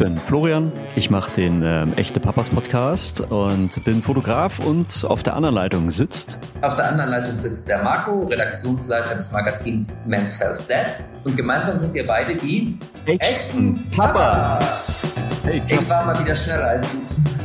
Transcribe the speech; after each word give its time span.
bin 0.00 0.16
Florian, 0.16 0.72
ich 0.96 1.10
mache 1.10 1.30
den 1.32 1.62
ähm, 1.62 1.92
Echte 1.92 2.20
Papas 2.20 2.48
Podcast 2.48 3.20
und 3.20 3.84
bin 3.84 4.00
Fotograf 4.00 4.58
und 4.58 5.04
auf 5.04 5.22
der 5.22 5.34
anderen 5.34 5.54
Leitung 5.54 5.90
sitzt. 5.90 6.38
Auf 6.62 6.74
der 6.74 6.88
anderen 6.88 7.10
Leitung 7.10 7.36
sitzt 7.36 7.68
der 7.68 7.82
Marco, 7.82 8.22
Redaktionsleiter 8.22 9.14
des 9.16 9.30
Magazins 9.32 10.00
Men's 10.06 10.40
Health 10.40 10.64
Dad 10.68 11.00
und 11.24 11.36
gemeinsam 11.36 11.80
sind 11.80 11.92
wir 11.92 12.06
beide 12.06 12.34
die 12.34 12.78
echten, 13.04 13.20
echten 13.20 13.90
Papas. 13.90 15.06
Hey, 15.42 15.62
ich 15.66 15.90
war 15.90 16.06
mal 16.06 16.18
wieder 16.18 16.34
schneller 16.34 16.68
als 16.68 16.88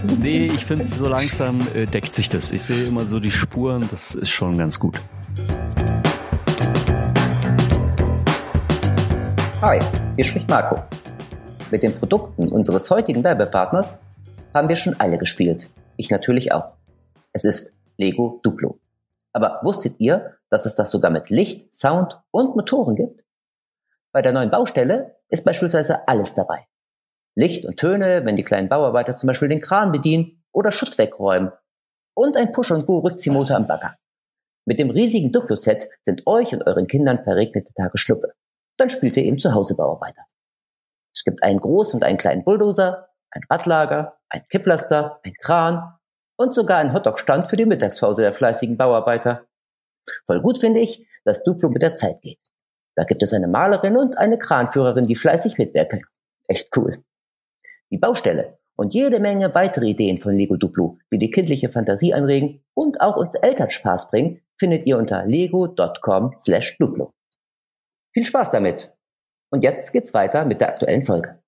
du. 0.04 0.16
Nee, 0.16 0.46
ich 0.46 0.66
finde, 0.66 0.88
so 0.96 1.10
langsam 1.10 1.60
äh, 1.76 1.86
deckt 1.86 2.14
sich 2.14 2.30
das. 2.30 2.52
Ich 2.52 2.62
sehe 2.62 2.88
immer 2.88 3.06
so 3.06 3.20
die 3.20 3.32
Spuren, 3.32 3.86
das 3.92 4.16
ist 4.16 4.30
schon 4.30 4.58
ganz 4.58 4.80
gut. 4.80 5.02
Hi, 9.62 9.82
hier 10.16 10.24
spricht 10.24 10.48
Marco. 10.48 10.82
Mit 11.76 11.84
den 11.84 12.00
Produkten 12.00 12.48
unseres 12.48 12.90
heutigen 12.90 13.26
Werbepartners 13.26 14.00
haben 14.54 14.70
wir 14.70 14.78
schon 14.78 14.98
alle 14.98 15.18
gespielt. 15.18 15.68
Ich 15.98 16.10
natürlich 16.10 16.54
auch. 16.54 16.72
Es 17.34 17.44
ist 17.44 17.74
Lego 17.98 18.40
Duplo. 18.44 18.80
Aber 19.34 19.60
wusstet 19.62 20.00
ihr, 20.00 20.38
dass 20.50 20.66
es 20.66 20.76
das 20.76 20.90
sogar 20.90 21.12
mit 21.12 21.30
Licht, 21.30 21.74
Sound 21.74 22.18
und 22.32 22.56
Motoren 22.56 22.96
gibt? 22.96 23.26
Bei 24.14 24.22
der 24.22 24.32
neuen 24.32 24.52
Baustelle 24.52 25.18
ist 25.28 25.44
beispielsweise 25.44 26.08
alles 26.08 26.34
dabei. 26.34 26.66
Licht 27.36 27.66
und 27.66 27.76
Töne, 27.76 28.24
wenn 28.24 28.38
die 28.38 28.46
kleinen 28.46 28.70
Bauarbeiter 28.70 29.18
zum 29.18 29.28
Beispiel 29.28 29.50
den 29.50 29.60
Kran 29.60 29.92
bedienen 29.92 30.46
oder 30.54 30.72
Schutt 30.72 30.98
wegräumen. 30.98 31.52
Und 32.14 32.38
ein 32.38 32.54
Push- 32.54 32.72
und 32.72 32.86
Go-Rückziehmotor 32.86 33.58
am 33.58 33.68
Bagger. 33.68 33.98
Mit 34.64 34.80
dem 34.80 34.92
riesigen 34.92 35.34
Duplo-Set 35.34 35.90
sind 36.04 36.26
euch 36.26 36.54
und 36.54 36.66
euren 36.66 36.88
Kindern 36.88 37.22
verregnete 37.26 37.74
Tage 37.74 37.98
Schnuppe. 37.98 38.32
Dann 38.78 38.90
spielt 38.90 39.18
ihr 39.18 39.26
eben 39.26 39.40
zu 39.40 39.54
Hause 39.54 39.76
Bauarbeiter. 39.76 40.22
Es 41.16 41.24
gibt 41.24 41.44
einen 41.44 41.60
großen 41.60 41.98
und 42.00 42.04
einen 42.04 42.18
kleinen 42.18 42.44
Bulldozer, 42.44 43.10
ein 43.32 43.44
Radlager, 43.50 44.18
ein 44.30 44.44
Kipplaster, 44.50 45.22
ein 45.24 45.34
Kran 45.34 45.96
und 46.38 46.54
sogar 46.54 46.80
einen 46.80 46.94
Hotdog-Stand 46.94 47.50
für 47.50 47.56
die 47.56 47.66
Mittagspause 47.66 48.22
der 48.22 48.34
fleißigen 48.34 48.78
Bauarbeiter. 48.78 49.46
Voll 50.26 50.42
gut 50.42 50.60
finde 50.60 50.82
ich, 50.82 51.08
dass 51.24 51.44
Duplo 51.44 51.70
mit 51.70 51.82
der 51.82 51.96
Zeit 51.96 52.22
geht. 52.22 52.40
Da 52.96 53.04
gibt 53.04 53.24
es 53.24 53.34
eine 53.34 53.48
Malerin 53.48 53.98
und 53.98 54.18
eine 54.18 54.38
Kranführerin, 54.38 55.06
die 55.06 55.16
fleißig 55.16 55.58
mitwirken. 55.58 56.04
Echt 56.48 56.76
cool. 56.78 57.04
Die 57.92 57.98
Baustelle 57.98 58.58
und 58.76 58.94
jede 58.94 59.20
Menge 59.20 59.56
weitere 59.56 59.88
Ideen 59.88 60.20
von 60.20 60.36
Lego 60.36 60.58
Duplo, 60.58 61.00
die 61.12 61.20
die 61.20 61.32
kindliche 61.32 61.70
Fantasie 61.70 62.14
anregen 62.14 62.64
und 62.74 63.02
auch 63.02 63.16
uns 63.16 63.36
Eltern 63.36 63.72
Spaß 63.72 64.12
bringen, 64.12 64.42
findet 64.58 64.86
ihr 64.86 64.98
unter 64.98 65.26
lego.com 65.26 66.34
slash 66.34 66.78
Duplo. 66.78 67.14
Viel 68.14 68.26
Spaß 68.26 68.52
damit 68.52 68.95
und 69.50 69.64
jetzt 69.64 69.92
geht's 69.92 70.14
weiter 70.14 70.46
mit 70.46 70.62
der 70.62 70.70
aktuellen 70.70 71.06
Folge. 71.06 71.40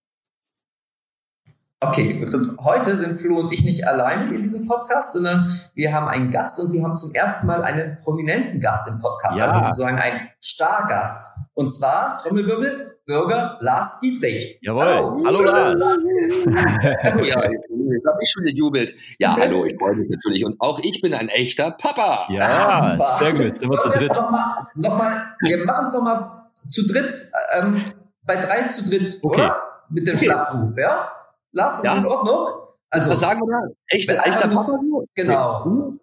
Okay, 1.79 2.19
und 2.19 2.57
heute 2.63 2.97
sind 2.97 3.19
Flo 3.19 3.39
und 3.39 3.53
ich 3.53 3.63
nicht 3.63 3.87
alleine 3.87 4.33
in 4.33 4.41
diesem 4.41 4.67
Podcast, 4.67 5.13
sondern 5.13 5.47
wir 5.75 5.93
haben 5.93 6.07
einen 6.07 6.31
Gast 6.31 6.59
und 6.59 6.73
wir 6.73 6.81
haben 6.81 6.97
zum 6.97 7.13
ersten 7.13 7.45
Mal 7.45 7.61
einen 7.61 7.99
prominenten 8.03 8.59
Gast 8.59 8.89
im 8.89 8.99
Podcast, 8.99 9.37
ja. 9.37 9.45
also 9.45 9.59
sozusagen 9.67 9.99
einen 9.99 10.27
Stargast. 10.41 11.35
Und 11.53 11.69
zwar, 11.69 12.17
Trommelwirbel, 12.17 12.97
Bürger 13.05 13.57
Lars 13.61 13.99
Dietrich. 13.99 14.57
Jawohl. 14.61 14.85
Hallo, 14.85 15.23
hallo 15.23 15.41
Lars. 15.43 15.67
hallo, 17.03 17.23
ja, 17.23 17.43
jetzt 17.43 18.07
habe 18.07 18.19
ich 18.23 18.31
schon 18.31 18.43
gejubelt. 18.45 18.95
Ja, 19.19 19.37
hallo, 19.39 19.63
ich 19.65 19.75
freue 19.77 19.95
mich 19.95 20.09
natürlich. 20.09 20.45
Und 20.45 20.59
auch 20.59 20.79
ich 20.81 20.99
bin 21.01 21.13
ein 21.13 21.29
echter 21.29 21.77
Papa. 21.79 22.27
Ja, 22.31 22.97
ah, 22.99 23.17
sehr 23.19 23.33
gut. 23.33 23.55
Sind 23.55 23.69
wir 23.69 23.77
zu 23.77 23.89
dritt. 23.89 24.09
Nochmal, 24.09 24.67
noch 24.73 24.97
mal, 24.97 25.35
wir 25.41 25.63
machen 25.63 25.87
es 25.87 25.93
nochmal 25.93 26.36
zu 26.69 26.87
dritt, 26.87 27.11
ähm, 27.57 27.81
bei 28.23 28.35
drei 28.35 28.67
zu 28.67 28.83
dritt, 28.89 29.19
okay. 29.21 29.41
oder? 29.41 29.61
Mit 29.89 30.05
dem 30.07 30.15
okay. 30.15 30.25
Schlachtruf, 30.25 30.77
ja? 30.77 31.11
Lars, 31.51 31.77
ist 31.79 31.85
ja. 31.85 31.95
in 31.95 32.05
Ordnung? 32.05 32.47
Also, 32.89 33.09
Was 33.11 33.19
sagen 33.19 33.41
wir 33.41 33.47
da? 33.51 33.73
Echte, 33.87 34.17
echter 34.17 34.47
Papa? 34.47 34.79
Genau. 35.15 35.65
Hm? 35.65 35.99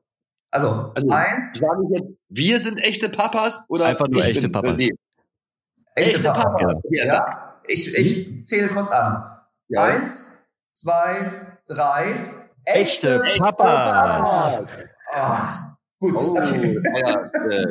Also, 0.51 0.93
also 0.95 1.09
eins. 1.09 1.59
Sagen 1.59 1.93
jetzt, 1.93 2.09
wir 2.29 2.61
sind 2.61 2.79
echte 2.79 3.09
Papas 3.09 3.65
oder? 3.69 3.87
Einfach 3.87 4.09
nur 4.09 4.25
echte 4.25 4.49
Papas. 4.49 4.79
Nee. 4.79 4.93
Echte, 5.95 6.11
echte 6.11 6.23
Papas. 6.23 6.61
Papas. 6.61 6.83
Ja. 6.91 7.07
ja. 7.07 7.61
Ich, 7.67 7.95
ich 7.95 8.45
zähle 8.45 8.69
kurz 8.69 8.91
an. 8.91 9.25
Ja. 9.69 9.85
Eins, 9.85 10.45
zwei, 10.73 11.59
drei. 11.67 12.33
Echte, 12.65 13.23
echte 13.23 13.39
Papas. 13.43 13.91
Papas. 13.91 14.89
Oh. 15.17 15.64
Gut. 16.05 16.17
Oh, 16.19 16.37
ja, 16.37 16.43
äh, 17.49 17.67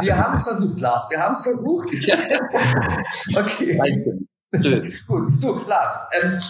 wir 0.00 0.16
haben 0.18 0.34
es 0.34 0.44
versucht, 0.48 0.80
Lars. 0.80 1.06
Wir 1.08 1.20
haben 1.20 1.34
es 1.34 1.42
versucht. 1.44 1.86
okay. 3.36 4.18
Gut. 5.06 5.42
Du, 5.42 5.60
Lars, 5.68 5.98
ähm, 6.20 6.40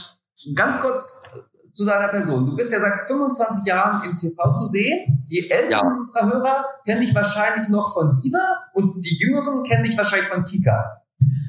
ganz 0.55 0.81
kurz 0.81 1.25
zu 1.73 1.85
deiner 1.85 2.09
Person. 2.09 2.47
Du 2.47 2.57
bist 2.57 2.73
ja 2.73 2.81
seit 2.81 3.07
25 3.07 3.67
Jahren 3.67 4.09
im 4.09 4.17
TV 4.17 4.55
zu 4.55 4.65
sehen. 4.65 5.27
Die 5.31 5.51
Älteren 5.51 5.71
ja. 5.71 5.97
unserer 5.97 6.33
Hörer 6.33 6.65
kennen 6.87 7.03
dich 7.03 7.15
wahrscheinlich 7.15 7.69
noch 7.69 7.93
von 7.93 8.17
Viva 8.17 8.71
und 8.73 9.05
die 9.05 9.19
Jüngeren 9.19 9.63
kennen 9.63 9.85
dich 9.85 9.99
wahrscheinlich 9.99 10.29
von 10.29 10.43
Kika. 10.45 11.03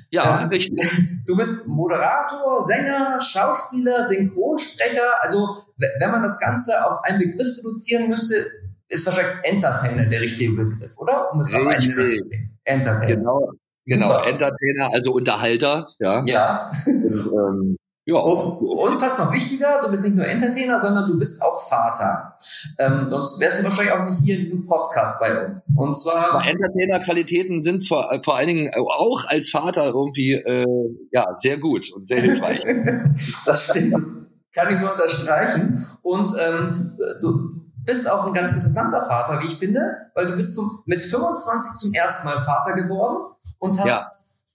Ja, 0.09 0.41
ähm, 0.41 0.50
richtig. 0.50 0.79
Du 1.28 1.35
bist 1.35 1.67
Moderator, 1.67 2.61
Sänger, 2.61 3.19
Schauspieler, 3.22 4.07
Synchronsprecher. 4.07 5.22
Also, 5.22 5.57
wenn 5.75 6.11
man 6.11 6.23
das 6.23 6.39
Ganze 6.39 6.72
auf 6.85 7.03
einen 7.03 7.19
Begriff 7.19 7.57
reduzieren 7.57 8.07
müsste, 8.07 8.50
ist 8.88 9.06
wahrscheinlich 9.06 9.35
Entertainer 9.44 10.06
der 10.06 10.22
richtige 10.22 10.53
Begriff, 10.53 10.97
oder? 10.97 11.33
Um 11.33 11.41
es 11.41 11.53
auf 11.53 11.67
einen 11.67 11.81
zu 11.81 11.91
bringen. 11.91 12.57
Entertainer. 12.63 13.16
Genau, 13.16 13.51
genau. 13.85 14.23
Entertainer, 14.23 14.94
also 14.94 15.11
Unterhalter, 15.13 15.89
ja. 16.00 16.23
Ja. 16.25 16.72
Und, 16.85 17.03
ähm, 17.06 17.77
ja. 18.07 18.16
Und, 18.16 18.62
und 18.62 19.00
fast 19.00 19.19
noch 19.19 19.34
wichtiger, 19.34 19.81
du 19.84 19.90
bist 19.90 20.06
nicht 20.06 20.16
nur 20.16 20.25
Entertainer, 20.25 20.79
sondern 20.79 21.09
du 21.09 21.18
bist 21.18 21.41
auch 21.44 21.68
Vater. 21.68 22.38
Ähm, 22.79 23.07
sonst 23.09 23.38
wärst 23.41 23.59
du 23.59 23.66
wahrscheinlich 23.66 23.94
auch 23.94 24.06
nicht 24.06 24.23
hier 24.23 24.35
in 24.35 24.40
diesem 24.40 24.66
Podcast 24.66 25.19
bei 25.19 25.45
uns. 25.45 25.75
Und 25.78 25.94
zwar. 25.94 26.41
Entertainer-Qualitäten 26.47 27.62
sind 27.62 27.85
vor, 27.85 28.09
äh, 28.09 28.22
vor 28.23 28.38
allen 28.38 28.47
Dingen 28.47 28.72
auch 28.73 29.25
als 29.28 29.50
Vater 29.50 29.88
irgendwie 29.88 30.35
äh, 30.35 30.66
ja 31.12 31.35
sehr 31.35 31.57
gut 31.57 31.91
und 31.91 32.07
sehr 32.07 32.22
hilfreich. 32.22 32.62
das 33.45 33.66
stimmt, 33.66 33.94
das 33.94 34.06
kann 34.53 34.74
ich 34.74 34.79
nur 34.79 34.94
unterstreichen. 34.94 35.78
Und 36.01 36.34
ähm, 36.41 36.97
du 37.22 37.62
bist 37.84 38.09
auch 38.09 38.25
ein 38.25 38.34
ganz 38.34 38.53
interessanter 38.53 39.01
Vater, 39.06 39.41
wie 39.41 39.47
ich 39.47 39.57
finde, 39.57 39.81
weil 40.16 40.28
du 40.28 40.38
bist 40.38 40.56
zum, 40.56 40.81
mit 40.85 41.03
25 41.03 41.78
zum 41.78 41.94
ersten 41.94 42.25
Mal 42.25 42.41
Vater 42.45 42.72
geworden 42.72 43.34
und 43.59 43.78
hast 43.78 43.85
ja 43.85 44.01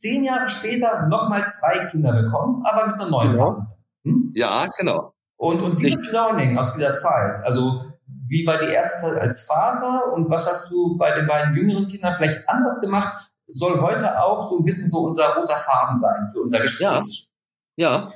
zehn 0.03 0.25
Jahre 0.25 0.49
später 0.49 1.07
nochmal 1.07 1.49
zwei 1.49 1.87
Kinder 1.87 2.13
bekommen, 2.13 2.65
aber 2.65 2.89
mit 2.89 2.97
einer 2.97 3.09
neuen 3.09 3.33
genau. 3.33 3.67
Hm? 4.05 4.33
Ja, 4.35 4.67
genau. 4.79 5.15
Und, 5.37 5.61
und 5.61 5.81
dieses 5.81 6.03
Nicht. 6.03 6.13
Learning 6.13 6.59
aus 6.59 6.75
dieser 6.75 6.97
Zeit, 6.97 7.39
also 7.45 7.85
wie 8.27 8.47
war 8.47 8.59
die 8.59 8.73
erste 8.73 9.07
Zeit 9.07 9.21
als 9.21 9.43
Vater 9.43 10.13
und 10.13 10.31
was 10.31 10.47
hast 10.51 10.71
du 10.71 10.97
bei 10.97 11.13
den 11.13 11.27
beiden 11.27 11.55
jüngeren 11.55 11.87
Kindern 11.87 12.15
vielleicht 12.17 12.49
anders 12.49 12.81
gemacht, 12.81 13.31
soll 13.47 13.81
heute 13.81 14.23
auch 14.23 14.49
so 14.49 14.59
ein 14.59 14.65
bisschen 14.65 14.89
so 14.89 15.01
unser 15.01 15.35
roter 15.35 15.57
Faden 15.57 15.97
sein 15.97 16.31
für 16.33 16.41
unser 16.41 16.61
Gespräch. 16.61 17.29
Ja. 17.77 18.07
ja. 18.07 18.13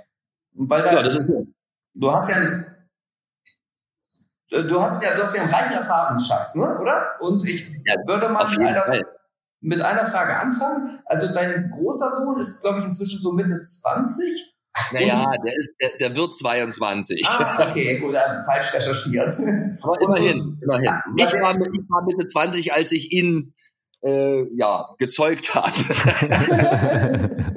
Weil 0.53 0.83
da, 0.83 0.95
ja, 0.95 1.03
das 1.03 1.17
ist 1.17 1.27
gut. 1.27 1.49
du 1.95 2.13
hast 2.13 2.31
ja 2.31 2.37
ein, 2.37 2.67
du 4.51 4.81
hast 4.81 5.03
ja, 5.03 5.15
du 5.15 5.23
hast 5.23 5.37
ja 5.37 5.43
einen 5.43 5.53
reichen 5.53 5.75
Erfahrungsschatz, 5.75 6.55
ne? 6.55 6.79
oder? 6.79 7.21
Und 7.21 7.47
ich 7.47 7.69
ja, 7.85 7.95
würde 8.07 8.31
mal 8.31 8.49
mit 8.49 8.61
einer, 8.61 9.03
mit 9.61 9.81
einer 9.81 10.07
Frage 10.07 10.37
anfangen. 10.37 11.01
Also 11.07 11.33
dein 11.33 11.71
großer 11.71 12.11
Sohn 12.11 12.39
ist, 12.39 12.63
glaube 12.63 12.81
ich, 12.81 12.85
inzwischen 12.85 13.19
so 13.19 13.33
Mitte 13.33 13.61
20. 13.61 14.55
Naja, 14.93 15.33
der, 15.45 15.57
ist, 15.57 15.71
der, 15.81 15.97
der 15.99 16.17
wird 16.17 16.37
22. 16.37 17.25
Ah, 17.27 17.67
okay, 17.67 17.99
gut, 17.99 18.15
falsch 18.45 18.75
recherchiert. 18.75 19.33
Aber 19.81 20.01
immerhin, 20.03 20.59
immerhin. 20.63 20.91
Ich 21.17 21.25
war, 21.25 21.55
ich 21.55 21.89
war 21.89 22.05
Mitte 22.05 22.29
20, 22.29 22.75
als 22.75 22.93
ich 22.93 23.11
ihn 23.11 23.55
äh, 24.03 24.45
ja, 24.57 24.95
gezeugt 24.99 25.55
habe. 25.55 25.73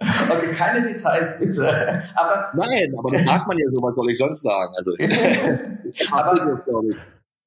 okay, 0.00 0.52
keine 0.52 0.86
Details 0.86 1.38
bitte. 1.38 2.02
Aber, 2.16 2.52
Nein, 2.54 2.94
aber 2.98 3.10
das 3.12 3.24
sagt 3.24 3.46
man 3.46 3.56
ja 3.56 3.66
so, 3.72 3.82
was 3.82 3.94
soll 3.94 4.10
ich 4.10 4.18
sonst 4.18 4.42
sagen? 4.42 4.74
Also, 4.76 4.92
aber, 6.12 6.60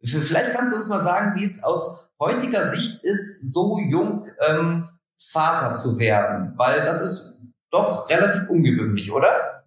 vielleicht 0.03 0.53
kannst 0.53 0.73
du 0.73 0.77
uns 0.77 0.89
mal 0.89 1.01
sagen, 1.01 1.39
wie 1.39 1.43
es 1.43 1.63
aus 1.63 2.10
heutiger 2.21 2.67
Sicht 2.67 3.03
ist, 3.03 3.51
so 3.51 3.77
jung 3.79 4.25
ähm, 4.47 4.87
Vater 5.17 5.73
zu 5.73 5.99
werden? 5.99 6.53
Weil 6.55 6.85
das 6.85 7.01
ist 7.01 7.39
doch 7.71 8.09
relativ 8.09 8.49
ungewöhnlich, 8.49 9.11
oder? 9.11 9.61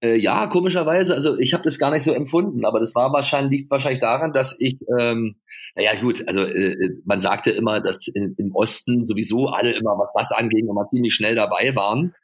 Äh, 0.00 0.16
ja, 0.16 0.46
komischerweise, 0.46 1.14
also 1.14 1.38
ich 1.38 1.52
habe 1.52 1.62
das 1.62 1.78
gar 1.78 1.90
nicht 1.90 2.02
so 2.02 2.12
empfunden, 2.12 2.64
aber 2.64 2.80
das 2.80 2.94
war 2.94 3.12
wahrscheinlich, 3.12 3.60
liegt 3.60 3.70
wahrscheinlich 3.70 4.00
daran, 4.00 4.32
dass 4.32 4.56
ich, 4.58 4.78
ähm, 4.98 5.36
naja 5.74 6.00
gut, 6.00 6.26
also 6.26 6.40
äh, 6.40 6.96
man 7.04 7.20
sagte 7.20 7.50
immer, 7.50 7.80
dass 7.80 8.08
in, 8.08 8.34
im 8.38 8.54
Osten 8.54 9.04
sowieso 9.04 9.48
alle 9.48 9.72
immer, 9.72 9.98
was 9.98 10.08
das 10.14 10.38
anging, 10.38 10.68
immer 10.68 10.88
ziemlich 10.90 11.14
schnell 11.14 11.34
dabei 11.34 11.76
waren. 11.76 12.14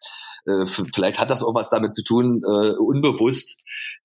Äh, 0.47 0.67
vielleicht 0.67 1.19
hat 1.19 1.31
das 1.31 1.43
auch 1.43 1.55
was 1.55 1.69
damit 1.69 1.95
zu 1.95 2.03
tun, 2.03 2.43
äh, 2.47 2.77
unbewusst, 2.77 3.59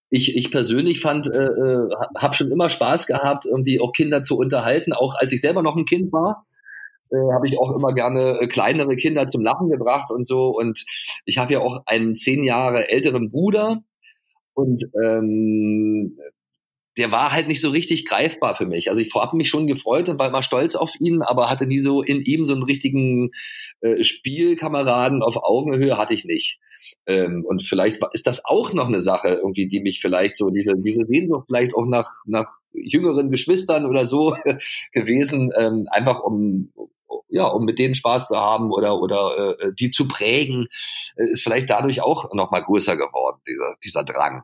ich, 0.10 0.36
ich 0.36 0.52
persönlich 0.52 1.00
fand, 1.00 1.28
äh, 1.28 1.46
äh 1.46 1.90
habe 2.18 2.36
schon 2.36 2.52
immer 2.52 2.70
Spaß 2.70 3.08
gehabt, 3.08 3.46
irgendwie 3.46 3.80
auch 3.80 3.92
Kinder 3.94 4.24
zu 4.24 4.38
unterhalten, 4.38 4.94
auch 4.94 5.16
als 5.16 5.32
ich 5.34 5.42
selber 5.42 5.62
noch 5.62 5.76
ein 5.76 5.86
Kind 5.86 6.12
war. 6.12 6.46
äh, 7.12 7.34
habe 7.34 7.48
ich 7.48 7.58
auch 7.60 7.76
immer 7.76 7.94
gerne 7.94 8.40
äh, 8.42 8.48
kleinere 8.48 8.96
Kinder 8.96 9.28
zum 9.28 9.44
Lachen 9.44 9.70
gebracht 9.70 10.12
und 10.12 10.26
so. 10.26 10.50
Und 10.50 10.84
ich 11.26 11.38
habe 11.38 11.54
ja 11.54 11.60
auch 11.60 11.82
einen 11.86 12.16
zehn 12.16 12.44
Jahre 12.44 12.90
älteren 12.90 13.32
Bruder 13.32 13.84
und 14.54 14.84
ähm, 15.04 16.18
der 16.98 17.12
war 17.12 17.32
halt 17.32 17.48
nicht 17.48 17.62
so 17.62 17.70
richtig 17.70 18.06
greifbar 18.06 18.56
für 18.58 18.66
mich. 18.66 18.90
Also 18.90 19.02
ich 19.02 19.14
habe 19.16 19.38
mich 19.38 19.50
schon 19.50 19.68
gefreut 19.68 20.10
und 20.10 20.20
war 20.20 20.28
immer 20.28 20.44
stolz 20.44 20.76
auf 20.76 20.92
ihn, 21.00 21.22
aber 21.22 21.50
hatte 21.50 21.66
nie 21.66 21.80
so 21.80 22.02
in 22.02 22.22
ihm 22.22 22.46
so 22.46 22.54
einen 22.54 22.64
richtigen 22.64 23.32
äh, 23.80 24.04
Spielkameraden 24.04 25.24
auf 25.24 25.38
Augenhöhe 25.38 25.98
hatte 25.98 26.14
ich 26.14 26.26
nicht. 26.26 26.60
Ähm, 27.10 27.44
und 27.48 27.64
vielleicht 27.64 28.00
ist 28.14 28.28
das 28.28 28.46
auch 28.46 28.72
noch 28.72 28.88
eine 28.88 29.02
Sache 29.02 29.40
irgendwie, 29.42 29.68
die 29.68 29.82
mich 29.82 30.00
vielleicht 30.00 30.38
so 30.38 30.52
diese 30.52 30.76
diese 30.78 31.08
Sehnsucht 31.08 31.48
vielleicht 31.48 31.74
auch 31.74 31.88
nach 31.88 32.08
nach 32.28 32.60
jüngeren 32.72 33.32
Geschwistern 33.32 33.88
oder 33.88 34.06
so 34.06 34.38
gewesen, 34.94 35.52
ähm, 35.58 35.88
einfach 35.90 36.22
um 36.22 36.72
ja, 37.30 37.46
um 37.46 37.66
mit 37.66 37.80
denen 37.80 37.96
Spaß 37.96 38.28
zu 38.28 38.38
haben 38.38 38.72
oder 38.72 39.02
oder 39.02 39.58
äh, 39.60 39.74
die 39.74 39.90
zu 39.90 40.08
prägen, 40.08 40.68
äh, 41.16 41.32
ist 41.32 41.42
vielleicht 41.42 41.72
dadurch 41.72 42.02
auch 42.02 42.32
noch 42.34 42.52
mal 42.52 42.62
größer 42.62 42.96
geworden 42.96 43.42
dieser 43.48 43.76
dieser 43.84 44.04
Drang. 44.04 44.44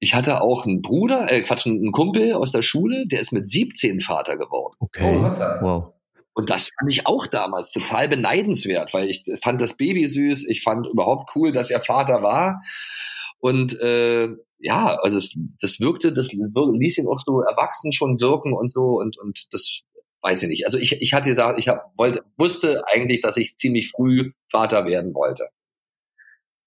Ich 0.00 0.14
hatte 0.14 0.42
auch 0.42 0.66
einen 0.66 0.82
Bruder, 0.82 1.30
äh, 1.32 1.40
Quatsch, 1.40 1.66
einen 1.66 1.92
Kumpel 1.92 2.34
aus 2.34 2.52
der 2.52 2.62
Schule, 2.62 3.06
der 3.06 3.20
ist 3.20 3.32
mit 3.32 3.48
17 3.48 4.00
Vater 4.00 4.36
geworden. 4.36 4.76
Okay. 4.80 5.02
Oh, 5.02 5.22
was 5.22 5.40
wow. 5.62 5.94
Und 6.40 6.48
das 6.48 6.70
fand 6.78 6.90
ich 6.90 7.06
auch 7.06 7.26
damals 7.26 7.70
total 7.70 8.08
beneidenswert, 8.08 8.94
weil 8.94 9.10
ich 9.10 9.26
fand 9.42 9.60
das 9.60 9.76
Baby 9.76 10.08
süß, 10.08 10.48
ich 10.48 10.62
fand 10.62 10.86
überhaupt 10.86 11.36
cool, 11.36 11.52
dass 11.52 11.70
er 11.70 11.84
Vater 11.84 12.22
war. 12.22 12.62
Und 13.40 13.78
äh, 13.78 14.30
ja, 14.58 14.98
also 15.02 15.18
es, 15.18 15.36
das 15.60 15.80
wirkte, 15.80 16.14
das 16.14 16.32
ließ 16.32 16.96
ihn 16.96 17.08
auch 17.08 17.18
so 17.18 17.42
erwachsen 17.42 17.92
schon 17.92 18.22
wirken 18.22 18.54
und 18.54 18.72
so 18.72 18.98
und 18.98 19.18
und 19.18 19.52
das 19.52 19.82
weiß 20.22 20.44
ich 20.44 20.48
nicht. 20.48 20.64
Also 20.64 20.78
ich, 20.78 21.02
ich 21.02 21.12
hatte 21.12 21.28
gesagt, 21.28 21.58
ich 21.58 21.68
hab, 21.68 21.92
wollte, 21.98 22.22
wusste 22.38 22.84
eigentlich, 22.86 23.20
dass 23.20 23.36
ich 23.36 23.58
ziemlich 23.58 23.90
früh 23.90 24.32
Vater 24.50 24.86
werden 24.86 25.12
wollte. 25.12 25.50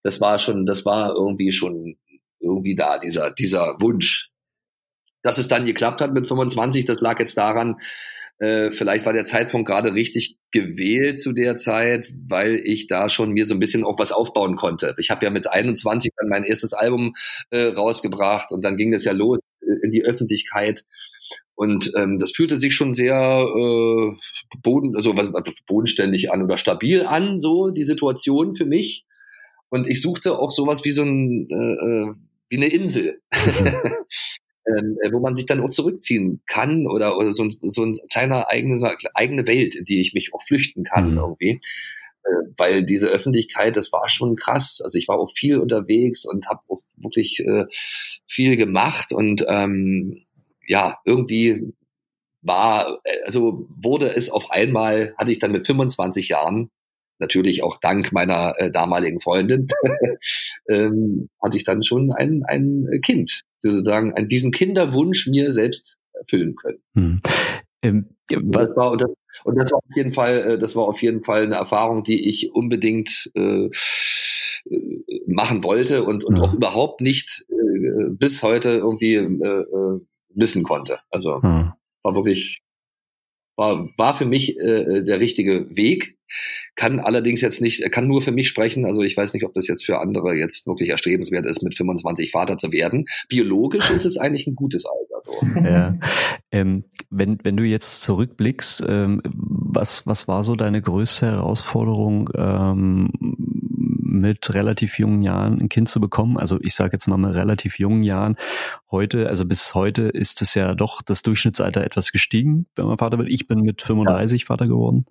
Das 0.03 0.21
war 0.21 0.37
schon, 0.37 0.67
das 0.67 0.85
war 0.85 1.15
irgendwie 1.15 1.51
schon 1.51 1.97
irgendwie 2.39 2.75
da, 2.75 2.99
dieser, 2.99 3.31
dieser 3.31 3.81
Wunsch. 3.81 4.29
Dass 5.23 5.39
es 5.39 5.47
dann 5.47 5.65
geklappt 5.65 5.99
hat 5.99 6.13
mit 6.13 6.27
25, 6.27 6.85
das 6.85 7.01
lag 7.01 7.19
jetzt 7.19 7.37
daran, 7.37 7.77
äh, 8.43 8.73
vielleicht 8.73 9.05
war 9.05 9.13
der 9.13 9.23
Zeitpunkt 9.23 9.69
gerade 9.69 9.93
richtig 9.93 10.37
gewählt 10.51 11.17
zu 11.17 11.31
der 11.31 11.55
Zeit, 11.55 12.11
weil 12.27 12.61
ich 12.65 12.87
da 12.87 13.07
schon 13.07 13.31
mir 13.31 13.45
so 13.45 13.53
ein 13.53 13.59
bisschen 13.59 13.85
auch 13.85 13.97
was 13.97 14.11
aufbauen 14.11 14.57
konnte. 14.57 14.95
Ich 14.97 15.09
habe 15.11 15.23
ja 15.23 15.31
mit 15.31 15.49
21 15.49 16.11
dann 16.17 16.27
mein 16.27 16.43
erstes 16.43 16.73
Album 16.73 17.13
äh, 17.51 17.67
rausgebracht 17.67 18.51
und 18.51 18.65
dann 18.65 18.75
ging 18.75 18.91
das 18.91 19.05
ja 19.05 19.13
los 19.13 19.39
in 19.81 19.91
die 19.91 20.03
Öffentlichkeit. 20.03 20.83
Und 21.55 21.93
ähm, 21.95 22.17
das 22.17 22.31
fühlte 22.31 22.59
sich 22.59 22.75
schon 22.75 22.91
sehr 22.91 23.15
äh, 23.15 24.11
boden, 24.61 24.97
also 24.97 25.15
was, 25.15 25.31
bodenständig 25.65 26.33
an 26.33 26.43
oder 26.43 26.57
stabil 26.57 27.05
an, 27.05 27.39
so 27.39 27.69
die 27.69 27.85
Situation 27.85 28.57
für 28.57 28.65
mich. 28.65 29.05
Und 29.69 29.87
ich 29.87 30.01
suchte 30.01 30.37
auch 30.37 30.51
sowas 30.51 30.83
wie 30.83 30.91
so 30.91 31.03
ein 31.03 31.47
äh, 31.49 32.09
äh 32.11 32.13
wie 32.49 32.57
eine 32.57 32.67
Insel, 32.67 33.19
ähm, 33.31 33.73
äh, 34.65 35.11
wo 35.11 35.19
man 35.19 35.35
sich 35.35 35.45
dann 35.45 35.61
auch 35.61 35.69
zurückziehen 35.69 36.41
kann 36.47 36.87
oder, 36.87 37.17
oder 37.17 37.31
so, 37.31 37.49
so 37.61 37.83
ein 37.83 37.95
kleiner 38.09 38.49
eigene, 38.49 38.79
eigene 39.13 39.47
Welt, 39.47 39.75
in 39.75 39.85
die 39.85 40.01
ich 40.01 40.13
mich 40.13 40.33
auch 40.33 40.43
flüchten 40.43 40.83
kann 40.83 41.11
mhm. 41.11 41.17
irgendwie. 41.17 41.61
Äh, 42.23 42.53
weil 42.57 42.85
diese 42.85 43.07
Öffentlichkeit, 43.09 43.75
das 43.75 43.91
war 43.91 44.09
schon 44.09 44.35
krass. 44.35 44.81
Also 44.83 44.97
ich 44.97 45.07
war 45.07 45.19
auch 45.19 45.31
viel 45.35 45.57
unterwegs 45.57 46.25
und 46.25 46.47
habe 46.47 46.61
auch 46.69 46.81
wirklich 46.95 47.39
äh, 47.39 47.65
viel 48.25 48.55
gemacht 48.55 49.11
und 49.11 49.45
ähm, 49.47 50.23
ja, 50.65 50.97
irgendwie 51.05 51.73
war, 52.41 52.99
äh, 53.03 53.23
also 53.25 53.67
wurde 53.69 54.15
es 54.15 54.29
auf 54.29 54.51
einmal, 54.51 55.13
hatte 55.17 55.31
ich 55.31 55.39
dann 55.39 55.51
mit 55.51 55.65
25 55.65 56.29
Jahren 56.29 56.69
natürlich 57.23 57.63
auch 57.63 57.79
dank 57.79 58.11
meiner 58.11 58.53
äh, 58.57 58.71
damaligen 58.71 59.21
Freundin, 59.21 59.67
ähm, 60.69 61.29
hatte 61.41 61.57
ich 61.57 61.63
dann 61.63 61.83
schon 61.83 62.11
ein, 62.11 62.43
ein 62.45 62.87
Kind, 63.01 63.43
sozusagen 63.59 64.13
an 64.13 64.27
diesem 64.27 64.51
Kinderwunsch 64.51 65.27
mir 65.27 65.51
selbst 65.51 65.97
erfüllen 66.13 66.55
können. 66.55 66.79
Hm. 66.95 67.19
Ähm, 67.81 68.09
und, 68.31 68.55
das 68.55 68.75
war, 68.75 68.91
und, 68.91 69.01
das, 69.01 69.11
und 69.43 69.55
das 69.55 69.71
war 69.71 69.77
auf 69.77 69.95
jeden 69.95 70.13
Fall, 70.13 70.37
äh, 70.37 70.57
das 70.59 70.75
war 70.75 70.83
auf 70.83 71.01
jeden 71.01 71.23
Fall 71.23 71.43
eine 71.43 71.55
Erfahrung, 71.55 72.03
die 72.03 72.27
ich 72.27 72.51
unbedingt 72.53 73.31
äh, 73.35 73.65
äh 73.65 73.69
machen 75.27 75.63
wollte 75.63 76.03
und, 76.03 76.23
und 76.23 76.37
ja. 76.37 76.43
auch 76.43 76.53
überhaupt 76.53 77.01
nicht 77.01 77.45
äh, 77.49 78.09
bis 78.11 78.43
heute 78.43 78.69
irgendwie 78.69 79.15
äh, 79.15 79.25
äh 79.25 79.99
missen 80.35 80.63
konnte. 80.63 80.99
Also 81.11 81.39
ja. 81.43 81.77
war 82.01 82.15
wirklich 82.15 82.61
war, 83.55 83.89
war 83.97 84.17
für 84.17 84.25
mich 84.25 84.57
äh, 84.57 85.03
der 85.03 85.19
richtige 85.19 85.67
Weg. 85.75 86.17
Kann 86.75 86.99
allerdings 86.99 87.41
jetzt 87.41 87.61
nicht, 87.61 87.83
kann 87.91 88.07
nur 88.07 88.21
für 88.21 88.31
mich 88.31 88.47
sprechen. 88.47 88.85
Also 88.85 89.01
ich 89.01 89.15
weiß 89.15 89.33
nicht, 89.33 89.45
ob 89.45 89.53
das 89.53 89.67
jetzt 89.67 89.85
für 89.85 89.99
andere 89.99 90.33
jetzt 90.33 90.65
wirklich 90.65 90.89
erstrebenswert 90.89 91.45
ist, 91.45 91.61
mit 91.61 91.75
25 91.75 92.31
Vater 92.31 92.57
zu 92.57 92.71
werden. 92.71 93.05
Biologisch 93.29 93.91
ist 93.91 94.05
es 94.05 94.17
eigentlich 94.17 94.47
ein 94.47 94.55
gutes 94.55 94.85
Alter. 94.85 95.21
So. 95.21 95.47
Ja. 95.63 95.97
Ähm, 96.51 96.83
wenn, 97.09 97.39
wenn 97.43 97.57
du 97.57 97.63
jetzt 97.63 98.01
zurückblickst, 98.01 98.83
ähm, 98.87 99.21
was, 99.25 100.05
was 100.05 100.27
war 100.27 100.43
so 100.43 100.55
deine 100.55 100.81
größte 100.81 101.27
Herausforderung 101.27 102.29
ähm, 102.35 103.09
mit 104.13 104.53
relativ 104.53 104.99
jungen 104.99 105.23
Jahren 105.23 105.59
ein 105.59 105.69
Kind 105.69 105.89
zu 105.89 105.99
bekommen. 105.99 106.37
Also 106.37 106.59
ich 106.61 106.75
sage 106.75 106.91
jetzt 106.93 107.07
mal 107.07 107.17
mit 107.17 107.33
relativ 107.33 107.79
jungen 107.79 108.03
Jahren. 108.03 108.37
Heute, 108.91 109.27
also 109.27 109.45
bis 109.45 109.73
heute 109.73 110.03
ist 110.03 110.41
es 110.41 110.53
ja 110.53 110.75
doch 110.75 111.01
das 111.01 111.23
Durchschnittsalter 111.23 111.83
etwas 111.83 112.11
gestiegen, 112.11 112.67
wenn 112.75 112.85
man 112.85 112.97
Vater 112.97 113.17
wird. 113.17 113.29
Ich 113.29 113.47
bin 113.47 113.61
mit 113.61 113.81
35 113.81 114.41
ja. 114.41 114.45
Vater 114.45 114.67
geworden. 114.67 115.05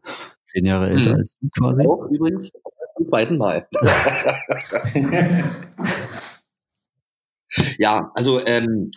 Zehn 0.45 0.65
Jahre 0.65 0.89
älter 0.89 1.11
mhm. 1.11 1.17
als 1.17 1.37
du 1.41 1.49
quasi. 1.51 1.87
Auch 1.87 2.09
übrigens 2.11 2.53
zum 2.97 3.07
zweiten 3.07 3.39
Mal. 3.39 3.67
ja, 7.79 8.11
also 8.15 8.41
ähm, 8.47 8.65
ähm, 8.65 8.91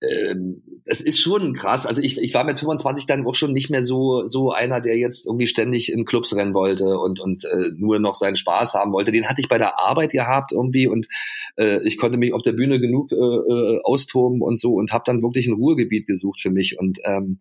es 0.00 1.00
ist 1.00 1.20
schon 1.20 1.54
krass. 1.54 1.86
Also 1.86 2.00
ich, 2.00 2.18
ich 2.18 2.32
war 2.32 2.44
mit 2.44 2.60
25 2.60 3.06
dann 3.06 3.26
auch 3.26 3.34
schon 3.34 3.52
nicht 3.52 3.68
mehr 3.68 3.82
so 3.82 4.26
so 4.26 4.52
einer, 4.52 4.80
der 4.80 4.96
jetzt 4.96 5.26
irgendwie 5.26 5.48
ständig 5.48 5.92
in 5.92 6.04
Clubs 6.04 6.34
rennen 6.34 6.54
wollte 6.54 6.98
und 6.98 7.20
und 7.20 7.44
äh, 7.44 7.70
nur 7.76 7.98
noch 7.98 8.14
seinen 8.14 8.36
Spaß 8.36 8.74
haben 8.74 8.92
wollte. 8.92 9.10
Den 9.10 9.28
hatte 9.28 9.40
ich 9.40 9.48
bei 9.48 9.58
der 9.58 9.80
Arbeit 9.80 10.12
gehabt 10.12 10.52
irgendwie 10.52 10.86
und 10.86 11.08
äh, 11.56 11.80
ich 11.86 11.98
konnte 11.98 12.16
mich 12.16 12.32
auf 12.32 12.42
der 12.42 12.52
Bühne 12.52 12.78
genug 12.80 13.10
äh, 13.12 13.16
äh, 13.16 13.80
austoben 13.82 14.40
und 14.40 14.60
so 14.60 14.74
und 14.74 14.92
habe 14.92 15.04
dann 15.04 15.22
wirklich 15.22 15.48
ein 15.48 15.54
Ruhegebiet 15.54 16.06
gesucht 16.06 16.40
für 16.40 16.50
mich. 16.50 16.78
Und 16.78 16.98
ähm, 17.04 17.40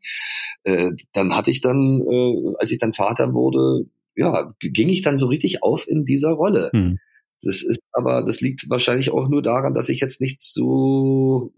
äh, 0.64 0.92
dann 1.14 1.36
hatte 1.36 1.52
ich 1.52 1.62
dann, 1.62 2.02
äh, 2.02 2.54
als 2.58 2.72
ich 2.72 2.80
dann 2.80 2.94
Vater 2.94 3.34
wurde, 3.34 3.86
ja, 4.16 4.52
ging 4.60 4.90
ich 4.90 5.04
dann 5.04 5.20
so 5.20 5.28
richtig 5.28 5.62
auf 5.62 5.88
in 5.88 6.06
dieser 6.06 6.32
Rolle. 6.32 6.72
Hm. 6.74 6.98
Das 7.44 7.62
ist 7.62 7.82
aber, 7.92 8.24
das 8.26 8.42
liegt 8.42 8.68
wahrscheinlich 8.70 9.12
auch 9.12 9.28
nur 9.30 9.44
daran, 9.44 9.76
dass 9.76 9.90
ich 9.90 10.00
jetzt 10.00 10.22
nicht 10.22 10.42
so 10.42 11.54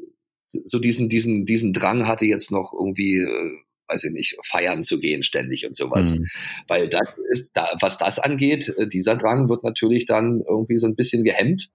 so 0.65 0.79
diesen, 0.79 1.09
diesen, 1.09 1.45
diesen 1.45 1.73
Drang 1.73 2.07
hatte 2.07 2.25
jetzt 2.25 2.51
noch 2.51 2.73
irgendwie, 2.73 3.17
äh, 3.17 3.51
weiß 3.87 4.05
ich 4.05 4.11
nicht, 4.11 4.37
feiern 4.43 4.83
zu 4.83 4.99
gehen 4.99 5.23
ständig 5.23 5.67
und 5.67 5.75
sowas. 5.75 6.17
Mhm. 6.17 6.27
Weil 6.67 6.89
das 6.89 7.15
ist, 7.31 7.49
da, 7.53 7.69
was 7.81 7.97
das 7.97 8.19
angeht, 8.19 8.73
äh, 8.77 8.87
dieser 8.87 9.15
Drang 9.15 9.49
wird 9.49 9.63
natürlich 9.63 10.05
dann 10.05 10.41
irgendwie 10.47 10.79
so 10.79 10.87
ein 10.87 10.95
bisschen 10.95 11.23
gehemmt 11.23 11.69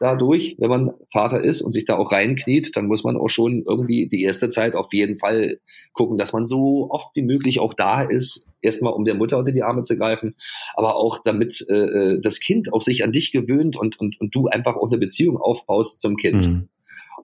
dadurch, 0.00 0.56
wenn 0.58 0.70
man 0.70 0.92
Vater 1.12 1.44
ist 1.44 1.60
und 1.60 1.72
sich 1.72 1.84
da 1.84 1.96
auch 1.96 2.10
reinkniet, 2.10 2.74
dann 2.74 2.86
muss 2.86 3.04
man 3.04 3.16
auch 3.16 3.28
schon 3.28 3.62
irgendwie 3.68 4.08
die 4.08 4.22
erste 4.22 4.50
Zeit 4.50 4.74
auf 4.74 4.88
jeden 4.92 5.18
Fall 5.18 5.60
gucken, 5.92 6.18
dass 6.18 6.32
man 6.32 6.46
so 6.46 6.88
oft 6.90 7.14
wie 7.14 7.22
möglich 7.22 7.60
auch 7.60 7.74
da 7.74 8.02
ist, 8.02 8.46
erstmal 8.62 8.94
um 8.94 9.04
der 9.04 9.14
Mutter 9.14 9.38
unter 9.38 9.52
die 9.52 9.62
Arme 9.62 9.82
zu 9.84 9.96
greifen, 9.96 10.34
aber 10.74 10.96
auch 10.96 11.22
damit 11.22 11.64
äh, 11.68 11.74
äh 11.74 12.20
das 12.20 12.40
Kind 12.40 12.72
auch 12.72 12.82
sich 12.82 13.04
an 13.04 13.12
dich 13.12 13.30
gewöhnt 13.30 13.76
und, 13.76 14.00
und, 14.00 14.18
und 14.20 14.34
du 14.34 14.48
einfach 14.48 14.74
auch 14.74 14.88
eine 14.88 14.98
Beziehung 14.98 15.36
aufbaust 15.36 16.00
zum 16.00 16.16
Kind. 16.16 16.46
Mhm. 16.46 16.68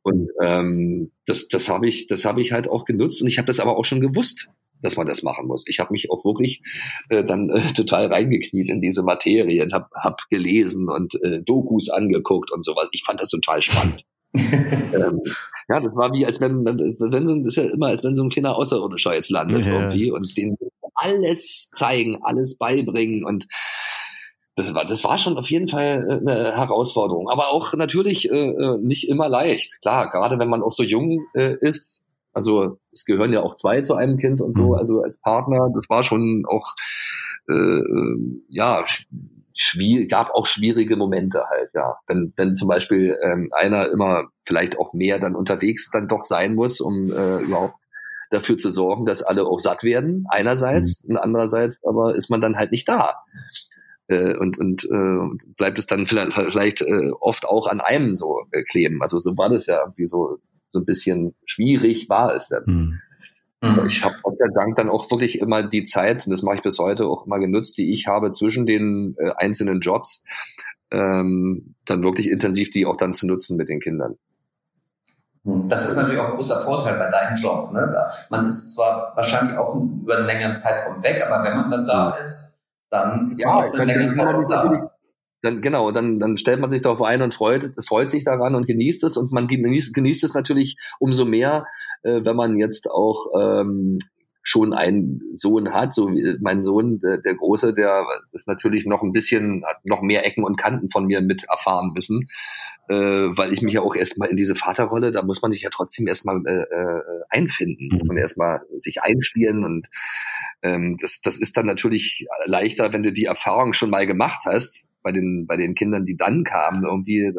Und 0.07 0.31
ähm, 0.41 1.11
das, 1.27 1.49
das 1.49 1.69
habe 1.69 1.89
ich, 1.89 2.07
das 2.07 2.25
habe 2.25 2.41
ich 2.41 2.53
halt 2.53 2.69
auch 2.69 2.85
genutzt 2.85 3.21
und 3.23 3.27
ich 3.27 3.39
habe 3.39 3.47
das 3.47 3.59
aber 3.59 3.77
auch 3.77 3.85
schon 3.85 4.01
gewusst, 4.01 4.49
dass 4.81 4.97
man 4.97 5.09
das 5.09 5.25
machen 5.25 5.49
muss. 5.49 5.65
Ich 5.67 5.81
habe 5.81 5.93
mich 5.93 6.13
auch 6.13 6.25
wirklich 6.25 6.63
äh, 7.09 7.25
dann 7.25 7.51
äh, 7.51 7.73
total 7.73 8.07
reingekniet 8.07 8.69
in 8.69 8.81
diese 8.81 9.03
Materie 9.03 9.65
und 9.65 9.73
habe 9.73 9.89
hab 9.97 10.21
gelesen 10.31 10.89
und 10.89 11.21
äh, 11.25 11.43
Dokus 11.43 11.91
angeguckt 11.91 12.53
und 12.53 12.65
sowas. 12.65 12.89
Ich 12.93 13.03
fand 13.05 13.21
das 13.21 13.31
total 13.31 13.61
spannend. 13.61 14.05
ähm, 14.37 15.23
ja, 15.69 15.81
das 15.81 15.97
war 15.97 16.15
wie 16.15 16.25
als 16.25 16.41
wenn, 16.41 16.65
wenn 16.65 17.27
so, 17.27 17.35
das 17.41 17.49
ist 17.49 17.57
ja 17.57 17.65
immer, 17.65 17.89
als 17.89 18.05
wenn 18.05 18.15
so 18.15 18.23
ein 18.23 18.31
kleiner 18.31 18.55
Außerirdischer 18.55 19.13
jetzt 19.13 19.33
landet 19.33 19.67
ja. 19.67 19.73
irgendwie 19.73 20.13
und 20.13 20.37
den 20.37 20.57
alles 20.95 21.69
zeigen, 21.75 22.23
alles 22.23 22.59
beibringen 22.59 23.25
und 23.25 23.49
das 24.57 24.73
war, 24.73 24.87
das 24.87 25.05
war 25.05 25.19
schon 25.19 25.37
auf 25.37 25.51
jeden 25.51 25.69
Fall 25.69 26.05
äh, 26.09 26.31
eine 26.31 26.57
Herausforderung. 26.57 27.29
Aber 27.29 27.51
auch 27.51 27.75
natürlich 27.75 28.31
äh, 28.31 28.51
äh, 28.51 28.79
nicht 28.79 29.09
immer 29.09 29.29
leicht. 29.29 29.81
Klar, 29.83 30.11
gerade 30.11 30.39
wenn 30.39 30.49
man 30.49 30.63
auch 30.63 30.73
so 30.73 30.83
jung 30.83 31.27
äh, 31.35 31.57
ist. 31.61 32.03
Also 32.33 32.79
es 32.93 33.05
gehören 33.05 33.33
ja 33.33 33.43
auch 33.43 33.55
zwei 33.55 33.83
zu 33.83 33.95
einem 33.95 34.19
Kind 34.19 34.41
und 34.41 34.57
so, 34.57 34.69
mhm. 34.69 34.75
also 34.75 35.03
als 35.03 35.19
Partner. 35.19 35.71
Das 35.75 35.89
war 35.91 36.03
schon 36.03 36.45
auch, 36.49 36.75
äh, 37.49 37.53
äh 37.53 38.19
ja, 38.49 38.85
schwierig, 39.55 40.11
gab 40.11 40.31
auch 40.35 40.47
schwierige 40.47 40.97
Momente 40.97 41.45
halt, 41.49 41.71
ja. 41.75 41.99
Wenn, 42.07 42.33
wenn 42.37 42.57
zum 42.57 42.69
Beispiel 42.69 43.17
ähm, 43.23 43.51
einer 43.53 43.91
immer 43.91 44.25
vielleicht 44.45 44.79
auch 44.79 44.95
mehr 44.95 45.19
dann 45.19 45.35
unterwegs 45.35 45.91
dann 45.91 46.09
doch 46.09 46.25
sein 46.25 46.55
muss, 46.55 46.81
um 46.81 47.07
äh, 47.07 47.43
überhaupt 47.43 47.75
dafür 48.31 48.57
zu 48.59 48.71
sorgen, 48.71 49.07
dass 49.07 49.23
alle 49.23 49.47
auch 49.47 49.61
satt 49.61 49.83
werden, 49.83 50.27
einerseits, 50.29 51.05
mhm. 51.05 51.11
und 51.11 51.17
andererseits 51.19 51.85
aber 51.85 52.15
ist 52.15 52.31
man 52.31 52.41
dann 52.41 52.57
halt 52.57 52.73
nicht 52.73 52.89
da. 52.89 53.23
Äh, 54.09 54.37
und 54.37 54.59
und 54.59 54.85
äh, 54.85 55.53
bleibt 55.57 55.79
es 55.79 55.87
dann 55.87 56.07
vielleicht, 56.07 56.33
vielleicht 56.35 56.83
äh, 56.83 57.11
oft 57.21 57.45
auch 57.45 57.67
an 57.67 57.81
einem 57.81 58.15
so 58.15 58.43
äh, 58.53 58.63
kleben. 58.63 59.03
Also 59.03 59.19
so 59.21 59.37
war 59.37 59.49
das 59.49 59.67
ja 59.67 59.81
irgendwie 59.81 60.07
so, 60.07 60.39
so 60.71 60.81
ein 60.81 60.85
bisschen 60.85 61.35
schwierig 61.45 62.09
war 62.09 62.35
es 62.35 62.49
dann. 62.49 62.65
Mhm. 62.67 63.01
Mhm. 63.63 63.87
Ich 63.87 64.05
habe 64.05 64.15
Gott 64.23 64.39
sei 64.39 64.49
Dank 64.55 64.77
dann 64.77 64.91
auch 64.91 65.11
wirklich 65.11 65.41
immer 65.41 65.63
die 65.63 65.85
Zeit, 65.85 66.27
und 66.27 66.31
das 66.31 66.43
mache 66.43 66.57
ich 66.57 66.63
bis 66.63 66.79
heute 66.79 67.07
auch 67.07 67.27
immer 67.27 67.39
genutzt, 67.39 67.79
die 67.79 67.93
ich 67.93 68.07
habe 68.07 68.33
zwischen 68.33 68.67
den 68.67 69.17
äh, 69.19 69.31
einzelnen 69.37 69.81
Jobs, 69.81 70.23
ähm, 70.91 71.75
dann 71.85 72.05
wirklich 72.05 72.29
intensiv 72.29 72.71
die 72.71 72.87
auch 72.87 72.97
dann 72.97 73.15
zu 73.15 73.27
nutzen 73.27 73.57
mit 73.57 73.69
den 73.69 73.81
Kindern. 73.81 74.17
Hm. 75.45 75.69
Das 75.69 75.89
ist 75.89 75.97
natürlich 75.97 76.21
auch 76.21 76.31
ein 76.31 76.37
großer 76.37 76.61
Vorteil 76.61 76.99
bei 76.99 77.11
deinem 77.11 77.37
Job. 77.37 77.73
Ne? 77.73 77.91
Da, 77.93 78.09
man 78.31 78.47
ist 78.47 78.75
zwar 78.75 79.13
wahrscheinlich 79.17 79.57
auch 79.57 79.75
über 79.75 80.19
einen 80.19 80.27
längeren 80.27 80.57
Zeitraum 80.57 81.03
weg, 81.03 81.25
aber 81.27 81.45
wenn 81.45 81.57
man 81.57 81.71
dann 81.71 81.87
da 81.87 82.17
hm. 82.17 82.25
ist, 82.25 82.56
dann 82.91 83.31
ist 83.31 83.41
ja, 83.41 83.49
man 83.49 83.65
auch 83.65 83.71
für 83.71 83.85
längeren 83.85 84.13
Zeitraum 84.13 84.47
da. 84.49 84.91
Dann, 85.43 85.61
genau, 85.61 85.93
dann, 85.93 86.19
dann 86.19 86.37
stellt 86.37 86.61
man 86.61 86.71
sich 86.71 86.83
darauf 86.83 87.03
ein 87.03 87.23
und 87.23 87.35
freut, 87.35 87.71
freut 87.87 88.11
sich 88.11 88.25
daran 88.25 88.55
und 88.55 88.67
genießt 88.67 89.05
es. 89.05 89.17
Und 89.17 89.33
man 89.33 89.47
genießt, 89.47 89.95
genießt 89.95 90.25
es 90.25 90.35
natürlich 90.35 90.77
umso 90.99 91.25
mehr, 91.25 91.67
äh, 92.03 92.25
wenn 92.25 92.37
man 92.37 92.59
jetzt 92.59 92.91
auch 92.91 93.27
ähm, 93.39 93.99
schon 94.49 94.73
einen 94.73 95.23
Sohn 95.35 95.73
hat, 95.75 95.93
so 95.93 96.09
wie 96.09 96.37
mein 96.41 96.63
Sohn, 96.63 97.01
der, 97.01 97.21
der 97.21 97.35
Große, 97.35 97.75
der 97.75 98.07
ist 98.31 98.47
natürlich 98.47 98.87
noch 98.87 99.03
ein 99.03 99.11
bisschen, 99.11 99.65
hat 99.67 99.85
noch 99.85 100.03
mehr 100.03 100.25
Ecken 100.25 100.45
und 100.45 100.57
Kanten 100.57 100.89
von 100.89 101.07
mir 101.07 101.21
mit 101.21 101.45
erfahren 101.51 101.91
müssen, 101.95 102.21
äh, 102.89 102.95
weil 102.95 103.53
ich 103.53 103.61
mich 103.61 103.75
ja 103.75 103.83
auch 103.83 103.97
erstmal 103.97 104.29
in 104.29 104.37
diese 104.37 104.55
Vaterrolle, 104.55 105.11
da 105.11 105.23
muss 105.23 105.43
man 105.43 105.51
sich 105.51 105.63
ja 105.63 105.71
trotzdem 105.73 106.07
erstmal 106.07 106.41
äh, 106.47 106.63
äh, 106.63 107.03
einfinden, 107.29 107.89
muss 107.93 108.05
man 108.05 108.17
erstmal 108.17 108.63
sich 108.77 109.03
einspielen 109.03 109.65
und 109.65 109.89
ähm, 110.63 110.99
das, 111.01 111.21
das 111.21 111.39
ist 111.39 111.57
dann 111.57 111.67
natürlich 111.67 112.27
leichter, 112.45 112.93
wenn 112.93 113.03
du 113.03 113.13
die 113.13 113.25
Erfahrung 113.25 113.73
schon 113.73 113.91
mal 113.91 114.07
gemacht 114.07 114.43
hast, 114.45 114.85
bei 115.03 115.13
den, 115.13 115.47
bei 115.47 115.57
den 115.57 115.75
Kindern, 115.75 116.05
die 116.05 116.17
dann 116.17 116.45
kamen, 116.45 116.85
irgendwie 116.85 117.27
äh, 117.27 117.35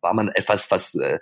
war 0.00 0.14
man 0.14 0.28
etwas, 0.28 0.70
was 0.70 0.94
äh, 0.94 1.18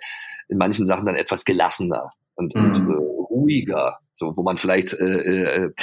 in 0.49 0.57
manchen 0.57 0.85
Sachen 0.85 1.05
dann 1.05 1.15
etwas 1.15 1.45
gelassener 1.45 2.11
und, 2.35 2.55
mhm. 2.55 2.63
und 2.63 2.77
äh, 2.77 2.93
ruhiger 3.29 3.99
so, 4.15 4.35
wo 4.37 4.43
man 4.43 4.57
vielleicht, 4.57 4.93
äh, 4.93 5.65
äh, 5.65 5.73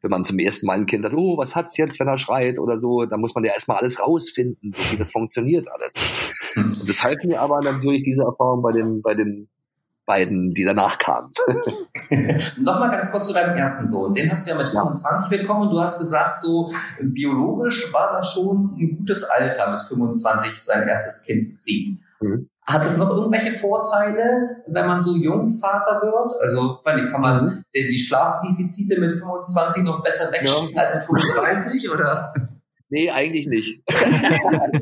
wenn 0.00 0.10
man 0.10 0.24
zum 0.24 0.38
ersten 0.38 0.66
Mal 0.66 0.78
ein 0.78 0.86
Kind 0.86 1.04
hat, 1.04 1.12
oh, 1.12 1.36
was 1.36 1.56
hat's 1.56 1.76
jetzt, 1.76 1.98
wenn 1.98 2.06
er 2.06 2.18
schreit 2.18 2.60
oder 2.60 2.78
so, 2.78 3.04
dann 3.04 3.20
muss 3.20 3.34
man 3.34 3.42
ja 3.42 3.52
erstmal 3.52 3.78
alles 3.78 4.00
rausfinden, 4.00 4.72
so 4.72 4.92
wie 4.92 4.96
das 4.96 5.10
funktioniert 5.10 5.66
alles. 5.72 6.32
Mhm. 6.54 6.64
Und 6.66 6.88
das 6.88 7.02
halten 7.02 7.28
mir 7.28 7.40
aber 7.40 7.60
natürlich 7.62 8.04
diese 8.04 8.22
Erfahrung 8.22 8.62
bei 8.62 8.72
den, 8.72 9.02
bei 9.02 9.14
den 9.14 9.48
beiden, 10.10 10.54
die 10.54 10.64
danach 10.64 10.98
kamen. 10.98 11.32
Nochmal 12.58 12.90
ganz 12.90 13.12
kurz 13.12 13.28
zu 13.28 13.32
deinem 13.32 13.56
ersten 13.56 13.86
Sohn. 13.86 14.12
Den 14.12 14.28
hast 14.28 14.44
du 14.44 14.50
ja 14.50 14.58
mit 14.58 14.68
25 14.68 15.28
bekommen 15.28 15.68
und 15.68 15.70
du 15.70 15.80
hast 15.80 16.00
gesagt, 16.00 16.40
so 16.40 16.68
biologisch 17.00 17.92
war 17.92 18.10
das 18.12 18.32
schon 18.32 18.74
ein 18.76 18.96
gutes 18.98 19.22
Alter, 19.22 19.70
mit 19.70 19.82
25 19.82 20.60
sein 20.60 20.88
erstes 20.88 21.24
Kind 21.24 21.42
zu 21.42 21.56
kriegen. 21.62 22.02
Mhm. 22.20 22.48
Hat 22.66 22.84
es 22.84 22.96
noch 22.96 23.10
irgendwelche 23.10 23.56
Vorteile, 23.56 24.62
wenn 24.66 24.86
man 24.86 25.00
so 25.00 25.16
jung 25.16 25.48
Vater 25.48 26.02
wird? 26.02 26.40
Also 26.40 26.80
kann 26.84 27.20
man 27.20 27.44
mhm. 27.44 27.64
die 27.72 27.98
Schlafdefizite 27.98 28.98
mit 29.00 29.12
25 29.12 29.84
noch 29.84 30.02
besser 30.02 30.32
wegschieben 30.32 30.74
ja. 30.74 30.82
als 30.82 30.94
mit 30.96 31.04
35 31.04 31.88
oder? 31.88 32.34
Nee, 32.90 33.10
eigentlich 33.10 33.46
nicht. 33.46 33.80
also 33.88 34.80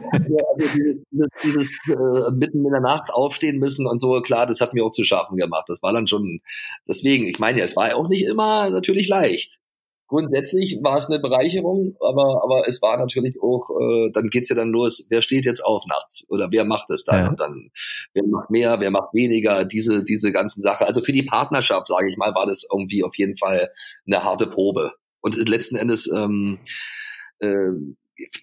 dieses, 0.59 1.05
dieses, 1.11 1.29
dieses 1.45 1.73
äh, 1.89 2.31
mitten 2.33 2.65
in 2.65 2.73
der 2.73 2.81
Nacht 2.81 3.11
aufstehen 3.13 3.59
müssen 3.59 3.87
und 3.87 4.01
so, 4.01 4.21
klar, 4.23 4.47
das 4.47 4.61
hat 4.61 4.75
mir 4.75 4.85
auch 4.85 4.93
zu 4.93 5.05
schaffen 5.05 5.37
gemacht. 5.37 5.67
Das 5.69 5.83
war 5.83 5.93
dann 5.93 6.09
schon, 6.09 6.41
deswegen, 6.89 7.27
ich 7.27 7.39
meine 7.39 7.59
ja, 7.59 7.65
es 7.65 7.77
war 7.77 7.89
ja 7.89 7.97
auch 7.97 8.09
nicht 8.09 8.25
immer 8.25 8.71
natürlich 8.71 9.09
leicht 9.09 9.61
grundsätzlich 10.09 10.81
war 10.83 10.97
es 10.97 11.07
eine 11.07 11.21
Bereicherung, 11.21 11.95
aber, 12.01 12.43
aber 12.43 12.67
es 12.67 12.83
war 12.83 12.97
natürlich 12.97 13.37
auch, 13.41 13.69
äh, 13.79 14.11
dann 14.13 14.31
geht's 14.31 14.49
ja 14.49 14.57
dann 14.57 14.71
los, 14.71 15.07
wer 15.11 15.23
steht 15.23 15.45
jetzt 15.45 15.65
auf 15.65 15.85
nachts 15.87 16.27
oder 16.31 16.49
wer 16.51 16.65
macht 16.65 16.91
es 16.91 17.05
dann 17.05 17.25
ja. 17.25 17.29
und 17.29 17.39
dann, 17.39 17.71
wer 18.15 18.27
macht 18.27 18.51
mehr, 18.51 18.81
wer 18.81 18.91
macht 18.91 19.15
weniger, 19.15 19.65
diese, 19.67 20.03
diese 20.03 20.33
ganzen 20.33 20.63
Sachen. 20.63 20.87
Also 20.87 21.03
für 21.03 21.13
die 21.13 21.23
Partnerschaft, 21.23 21.87
sage 21.87 22.11
ich 22.11 22.17
mal, 22.17 22.35
war 22.35 22.47
das 22.47 22.67
irgendwie 22.73 23.05
auf 23.05 23.17
jeden 23.17 23.37
Fall 23.37 23.71
eine 24.07 24.25
harte 24.25 24.47
Probe. 24.47 24.93
Und 25.21 25.37
letzten 25.49 25.77
Endes, 25.77 26.11
ähm, 26.11 26.59
äh, 27.41 27.71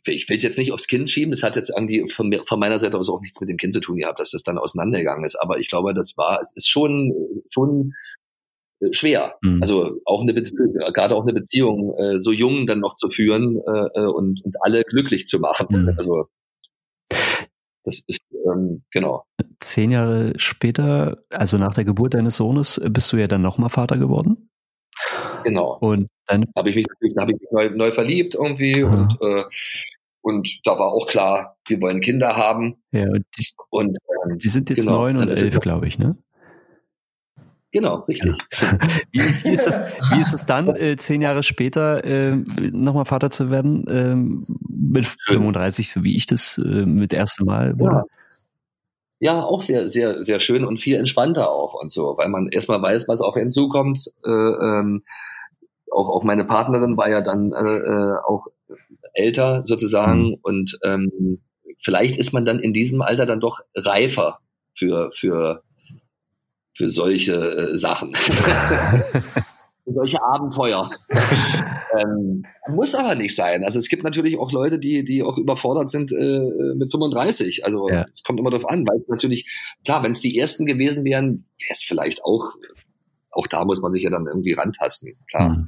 ich 0.06 0.30
will 0.30 0.38
es 0.38 0.44
jetzt 0.44 0.58
nicht 0.58 0.72
aufs 0.72 0.88
Kind 0.88 1.10
schieben, 1.10 1.32
das 1.32 1.44
hat 1.44 1.56
jetzt 1.56 1.72
irgendwie 1.76 2.10
von, 2.10 2.34
von 2.46 2.60
meiner 2.60 2.80
Seite 2.80 2.98
aus 2.98 3.10
auch 3.10 3.22
nichts 3.22 3.40
mit 3.42 3.50
dem 3.50 3.58
Kind 3.58 3.74
zu 3.74 3.82
tun 3.82 3.98
gehabt, 3.98 4.20
dass 4.20 4.32
das 4.32 4.44
dann 4.44 4.58
auseinandergegangen 4.58 5.26
ist. 5.26 5.36
Aber 5.36 5.60
ich 5.60 5.70
glaube, 5.70 5.94
das 5.94 6.16
war, 6.16 6.40
es 6.40 6.54
ist 6.56 6.70
schon, 6.70 7.14
schon 7.50 7.94
äh, 8.80 8.94
schwer. 8.94 9.36
Mhm. 9.42 9.62
Also 9.62 10.00
auch 10.06 10.22
eine 10.22 10.34
Beziehung, 10.34 10.74
gerade 10.94 11.16
auch 11.16 11.24
eine 11.24 11.34
Beziehung 11.34 11.94
äh, 11.98 12.22
so 12.22 12.32
jung 12.32 12.68
dann 12.68 12.80
noch 12.80 12.94
zu 12.94 13.10
führen 13.10 13.62
äh, 13.68 14.02
äh, 14.02 14.06
und, 14.06 14.44
und 14.44 14.56
alle 14.62 14.84
glücklich 14.84 15.28
zu 15.28 15.40
machen. 15.40 15.68
Mhm. 15.70 15.94
Also 15.98 16.28
das 17.84 18.02
ist 18.08 18.22
ähm, 18.52 18.84
genau. 18.92 19.26
Zehn 19.60 19.92
Jahre 19.92 20.34
später, 20.38 21.24
also 21.30 21.58
nach 21.58 21.76
der 21.76 21.84
Geburt 21.84 22.16
deines 22.16 22.38
Sohnes, 22.38 22.82
bist 22.90 23.12
du 23.14 23.18
ja 23.18 23.28
dann 23.28 23.42
nochmal 23.42 23.70
Vater 23.70 23.98
geworden. 23.98 24.50
Genau. 25.44 25.78
Und 25.80 26.08
dann 26.28 26.46
habe 26.56 26.70
ich 26.70 26.76
mich, 26.76 26.86
hab 27.18 27.30
ich 27.30 27.40
mich 27.40 27.52
neu, 27.52 27.70
neu 27.70 27.92
verliebt 27.92 28.36
irgendwie 28.36 28.84
mhm. 28.84 28.94
und 28.94 29.22
äh, 29.22 29.44
und 30.22 30.66
da 30.66 30.72
war 30.80 30.88
auch 30.88 31.06
klar, 31.06 31.56
wir 31.68 31.80
wollen 31.82 32.02
Kinder 32.02 32.36
haben. 32.36 32.78
Ja, 32.92 33.04
und 33.04 33.26
die, 33.38 33.46
und, 33.70 33.98
ähm, 34.26 34.40
die 34.40 34.48
sind 34.48 34.72
jetzt 34.72 34.88
genau, 34.88 35.04
neun 35.04 35.18
und 35.18 35.30
elf, 35.30 35.60
glaube 35.60 35.88
ich, 35.88 36.00
ne? 36.00 36.18
Genau, 37.72 37.98
richtig. 38.08 38.32
Wie, 39.12 39.20
wie, 39.20 39.50
ist, 39.50 39.68
es, 39.68 39.80
wie 40.12 40.22
ist 40.22 40.34
es 40.34 40.46
dann, 40.46 40.66
äh, 40.68 40.96
zehn 40.96 41.22
Jahre 41.22 41.44
später 41.44 42.04
äh, 42.06 42.38
nochmal 42.72 43.06
Vater 43.06 43.30
zu 43.30 43.52
werden, 43.52 43.86
äh, 43.88 44.16
mit 44.68 45.06
35, 45.06 45.92
so 45.92 46.04
wie 46.04 46.16
ich 46.16 46.26
das 46.26 46.58
äh, 46.58 46.86
mit 46.86 47.14
ersten 47.14 47.46
Mal 47.46 47.78
wurde? 47.78 48.04
Ja. 49.20 49.34
ja. 49.34 49.44
auch 49.44 49.62
sehr, 49.62 49.90
sehr, 49.90 50.24
sehr 50.24 50.40
schön 50.40 50.64
und 50.64 50.78
viel 50.78 50.96
entspannter 50.96 51.52
auch 51.52 51.74
und 51.74 51.92
so, 51.92 52.16
weil 52.18 52.30
man 52.30 52.48
erstmal 52.48 52.82
weiß, 52.82 53.10
was 53.10 53.22
auf 53.22 53.36
einen 53.36 53.52
zukommt. 53.52 54.10
Äh, 54.26 54.32
ähm, 54.32 55.04
auch, 55.96 56.10
auch 56.10 56.24
meine 56.24 56.46
Partnerin 56.46 56.98
war 56.98 57.10
ja 57.10 57.22
dann 57.22 57.52
äh, 57.54 57.78
äh 57.78 58.18
auch 58.26 58.48
älter 59.14 59.64
sozusagen 59.66 60.30
mhm. 60.30 60.38
und 60.42 60.78
ähm, 60.84 61.42
vielleicht 61.80 62.18
ist 62.18 62.34
man 62.34 62.46
dann 62.46 62.60
in 62.60 62.74
diesem 62.74 63.02
Alter 63.02 63.26
dann 63.26 63.40
doch 63.40 63.62
reifer 63.76 64.40
für, 64.76 65.12
für 65.14 65.64
für 66.76 66.92
solche 66.92 67.34
äh, 67.34 67.78
Sachen. 67.78 68.14
für 68.16 69.94
solche 69.94 70.22
Abenteuer. 70.24 70.90
ähm, 71.98 72.44
muss 72.68 72.94
aber 72.96 73.16
nicht 73.16 73.36
sein. 73.36 73.64
Also 73.64 73.80
es 73.80 73.88
gibt 73.88 74.04
natürlich 74.04 74.38
auch 74.38 74.52
Leute, 74.52 74.78
die, 74.78 75.04
die 75.06 75.24
auch 75.24 75.38
überfordert 75.38 75.90
sind 75.90 76.12
äh, 76.12 76.76
mit 76.76 76.92
35. 76.92 77.66
Also 77.66 77.90
ja. 77.90 78.06
es 78.14 78.24
kommt 78.24 78.40
immer 78.40 78.52
darauf 78.52 78.70
an, 78.70 78.86
weil 78.86 79.04
natürlich, 79.08 79.50
klar, 79.86 80.04
wenn 80.04 80.12
es 80.12 80.22
die 80.22 80.38
ersten 80.38 80.66
gewesen 80.66 81.06
wären, 81.06 81.46
wäre 81.60 81.72
es 81.72 81.84
vielleicht 81.84 82.24
auch, 82.24 82.52
auch 83.36 83.48
da 83.48 83.66
muss 83.66 83.82
man 83.82 83.92
sich 83.92 84.04
ja 84.04 84.10
dann 84.10 84.28
irgendwie 84.28 84.54
rantasten. 84.54 85.14
Klar. 85.30 85.50
Mhm. 85.50 85.68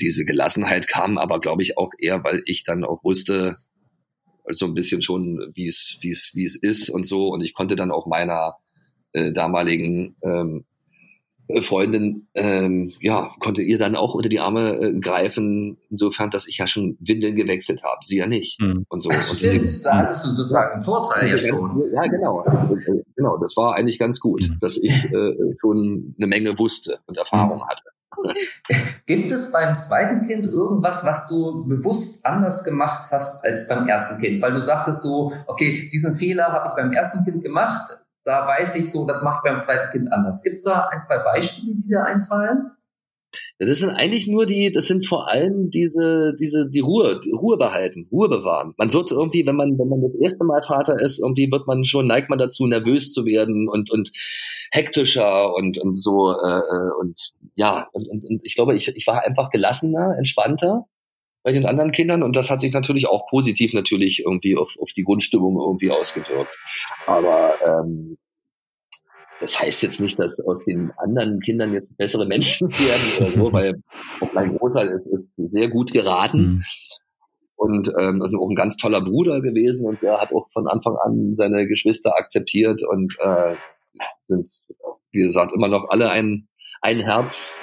Diese 0.00 0.24
Gelassenheit 0.24 0.88
kam 0.88 1.18
aber, 1.18 1.40
glaube 1.40 1.62
ich, 1.62 1.78
auch 1.78 1.92
eher, 1.98 2.24
weil 2.24 2.42
ich 2.46 2.64
dann 2.64 2.84
auch 2.84 3.04
wusste, 3.04 3.56
so 4.50 4.66
ein 4.66 4.74
bisschen 4.74 5.02
schon, 5.02 5.52
wie 5.54 5.68
es, 5.68 5.98
wie 6.00 6.10
es, 6.10 6.32
wie 6.34 6.44
es 6.44 6.56
ist 6.56 6.90
und 6.90 7.06
so. 7.06 7.28
Und 7.28 7.42
ich 7.42 7.54
konnte 7.54 7.76
dann 7.76 7.90
auch 7.90 8.06
meiner 8.06 8.56
äh, 9.12 9.32
damaligen 9.32 10.16
ähm, 10.22 10.66
Freundin, 11.62 12.26
ähm, 12.34 12.92
ja, 13.00 13.34
konnte 13.40 13.62
ihr 13.62 13.78
dann 13.78 13.96
auch 13.96 14.14
unter 14.14 14.28
die 14.28 14.40
Arme 14.40 14.76
äh, 14.76 14.98
greifen, 14.98 15.78
insofern, 15.90 16.30
dass 16.30 16.48
ich 16.48 16.58
ja 16.58 16.66
schon 16.66 16.96
Windeln 17.00 17.36
gewechselt 17.36 17.82
habe, 17.82 17.98
sie 18.02 18.18
ja 18.18 18.26
nicht. 18.26 18.60
Mhm. 18.60 18.86
Und 18.88 19.02
so. 19.02 19.10
Und 19.10 19.22
stimmt, 19.22 19.70
die, 19.70 19.82
da 19.82 19.98
hattest 19.98 20.24
du 20.24 20.30
sozusagen 20.30 20.74
einen 20.74 20.82
Vorteil 20.82 21.30
ja 21.30 21.38
schon. 21.38 21.82
Ja, 21.94 22.06
genau. 22.06 22.44
Genau, 23.16 23.36
das 23.38 23.56
war 23.56 23.74
eigentlich 23.74 23.98
ganz 23.98 24.20
gut, 24.20 24.48
mhm. 24.48 24.58
dass 24.60 24.76
ich 24.76 24.90
äh, 24.90 25.34
schon 25.60 26.14
eine 26.18 26.26
Menge 26.26 26.58
wusste 26.58 27.00
und 27.06 27.18
Erfahrung 27.18 27.58
mhm. 27.58 27.66
hatte. 27.66 27.84
Gibt 29.06 29.30
es 29.30 29.52
beim 29.52 29.78
zweiten 29.78 30.22
Kind 30.22 30.46
irgendwas, 30.46 31.04
was 31.04 31.28
du 31.28 31.64
bewusst 31.66 32.24
anders 32.24 32.64
gemacht 32.64 33.08
hast 33.10 33.44
als 33.44 33.68
beim 33.68 33.88
ersten 33.88 34.22
Kind? 34.22 34.40
Weil 34.40 34.54
du 34.54 34.60
sagtest 34.60 35.02
so, 35.02 35.32
okay, 35.46 35.88
diesen 35.92 36.16
Fehler 36.16 36.52
habe 36.52 36.68
ich 36.68 36.74
beim 36.74 36.92
ersten 36.92 37.24
Kind 37.24 37.42
gemacht, 37.42 38.03
da 38.24 38.46
weiß 38.46 38.76
ich 38.76 38.90
so, 38.90 39.06
das 39.06 39.22
mache 39.22 39.38
ich 39.38 39.50
beim 39.50 39.60
zweiten 39.60 39.90
Kind 39.92 40.12
anders. 40.12 40.42
Gibt 40.42 40.56
es 40.56 40.64
da 40.64 40.88
ein, 40.90 41.00
zwei 41.00 41.18
Beispiele, 41.18 41.76
die 41.76 41.88
dir 41.88 42.04
einfallen? 42.04 42.70
Ja, 43.58 43.66
das 43.66 43.78
sind 43.78 43.90
eigentlich 43.90 44.26
nur 44.28 44.46
die, 44.46 44.72
das 44.72 44.86
sind 44.86 45.06
vor 45.06 45.28
allem 45.28 45.70
diese, 45.70 46.34
diese, 46.38 46.68
die 46.68 46.80
Ruhe, 46.80 47.20
die 47.24 47.32
Ruhe 47.32 47.56
behalten, 47.56 48.08
Ruhe 48.10 48.28
bewahren. 48.28 48.74
Man 48.76 48.92
wird 48.92 49.10
irgendwie, 49.10 49.46
wenn 49.46 49.56
man, 49.56 49.78
wenn 49.78 49.88
man 49.88 50.02
das 50.02 50.14
erste 50.20 50.44
Mal 50.44 50.62
Vater 50.62 51.00
ist, 51.00 51.20
irgendwie 51.20 51.50
wird 51.50 51.66
man 51.66 51.84
schon, 51.84 52.06
neigt 52.06 52.30
man 52.30 52.38
dazu, 52.38 52.66
nervös 52.66 53.12
zu 53.12 53.24
werden 53.24 53.68
und, 53.68 53.90
und 53.90 54.10
hektischer 54.70 55.54
und, 55.54 55.78
und 55.78 56.00
so, 56.00 56.32
äh, 56.32 56.58
äh 56.58 56.90
und 57.00 57.32
ja, 57.54 57.88
und, 57.92 58.08
und, 58.08 58.24
und 58.24 58.40
ich 58.44 58.54
glaube, 58.54 58.74
ich, 58.76 58.88
ich 58.88 59.06
war 59.06 59.24
einfach 59.24 59.50
gelassener, 59.50 60.16
entspannter 60.16 60.86
bei 61.44 61.52
den 61.52 61.66
anderen 61.66 61.92
Kindern 61.92 62.22
und 62.22 62.34
das 62.34 62.50
hat 62.50 62.62
sich 62.62 62.72
natürlich 62.72 63.06
auch 63.06 63.28
positiv 63.28 63.74
natürlich 63.74 64.24
irgendwie 64.24 64.56
auf, 64.56 64.74
auf 64.80 64.90
die 64.92 65.04
Grundstimmung 65.04 65.60
irgendwie 65.60 65.90
ausgewirkt. 65.90 66.58
Aber 67.06 67.54
ähm, 67.62 68.16
das 69.40 69.60
heißt 69.60 69.82
jetzt 69.82 70.00
nicht, 70.00 70.18
dass 70.18 70.40
aus 70.40 70.64
den 70.64 70.90
anderen 70.96 71.40
Kindern 71.40 71.74
jetzt 71.74 71.96
bessere 71.98 72.26
Menschen 72.26 72.70
werden 72.70 73.16
oder 73.18 73.30
so, 73.30 73.52
weil 73.52 73.82
auch 74.20 74.32
mein 74.32 74.56
Großer 74.56 74.90
ist, 74.90 75.06
ist 75.06 75.36
sehr 75.36 75.68
gut 75.68 75.92
geraten. 75.92 76.38
Mhm. 76.38 76.62
Und 77.56 77.88
ähm, 77.98 78.20
ist 78.20 78.34
auch 78.34 78.50
ein 78.50 78.56
ganz 78.56 78.76
toller 78.76 79.00
Bruder 79.00 79.40
gewesen 79.40 79.86
und 79.86 80.02
er 80.02 80.20
hat 80.20 80.32
auch 80.32 80.50
von 80.52 80.66
Anfang 80.66 80.96
an 80.96 81.36
seine 81.36 81.68
Geschwister 81.68 82.16
akzeptiert 82.18 82.82
und 82.82 83.14
äh, 83.20 83.54
sind, 84.26 84.50
wie 85.12 85.22
gesagt, 85.22 85.52
immer 85.54 85.68
noch 85.68 85.88
alle 85.88 86.10
ein, 86.10 86.48
ein 86.82 86.98
Herz 86.98 87.60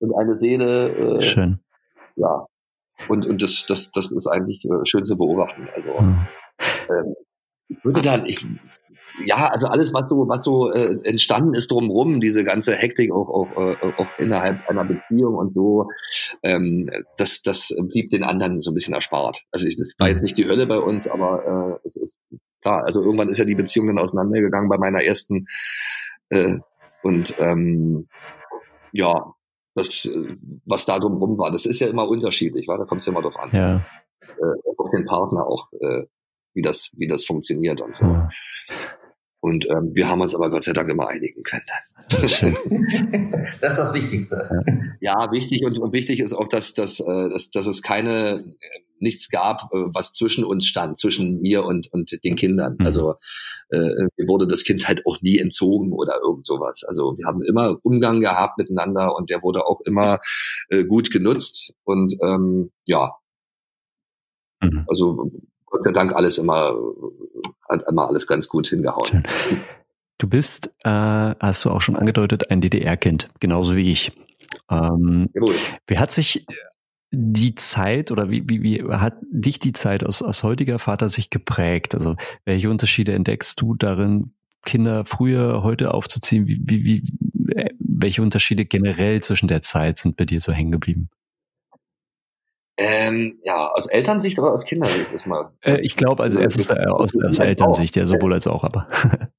und 0.00 0.12
eine 0.14 0.36
Seele. 0.36 1.18
Äh, 1.18 1.22
Schön. 1.22 1.60
Ja. 2.16 2.46
Und, 3.08 3.26
und 3.26 3.42
das, 3.42 3.66
das, 3.66 3.90
das 3.92 4.10
ist 4.10 4.26
eigentlich 4.26 4.64
äh, 4.64 4.84
schön 4.84 5.04
zu 5.04 5.16
beobachten. 5.16 5.68
Also 5.74 6.00
mhm. 6.00 6.26
ähm, 6.88 7.14
ich 7.68 7.84
würde 7.84 8.02
dann, 8.02 8.26
ich 8.26 8.46
ja, 9.26 9.48
also 9.48 9.68
alles, 9.68 9.94
was 9.94 10.08
so, 10.08 10.28
was 10.28 10.42
so 10.42 10.72
äh, 10.72 10.98
entstanden 11.04 11.54
ist 11.54 11.70
drumherum, 11.70 12.20
diese 12.20 12.42
ganze 12.42 12.74
Hektik 12.74 13.12
auch, 13.12 13.28
auch, 13.28 13.56
äh, 13.56 13.92
auch 13.96 14.08
innerhalb 14.18 14.68
einer 14.68 14.84
Beziehung 14.84 15.36
und 15.36 15.52
so, 15.52 15.88
ähm, 16.42 16.90
das, 17.16 17.42
das 17.42 17.72
blieb 17.90 18.10
den 18.10 18.24
anderen 18.24 18.60
so 18.60 18.72
ein 18.72 18.74
bisschen 18.74 18.94
erspart. 18.94 19.44
Also 19.52 19.66
ich, 19.66 19.76
das 19.76 19.94
war 19.98 20.08
jetzt 20.08 20.22
nicht 20.22 20.36
die 20.36 20.46
Hölle 20.46 20.66
bei 20.66 20.78
uns, 20.78 21.06
aber 21.06 21.80
äh, 21.84 21.88
es 21.88 21.96
ist 21.96 22.16
klar, 22.60 22.84
also 22.84 23.02
irgendwann 23.02 23.28
ist 23.28 23.38
ja 23.38 23.44
die 23.44 23.54
Beziehung 23.54 23.86
dann 23.86 23.98
auseinandergegangen 23.98 24.68
bei 24.68 24.78
meiner 24.78 25.04
ersten 25.04 25.46
äh, 26.30 26.56
und 27.02 27.34
ähm, 27.38 28.08
ja, 28.92 29.33
das, 29.74 30.08
was 30.64 30.86
da 30.86 30.98
drumherum 30.98 31.38
war, 31.38 31.50
das 31.50 31.66
ist 31.66 31.80
ja 31.80 31.88
immer 31.88 32.08
unterschiedlich, 32.08 32.68
weil 32.68 32.78
da 32.78 32.84
kommt 32.84 33.00
es 33.00 33.06
ja 33.06 33.12
immer 33.12 33.22
drauf 33.22 33.38
an. 33.38 33.50
Ja. 33.52 33.76
Äh, 34.22 34.70
auf 34.76 34.90
den 34.90 35.06
Partner 35.06 35.46
auch, 35.46 35.72
äh, 35.80 36.04
wie 36.54 36.62
das, 36.62 36.90
wie 36.94 37.08
das 37.08 37.24
funktioniert 37.24 37.80
und 37.80 37.94
so. 37.94 38.04
Ja. 38.04 38.28
Und 39.40 39.68
ähm, 39.68 39.90
wir 39.92 40.08
haben 40.08 40.22
uns 40.22 40.34
aber 40.34 40.48
Gott 40.48 40.64
sei 40.64 40.72
Dank 40.72 40.90
immer 40.90 41.08
einigen 41.08 41.42
können. 41.42 41.66
das 42.08 42.40
ist 42.40 43.60
das 43.60 43.94
Wichtigste. 43.94 44.96
Ja, 45.00 45.30
wichtig 45.32 45.64
und, 45.64 45.78
und 45.78 45.92
wichtig 45.92 46.20
ist 46.20 46.32
auch, 46.32 46.48
dass, 46.48 46.74
dass, 46.74 47.00
äh, 47.00 47.28
dass, 47.28 47.50
dass 47.50 47.66
es 47.66 47.82
keine 47.82 48.44
äh, 48.60 48.80
nichts 49.04 49.28
gab, 49.30 49.72
äh, 49.72 49.84
was 49.94 50.12
zwischen 50.12 50.44
uns 50.44 50.66
stand, 50.66 50.98
zwischen 50.98 51.40
mir 51.40 51.64
und, 51.64 51.92
und 51.92 52.24
den 52.24 52.34
Kindern. 52.34 52.76
Mhm. 52.78 52.86
Also 52.86 53.14
äh, 53.70 54.08
mir 54.16 54.26
wurde 54.26 54.48
das 54.48 54.64
Kind 54.64 54.88
halt 54.88 55.06
auch 55.06 55.20
nie 55.22 55.38
entzogen 55.38 55.92
oder 55.92 56.20
irgend 56.20 56.46
sowas. 56.46 56.82
Also 56.86 57.16
wir 57.16 57.26
haben 57.26 57.42
immer 57.42 57.78
Umgang 57.82 58.20
gehabt 58.20 58.58
miteinander 58.58 59.14
und 59.14 59.30
der 59.30 59.42
wurde 59.42 59.64
auch 59.66 59.80
immer 59.82 60.18
äh, 60.68 60.84
gut 60.84 61.12
genutzt. 61.12 61.72
Und 61.84 62.14
ähm, 62.20 62.72
ja, 62.86 63.12
mhm. 64.60 64.84
also 64.88 65.30
Gott 65.66 65.84
sei 65.84 65.92
Dank 65.92 66.12
alles 66.14 66.38
immer 66.38 66.74
hat 67.68 67.86
einmal 67.88 68.06
alles 68.06 68.26
ganz 68.26 68.48
gut 68.48 68.68
hingehauen. 68.68 69.06
Schön. 69.06 69.24
Du 70.18 70.28
bist, 70.28 70.74
äh, 70.84 70.90
hast 70.90 71.64
du 71.64 71.70
auch 71.70 71.80
schon 71.80 71.96
angedeutet, 71.96 72.50
ein 72.50 72.60
DDR-Kind, 72.60 73.30
genauso 73.40 73.74
wie 73.74 73.90
ich. 73.90 74.12
Ähm. 74.70 75.28
Wie 75.86 75.98
hat 75.98 76.12
sich 76.12 76.46
die 77.16 77.54
Zeit 77.54 78.10
oder 78.10 78.30
wie, 78.30 78.48
wie, 78.48 78.62
wie 78.62 78.82
hat 78.82 79.16
dich 79.30 79.58
die 79.58 79.72
Zeit 79.72 80.04
aus, 80.04 80.22
aus 80.22 80.42
heutiger 80.42 80.78
Vater 80.78 81.08
sich 81.08 81.30
geprägt? 81.30 81.94
Also 81.94 82.16
welche 82.44 82.70
Unterschiede 82.70 83.12
entdeckst 83.12 83.60
du 83.60 83.74
darin, 83.74 84.32
Kinder 84.64 85.04
früher, 85.04 85.62
heute 85.62 85.92
aufzuziehen? 85.92 86.46
Wie, 86.46 86.60
wie, 86.64 86.84
wie, 86.84 87.52
äh, 87.52 87.70
welche 87.78 88.22
Unterschiede 88.22 88.64
generell 88.64 89.20
zwischen 89.20 89.48
der 89.48 89.62
Zeit 89.62 89.98
sind 89.98 90.16
bei 90.16 90.24
dir 90.24 90.40
so 90.40 90.52
hängen 90.52 90.72
geblieben? 90.72 91.10
Ähm, 92.76 93.38
ja, 93.44 93.70
aus 93.70 93.86
Elternsicht 93.86 94.38
oder 94.38 94.52
aus 94.52 94.64
Kindersicht 94.64 95.12
ist 95.12 95.26
mal. 95.26 95.52
Äh, 95.60 95.78
ich 95.80 95.96
glaube, 95.96 96.22
also 96.22 96.40
erstens 96.40 96.70
äh, 96.70 96.86
aus, 96.86 97.12
aus 97.22 97.38
Elternsicht, 97.38 97.94
ja, 97.94 98.04
sowohl 98.04 98.32
als 98.32 98.48
auch, 98.48 98.64
aber. 98.64 98.88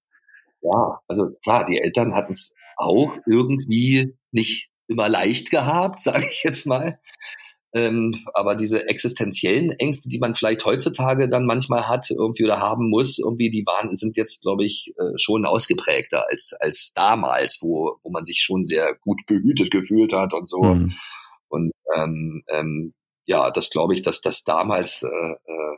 ja, 0.61 0.99
also 1.07 1.31
klar, 1.43 1.65
die 1.65 1.79
Eltern 1.79 2.13
hatten 2.13 2.31
es 2.31 2.53
auch 2.77 3.17
irgendwie 3.25 4.15
nicht 4.31 4.69
immer 4.87 5.09
leicht 5.09 5.51
gehabt, 5.51 6.01
sage 6.01 6.25
ich 6.29 6.43
jetzt 6.43 6.65
mal. 6.65 6.99
Ähm, 7.75 8.25
aber 8.33 8.55
diese 8.55 8.87
existenziellen 8.87 9.71
Ängste, 9.71 10.07
die 10.07 10.17
man 10.17 10.33
vielleicht 10.33 10.63
heutzutage 10.63 11.27
dann 11.27 11.45
manchmal 11.45 11.89
hat 11.89 12.09
irgendwie 12.09 12.45
oder 12.45 12.61
haben 12.61 12.89
muss, 12.89 13.19
irgendwie, 13.19 13.49
die 13.49 13.65
waren, 13.65 13.93
sind 13.97 14.15
jetzt, 14.15 14.43
glaube 14.43 14.63
ich, 14.63 14.93
äh, 14.97 15.11
schon 15.17 15.45
ausgeprägter 15.45 16.25
als, 16.29 16.55
als 16.57 16.93
damals, 16.93 17.59
wo, 17.61 17.97
wo 18.01 18.09
man 18.09 18.23
sich 18.23 18.39
schon 18.39 18.65
sehr 18.65 18.95
gut 19.01 19.25
behütet 19.27 19.71
gefühlt 19.71 20.13
hat 20.13 20.33
und 20.33 20.47
so. 20.47 20.63
Mhm. 20.63 20.93
Und 21.49 21.73
ähm, 21.93 22.43
ähm, 22.47 22.93
ja, 23.25 23.51
das 23.51 23.69
glaube 23.69 23.93
ich, 23.93 24.01
dass 24.01 24.21
das 24.21 24.45
damals, 24.45 25.03
äh, 25.03 25.31
äh, 25.33 25.77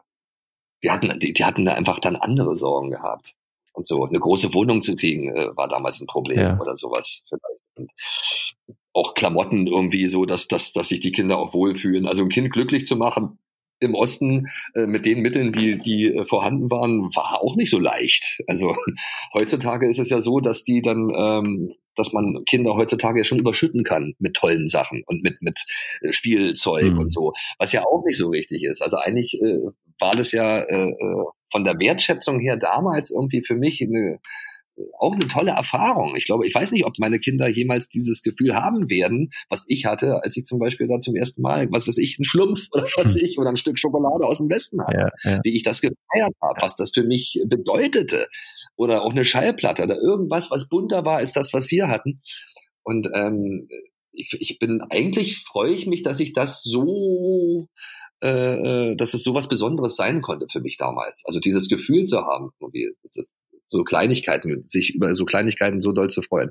wir 0.81 0.91
hatten, 0.91 1.19
die, 1.19 1.33
die 1.33 1.45
hatten 1.45 1.65
da 1.65 1.73
einfach 1.73 1.99
dann 1.99 2.15
andere 2.15 2.57
Sorgen 2.57 2.91
gehabt. 2.91 3.33
Und 3.73 3.87
so 3.87 4.05
eine 4.05 4.19
große 4.19 4.53
Wohnung 4.53 4.83
zu 4.83 4.95
kriegen, 4.95 5.35
äh, 5.35 5.57
war 5.57 5.67
damals 5.67 5.99
ein 5.99 6.05
Problem 6.05 6.39
ja. 6.39 6.59
oder 6.59 6.77
sowas 6.77 7.23
vielleicht. 7.27 7.61
Und 7.75 7.91
auch 8.97 9.13
Klamotten 9.13 9.67
irgendwie 9.67 10.09
so, 10.09 10.25
dass, 10.25 10.47
dass, 10.47 10.73
dass 10.73 10.89
sich 10.89 10.99
die 10.99 11.11
Kinder 11.11 11.37
auch 11.37 11.53
wohlfühlen. 11.53 12.07
Also 12.07 12.23
ein 12.23 12.29
Kind 12.29 12.51
glücklich 12.51 12.85
zu 12.85 12.95
machen, 12.95 13.37
im 13.79 13.93
Osten 13.93 14.47
äh, 14.73 14.87
mit 14.87 15.05
den 15.05 15.21
Mitteln, 15.21 15.51
die, 15.51 15.77
die 15.77 16.05
äh, 16.05 16.25
vorhanden 16.25 16.71
waren, 16.71 17.15
war 17.15 17.41
auch 17.41 17.55
nicht 17.55 17.69
so 17.69 17.79
leicht. 17.79 18.41
Also 18.47 18.75
heutzutage 19.33 19.87
ist 19.87 19.99
es 19.99 20.09
ja 20.09 20.21
so, 20.21 20.39
dass 20.39 20.63
die 20.63 20.81
dann, 20.81 21.11
ähm, 21.15 21.73
dass 21.95 22.11
man 22.11 22.43
Kinder 22.49 22.73
heutzutage 22.73 23.19
ja 23.19 23.23
schon 23.23 23.39
überschütten 23.39 23.83
kann 23.83 24.15
mit 24.17 24.35
tollen 24.35 24.67
Sachen 24.67 25.03
und 25.05 25.21
mit, 25.21 25.41
mit 25.41 25.63
äh, 26.01 26.11
Spielzeug 26.11 26.93
mhm. 26.93 26.99
und 26.99 27.11
so, 27.11 27.33
was 27.59 27.71
ja 27.73 27.83
auch 27.83 28.03
nicht 28.03 28.17
so 28.17 28.29
richtig 28.29 28.63
ist. 28.63 28.81
Also 28.81 28.97
eigentlich 28.97 29.39
äh, 29.39 29.59
war 29.99 30.15
das 30.15 30.31
ja 30.31 30.59
äh, 30.59 30.89
äh 30.89 31.23
von 31.49 31.63
der 31.63 31.79
Wertschätzung 31.79 32.41
her 32.41 32.57
damals 32.57 33.09
irgendwie 33.09 33.41
für 33.41 33.55
mich 33.55 33.81
eine 33.81 34.19
auch 34.99 35.13
eine 35.13 35.27
tolle 35.27 35.51
Erfahrung. 35.51 36.15
Ich 36.15 36.25
glaube, 36.25 36.47
ich 36.47 36.53
weiß 36.53 36.71
nicht, 36.71 36.85
ob 36.85 36.97
meine 36.99 37.19
Kinder 37.19 37.47
jemals 37.47 37.89
dieses 37.89 38.21
Gefühl 38.21 38.55
haben 38.55 38.89
werden, 38.89 39.31
was 39.49 39.65
ich 39.67 39.85
hatte, 39.85 40.23
als 40.23 40.37
ich 40.37 40.45
zum 40.45 40.59
Beispiel 40.59 40.87
da 40.87 40.99
zum 40.99 41.15
ersten 41.15 41.41
Mal, 41.41 41.67
was 41.71 41.87
weiß 41.87 41.97
ich, 41.97 42.19
ein 42.19 42.23
Schlumpf 42.23 42.67
oder 42.71 42.83
was 42.83 42.97
weiß 42.97 43.15
ich, 43.17 43.37
oder 43.37 43.49
ein 43.49 43.57
Stück 43.57 43.79
Schokolade 43.79 44.25
aus 44.25 44.37
dem 44.37 44.49
Westen 44.49 44.81
hatte. 44.81 45.11
Ja, 45.23 45.31
ja. 45.31 45.39
Wie 45.43 45.55
ich 45.55 45.63
das 45.63 45.81
gefeiert 45.81 46.33
habe, 46.41 46.61
was 46.61 46.75
das 46.75 46.91
für 46.93 47.03
mich 47.03 47.41
bedeutete. 47.45 48.27
Oder 48.75 49.03
auch 49.03 49.11
eine 49.11 49.25
Schallplatte 49.25 49.83
oder 49.83 49.97
irgendwas, 49.99 50.51
was 50.51 50.69
bunter 50.69 51.03
war 51.03 51.17
als 51.17 51.33
das, 51.33 51.53
was 51.53 51.71
wir 51.71 51.87
hatten. 51.87 52.21
Und 52.83 53.09
ähm, 53.15 53.67
ich, 54.11 54.35
ich 54.39 54.59
bin 54.59 54.81
eigentlich 54.89 55.39
freue 55.39 55.73
ich 55.73 55.87
mich, 55.87 56.03
dass 56.03 56.19
ich 56.19 56.33
das 56.33 56.63
so 56.63 57.67
äh, 58.21 58.91
äh 58.91 58.95
dass 58.95 59.13
es 59.13 59.23
so 59.23 59.33
was 59.33 59.47
Besonderes 59.47 59.95
sein 59.95 60.21
konnte 60.21 60.47
für 60.51 60.61
mich 60.61 60.77
damals. 60.77 61.23
Also 61.25 61.39
dieses 61.39 61.69
Gefühl 61.69 62.03
zu 62.03 62.21
haben, 62.21 62.51
das 63.03 63.15
ist, 63.15 63.29
so 63.67 63.83
Kleinigkeiten, 63.83 64.63
sich 64.65 64.95
über 64.95 65.13
so 65.15 65.25
Kleinigkeiten 65.25 65.81
so 65.81 65.91
doll 65.91 66.09
zu 66.09 66.21
freuen. 66.21 66.49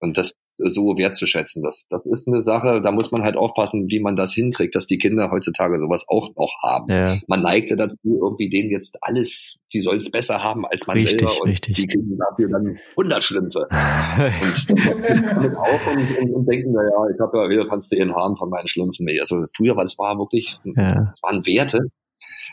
Und 0.00 0.18
das 0.18 0.34
so 0.68 0.96
wertzuschätzen. 0.96 1.62
Das, 1.62 1.86
das 1.88 2.06
ist 2.06 2.28
eine 2.28 2.42
Sache, 2.42 2.80
da 2.82 2.92
muss 2.92 3.10
man 3.10 3.22
halt 3.22 3.36
aufpassen, 3.36 3.88
wie 3.88 4.00
man 4.00 4.16
das 4.16 4.34
hinkriegt, 4.34 4.74
dass 4.74 4.86
die 4.86 4.98
Kinder 4.98 5.30
heutzutage 5.30 5.78
sowas 5.78 6.04
auch 6.08 6.34
noch 6.36 6.54
haben. 6.62 6.92
Ja. 6.92 7.18
Man 7.26 7.42
neigte 7.42 7.76
dazu, 7.76 7.96
irgendwie 8.04 8.48
denen 8.48 8.70
jetzt 8.70 8.98
alles, 9.00 9.58
die 9.72 9.80
sollen 9.80 10.00
es 10.00 10.10
besser 10.10 10.42
haben 10.42 10.66
als 10.66 10.86
man 10.86 10.96
richtig, 10.96 11.20
selber 11.20 11.42
und 11.42 11.50
richtig. 11.50 11.74
die 11.76 11.86
kriegen 11.86 12.18
dafür 12.18 12.50
dann 12.50 12.78
100 12.96 13.24
Schlümpfe. 13.24 13.60
und 13.70 15.24
damit 15.24 15.56
auf 15.56 15.86
und, 15.86 16.18
und, 16.18 16.34
und 16.34 16.46
denken, 16.46 16.72
naja, 16.72 17.14
ich 17.14 17.20
habe 17.20 17.38
ja, 17.38 17.50
wieder 17.50 17.68
kannst 17.68 17.92
du 17.92 17.96
ihren 17.96 18.14
Haaren 18.14 18.36
von 18.36 18.50
meinen 18.50 18.68
Schlümpfen. 18.68 19.06
Also 19.20 19.46
früher 19.56 19.76
war 19.76 19.84
das 19.84 19.98
war 19.98 20.18
wirklich, 20.18 20.58
ja. 20.64 20.94
das 20.94 21.22
waren 21.22 21.46
Werte, 21.46 21.80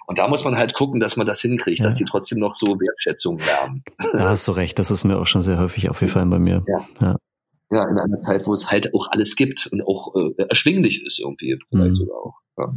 und 0.08 0.20
da 0.20 0.28
muss 0.30 0.46
man 0.46 0.58
halt 0.58 0.74
gucken, 0.74 1.02
dass 1.02 1.18
man 1.18 1.28
das 1.28 1.42
hinkriegt, 1.42 1.80
ja. 1.80 1.86
dass 1.86 1.96
die 1.96 2.06
trotzdem 2.06 2.40
noch 2.40 2.56
so 2.56 2.80
Wertschätzung 2.80 3.40
lernen. 3.40 3.84
Da 4.14 4.30
hast 4.30 4.48
du 4.48 4.54
recht, 4.54 4.80
das 4.80 4.90
ist 4.90 5.04
mir 5.04 5.18
auch 5.18 5.28
schon 5.28 5.44
sehr 5.44 5.60
häufig 5.60 5.90
aufgefallen 5.90 6.30
bei 6.30 6.40
mir. 6.40 6.64
Ja. 6.68 6.88
ja. 7.02 7.16
Ja, 7.70 7.84
in 7.90 8.00
einer 8.00 8.20
Zeit, 8.20 8.48
wo 8.48 8.54
es 8.54 8.72
halt 8.72 8.94
auch 8.94 9.12
alles 9.12 9.36
gibt 9.36 9.68
und 9.68 9.82
auch 9.82 10.16
äh, 10.16 10.46
erschwinglich 10.48 11.06
ist 11.06 11.20
irgendwie, 11.20 11.60
vielleicht 11.70 11.90
mhm. 11.90 11.96
sogar 11.96 12.18
auch. 12.18 12.36
Ja. 12.58 12.74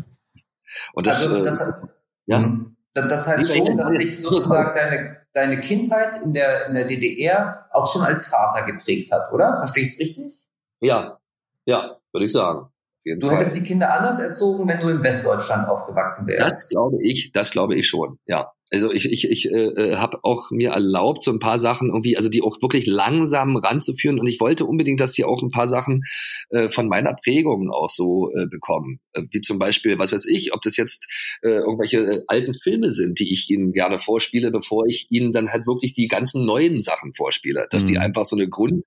Und 0.95 1.07
das, 1.07 1.25
also 1.25 1.45
das, 1.45 1.61
äh, 1.61 1.87
ja. 2.27 2.41
Mhm. 2.41 2.77
das 2.95 3.29
heißt 3.29 3.57
schon, 3.57 3.77
dass 3.77 3.93
dich 3.93 4.21
sozusagen 4.21 4.75
deine, 4.75 5.19
deine 5.33 5.61
Kindheit 5.61 6.21
in 6.25 6.33
der, 6.33 6.67
in 6.67 6.75
der 6.75 6.89
DDR 6.89 7.69
auch 7.71 7.93
schon 7.93 8.03
als 8.03 8.27
Vater 8.27 8.67
geprägt 8.67 9.13
hat, 9.13 9.33
oder? 9.33 9.59
Verstehe 9.59 9.85
ich 9.85 9.91
es 9.91 10.01
richtig? 10.01 10.33
Ja, 10.81 11.21
ja, 11.67 11.97
würde 12.13 12.27
ich 12.27 12.33
sagen. 12.33 12.70
Du 13.05 13.27
Fall. 13.27 13.37
hättest 13.37 13.57
die 13.57 13.63
Kinder 13.63 13.97
anders 13.97 14.21
erzogen, 14.21 14.69
wenn 14.69 14.81
du 14.81 14.89
in 14.89 15.03
Westdeutschland 15.03 15.69
aufgewachsen 15.69 16.27
wärst. 16.27 16.41
Das 16.41 16.69
glaube 16.69 16.99
ich, 17.03 17.31
das 17.33 17.51
glaube 17.51 17.75
ich 17.75 17.89
schon, 17.89 18.19
ja. 18.27 18.53
Also 18.73 18.93
ich, 18.93 19.07
ich, 19.07 19.29
ich 19.29 19.51
äh, 19.51 19.65
äh 19.65 19.97
habe 19.97 20.21
auch 20.23 20.51
mir 20.53 20.71
erlaubt, 20.71 21.25
so 21.25 21.33
ein 21.33 21.41
paar 21.41 21.59
Sachen 21.59 21.89
irgendwie, 21.89 22.17
also 22.17 22.29
die 22.29 22.43
auch 22.43 22.63
wirklich 22.63 22.87
langsam 22.87 23.57
ranzuführen. 23.57 24.21
Und 24.21 24.29
ich 24.29 24.39
wollte 24.41 24.65
unbedingt, 24.65 25.01
dass 25.01 25.13
sie 25.13 25.25
auch 25.25 25.43
ein 25.43 25.51
paar 25.51 25.67
Sachen 25.67 26.03
äh, 26.51 26.71
von 26.71 26.87
meiner 26.89 27.15
Prägung 27.15 27.69
auch 27.71 27.91
so 27.91 28.31
äh, 28.33 28.47
bekommen. 28.47 29.01
Äh, 29.13 29.23
wie 29.31 29.41
zum 29.41 29.59
Beispiel, 29.59 29.99
was 29.99 30.13
weiß 30.13 30.27
ich, 30.27 30.55
ob 30.55 30.63
das 30.63 30.77
jetzt 30.77 31.09
äh, 31.43 31.49
irgendwelche 31.49 31.99
äh, 31.99 32.23
alten 32.29 32.55
Filme 32.55 32.93
sind, 32.93 33.19
die 33.19 33.33
ich 33.33 33.51
ihnen 33.51 33.73
gerne 33.73 34.01
vorspiele, 34.01 34.53
bevor 34.53 34.87
ich 34.87 35.09
ihnen 35.11 35.33
dann 35.33 35.51
halt 35.51 35.67
wirklich 35.67 35.93
die 35.93 36.07
ganzen 36.07 36.47
neuen 36.47 36.81
Sachen 36.81 37.13
vorspiele. 37.13 37.67
Dass 37.71 37.83
mhm. 37.83 37.89
die 37.89 37.99
einfach 37.99 38.25
so 38.25 38.37
eine 38.37 38.49
Grund 38.49 38.85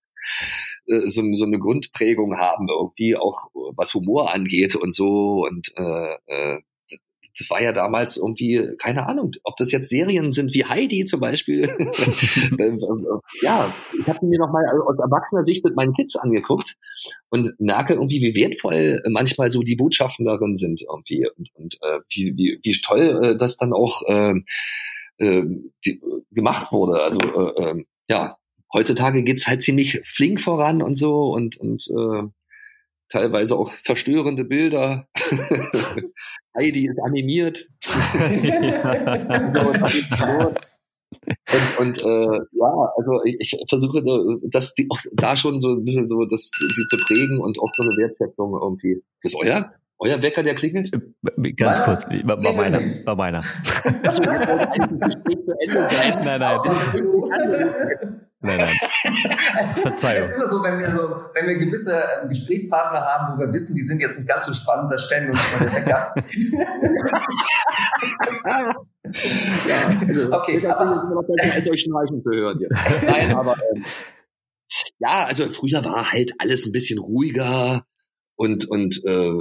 äh, 0.87 1.07
so, 1.07 1.23
so 1.33 1.45
eine 1.45 1.59
Grundprägung 1.59 2.37
haben, 2.37 2.67
irgendwie 2.69 3.15
auch 3.15 3.47
was 3.75 3.93
Humor 3.93 4.33
angeht 4.33 4.75
und 4.75 4.93
so. 4.93 5.45
Und 5.45 5.73
äh, 5.77 6.15
äh, 6.27 6.61
das 7.37 7.49
war 7.49 7.61
ja 7.61 7.73
damals 7.73 8.17
irgendwie, 8.17 8.75
keine 8.77 9.07
Ahnung, 9.07 9.31
ob 9.43 9.57
das 9.57 9.71
jetzt 9.71 9.89
Serien 9.89 10.31
sind 10.31 10.53
wie 10.53 10.65
Heidi 10.65 11.05
zum 11.05 11.19
Beispiel. 11.19 11.63
Ähm, 12.59 12.79
ja, 13.41 13.73
ich 13.99 14.07
habe 14.07 14.25
mir 14.25 14.37
noch 14.37 14.51
mal 14.51 14.63
aus 14.87 14.97
erwachsener 14.99 15.43
Sicht 15.43 15.63
mit 15.63 15.75
meinen 15.75 15.93
Kids 15.93 16.15
angeguckt 16.15 16.75
und 17.29 17.53
merke 17.59 17.93
irgendwie, 17.93 18.21
wie 18.21 18.35
wertvoll 18.35 19.01
manchmal 19.09 19.49
so 19.49 19.61
die 19.61 19.75
Botschaften 19.75 20.25
darin 20.25 20.55
sind 20.55 20.81
irgendwie 20.81 21.27
und, 21.35 21.49
und 21.55 21.77
äh, 21.81 21.99
wie, 22.09 22.33
wie, 22.35 22.59
wie 22.61 22.81
toll 22.81 23.23
äh, 23.23 23.37
das 23.37 23.57
dann 23.57 23.73
auch 23.73 24.01
äh, 24.07 24.33
äh, 25.17 25.43
die, 25.85 26.01
gemacht 26.31 26.71
wurde. 26.71 27.01
Also 27.01 27.19
äh, 27.19 27.63
äh, 27.63 27.85
ja, 28.09 28.37
heutzutage 28.73 29.23
geht's 29.23 29.47
halt 29.47 29.63
ziemlich 29.63 30.01
flink 30.03 30.41
voran 30.41 30.81
und 30.81 30.95
so 30.95 31.31
und, 31.31 31.55
und 31.57 31.87
äh, 31.87 32.23
teilweise 33.09 33.55
auch 33.55 33.73
verstörende 33.83 34.43
Bilder. 34.43 35.07
Heidi 36.57 36.87
ist 36.87 36.99
animiert. 37.03 37.67
und, 41.79 41.79
und 41.79 42.01
äh, 42.01 42.39
ja, 42.51 42.91
also 42.97 43.21
ich, 43.23 43.35
ich 43.39 43.55
versuche 43.69 44.03
das 44.49 44.73
die, 44.73 44.87
auch 44.89 44.99
da 45.13 45.37
schon 45.37 45.59
so 45.59 45.73
ein 45.73 45.85
bisschen 45.85 46.07
so 46.07 46.25
das 46.25 46.49
die 46.59 46.85
zu 46.87 46.97
prägen 46.97 47.39
und 47.39 47.59
auch 47.59 47.69
so 47.75 47.83
eine 47.83 47.95
Wertschätzung 47.95 48.57
irgendwie. 48.59 49.03
Ist 49.21 49.33
das 49.33 49.35
euer? 49.35 49.71
Euer 49.99 50.21
Wecker, 50.21 50.43
der 50.43 50.55
klingelt? 50.55 50.91
Ganz 50.91 51.79
meiner? 51.79 51.85
kurz, 51.85 52.05
war, 52.05 52.43
war 52.43 52.53
meiner. 52.53 52.79
War 53.05 53.15
meiner. 53.15 53.43
Nein, 56.23 56.39
nein. 56.39 56.59
Nein, 58.43 58.57
nein. 58.57 58.75
Verzeihung. 59.81 60.23
Es 60.23 60.29
ist 60.31 60.35
immer 60.35 60.49
so, 60.49 60.61
wenn 60.63 60.77
wir 60.77 60.91
so, 60.91 60.99
wenn 61.33 61.47
wir 61.47 61.55
gewisse 61.55 61.97
ähm, 62.21 62.27
Gesprächspartner 62.27 62.99
haben, 62.99 63.35
wo 63.35 63.39
wir 63.39 63.53
wissen, 63.53 63.73
die 63.73 63.81
sind 63.81 64.01
jetzt 64.01 64.17
nicht 64.17 64.27
ganz 64.27 64.45
so 64.45 64.53
spannend, 64.53 64.91
da 64.91 64.97
stellen 64.97 65.27
wir 65.27 65.33
uns 65.33 65.49
mal 65.53 65.65
den 65.65 65.75
Wecker. 65.75 66.13
ja, 69.65 69.97
also, 70.05 70.33
okay, 70.33 70.67
aber, 70.67 71.25
als 71.41 71.69
euch 71.69 71.81
schnarchen 71.81 72.21
zu 72.21 72.31
hören. 72.31 72.59
Jetzt. 72.59 73.03
Nein, 73.07 73.33
aber 73.33 73.55
ähm, 73.73 73.85
ja, 74.99 75.25
also 75.25 75.45
früher 75.53 75.85
war 75.85 76.11
halt 76.11 76.33
alles 76.39 76.65
ein 76.65 76.73
bisschen 76.73 76.99
ruhiger 76.99 77.85
und 78.35 78.65
und 78.69 79.01
äh, 79.05 79.37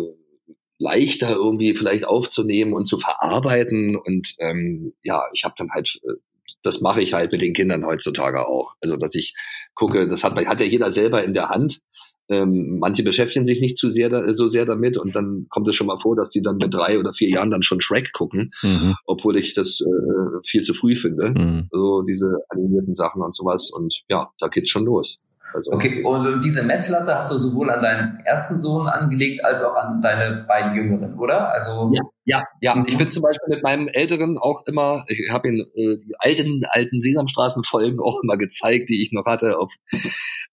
leichter 0.82 1.30
irgendwie 1.30 1.74
vielleicht 1.74 2.04
aufzunehmen 2.04 2.72
und 2.74 2.86
zu 2.86 2.98
verarbeiten. 2.98 3.96
Und 3.96 4.34
ähm, 4.38 4.92
ja, 5.02 5.24
ich 5.32 5.44
habe 5.44 5.54
dann 5.56 5.70
halt, 5.70 6.00
äh, 6.04 6.14
das 6.62 6.80
mache 6.80 7.00
ich 7.00 7.14
halt 7.14 7.32
mit 7.32 7.42
den 7.42 7.54
Kindern 7.54 7.86
heutzutage 7.86 8.46
auch. 8.46 8.74
Also 8.80 8.96
dass 8.96 9.14
ich 9.14 9.34
gucke, 9.74 10.08
das 10.08 10.24
hat, 10.24 10.36
hat 10.36 10.60
ja 10.60 10.66
jeder 10.66 10.90
selber 10.90 11.22
in 11.22 11.34
der 11.34 11.48
Hand. 11.48 11.80
Ähm, 12.28 12.78
manche 12.80 13.02
beschäftigen 13.02 13.44
sich 13.44 13.60
nicht 13.60 13.76
zu 13.76 13.90
sehr 13.90 14.08
da, 14.08 14.32
so 14.32 14.48
sehr 14.48 14.64
damit 14.64 14.96
und 14.96 15.14
dann 15.14 15.46
kommt 15.50 15.68
es 15.68 15.74
schon 15.76 15.88
mal 15.88 15.98
vor, 16.00 16.16
dass 16.16 16.30
die 16.30 16.40
dann 16.40 16.56
mit 16.56 16.72
drei 16.72 16.98
oder 16.98 17.12
vier 17.12 17.28
Jahren 17.28 17.50
dann 17.50 17.64
schon 17.64 17.80
Shrek 17.80 18.12
gucken, 18.12 18.52
mhm. 18.62 18.94
obwohl 19.06 19.36
ich 19.36 19.54
das 19.54 19.80
äh, 19.80 20.38
viel 20.46 20.62
zu 20.62 20.72
früh 20.72 20.94
finde. 20.94 21.30
Mhm. 21.30 21.68
So 21.70 22.02
diese 22.02 22.38
animierten 22.48 22.94
Sachen 22.94 23.22
und 23.22 23.34
sowas 23.34 23.70
und 23.70 24.02
ja, 24.08 24.30
da 24.38 24.48
geht's 24.48 24.70
schon 24.70 24.84
los. 24.84 25.18
Also 25.54 25.70
okay, 25.72 26.02
und 26.02 26.40
diese 26.44 26.64
Messlatte 26.64 27.14
hast 27.14 27.32
du 27.32 27.38
sowohl 27.38 27.70
an 27.70 27.82
deinen 27.82 28.20
ersten 28.24 28.58
Sohn 28.58 28.86
angelegt 28.86 29.44
als 29.44 29.62
auch 29.64 29.76
an 29.76 30.00
deine 30.00 30.44
beiden 30.48 30.74
Jüngeren, 30.74 31.18
oder? 31.18 31.52
Also 31.52 31.92
ja, 31.92 32.02
ja, 32.24 32.44
ja. 32.60 32.74
Mhm. 32.74 32.84
Ich 32.88 32.98
bin 32.98 33.10
zum 33.10 33.22
Beispiel 33.22 33.54
mit 33.54 33.62
meinem 33.62 33.88
Älteren 33.88 34.38
auch 34.38 34.64
immer, 34.66 35.04
ich 35.08 35.30
habe 35.30 35.48
ihn 35.48 35.60
äh, 35.74 35.98
die 35.98 36.14
alten 36.18 36.62
alten 36.68 37.00
Sesamstraßenfolgen 37.00 38.00
auch 38.00 38.20
immer 38.22 38.36
gezeigt, 38.36 38.88
die 38.88 39.02
ich 39.02 39.12
noch 39.12 39.26
hatte, 39.26 39.58
auf, 39.58 39.70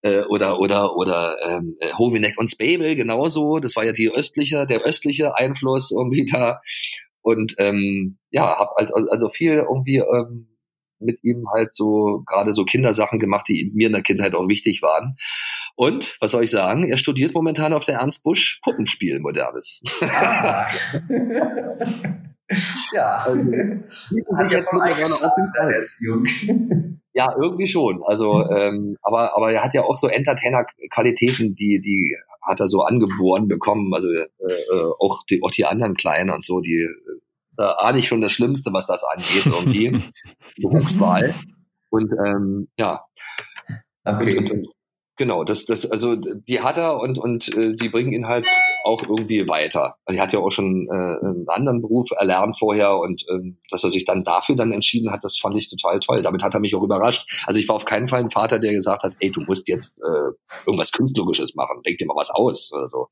äh, 0.01 0.23
oder 0.23 0.59
oder 0.59 0.95
oder 0.95 1.37
ähm, 1.47 1.75
Hovineck 1.97 2.37
und 2.37 2.49
Spabel 2.49 2.95
genauso. 2.95 3.59
Das 3.59 3.75
war 3.75 3.85
ja 3.85 3.91
die 3.91 4.09
östliche, 4.09 4.65
der 4.65 4.81
östliche 4.81 5.37
Einfluss 5.37 5.91
irgendwie 5.91 6.25
da. 6.25 6.61
Und 7.21 7.55
ähm, 7.57 8.17
ja, 8.31 8.57
habe 8.57 8.71
also 9.11 9.29
viel 9.29 9.53
irgendwie 9.53 9.97
ähm, 9.97 10.47
mit 10.99 11.23
ihm 11.23 11.45
halt 11.53 11.73
so 11.73 12.23
gerade 12.25 12.53
so 12.53 12.65
Kindersachen 12.65 13.19
gemacht, 13.19 13.45
die 13.47 13.71
mir 13.73 13.87
in 13.87 13.93
der 13.93 14.03
Kindheit 14.03 14.35
auch 14.35 14.47
wichtig 14.47 14.81
waren. 14.81 15.15
Und 15.75 16.15
was 16.19 16.31
soll 16.31 16.43
ich 16.43 16.51
sagen? 16.51 16.89
Er 16.89 16.97
studiert 16.97 17.33
momentan 17.33 17.73
auf 17.73 17.85
der 17.85 17.95
Ernst 17.99 18.23
Busch 18.23 18.59
Puppenspiel 18.63 19.19
modernes. 19.19 19.81
Ah. 20.01 20.65
ja. 22.93 23.23
Also, 23.25 23.51
Hat 24.35 24.51
ja 24.51 24.61
voll 24.61 25.71
Erziehung. 25.71 26.23
Ja, 27.11 27.35
irgendwie 27.35 27.67
schon. 27.67 28.01
Also, 28.05 28.45
ähm, 28.49 28.95
aber 29.01 29.35
aber 29.35 29.51
er 29.51 29.63
hat 29.63 29.73
ja 29.73 29.81
auch 29.81 29.97
so 29.97 30.07
Entertainer-Qualitäten, 30.07 31.55
die 31.55 31.81
die 31.81 32.15
hat 32.41 32.59
er 32.59 32.69
so 32.69 32.83
angeboren 32.83 33.47
bekommen. 33.47 33.93
Also 33.93 34.09
äh, 34.09 34.27
äh 34.47 34.91
auch 34.99 35.23
die 35.29 35.41
auch 35.43 35.51
die 35.51 35.65
anderen 35.65 35.95
Kleinen 35.95 36.29
und 36.29 36.45
so, 36.45 36.61
die 36.61 36.87
da 37.59 37.73
ahne 37.73 37.99
ich 37.99 38.07
schon 38.07 38.21
das 38.21 38.31
Schlimmste, 38.31 38.71
was 38.71 38.87
das 38.87 39.03
angeht, 39.03 39.45
irgendwie. 39.45 40.01
Berufswahl. 40.61 41.35
Und 41.89 42.09
ähm, 42.25 42.69
ja. 42.77 43.03
Okay. 44.05 44.37
Und, 44.37 44.49
und, 44.49 44.59
und, 44.59 44.67
genau, 45.17 45.43
das, 45.43 45.65
das, 45.65 45.85
also 45.85 46.15
die 46.15 46.61
hat 46.61 46.77
er 46.77 47.01
und, 47.01 47.19
und 47.19 47.53
äh, 47.53 47.75
die 47.75 47.89
bringen 47.89 48.13
ihn 48.13 48.27
halt 48.27 48.45
auch 48.89 49.03
irgendwie 49.03 49.47
weiter. 49.47 49.95
Also 50.05 50.17
er 50.17 50.23
hat 50.23 50.33
ja 50.33 50.39
auch 50.39 50.51
schon 50.51 50.87
äh, 50.91 51.25
einen 51.25 51.47
anderen 51.47 51.81
Beruf 51.81 52.09
erlernt 52.11 52.57
vorher 52.57 52.97
und 52.97 53.23
ähm, 53.31 53.57
dass 53.69 53.83
er 53.83 53.91
sich 53.91 54.05
dann 54.05 54.23
dafür 54.23 54.55
dann 54.55 54.71
entschieden 54.71 55.11
hat, 55.11 55.23
das 55.23 55.37
fand 55.37 55.55
ich 55.57 55.69
total 55.69 55.99
toll. 55.99 56.21
Damit 56.21 56.43
hat 56.43 56.53
er 56.53 56.59
mich 56.59 56.75
auch 56.75 56.83
überrascht. 56.83 57.43
Also 57.45 57.59
ich 57.59 57.69
war 57.69 57.75
auf 57.75 57.85
keinen 57.85 58.07
Fall 58.09 58.19
ein 58.19 58.31
Vater, 58.31 58.59
der 58.59 58.73
gesagt 58.73 59.03
hat, 59.03 59.13
ey, 59.19 59.31
du 59.31 59.41
musst 59.41 59.67
jetzt 59.67 60.01
äh, 60.01 60.31
irgendwas 60.65 60.91
Künstlerisches 60.91 61.55
machen, 61.55 61.81
denk 61.85 61.97
dir 61.97 62.07
mal 62.07 62.15
was 62.15 62.31
aus 62.31 62.71
oder 62.73 62.89
so. 62.89 63.07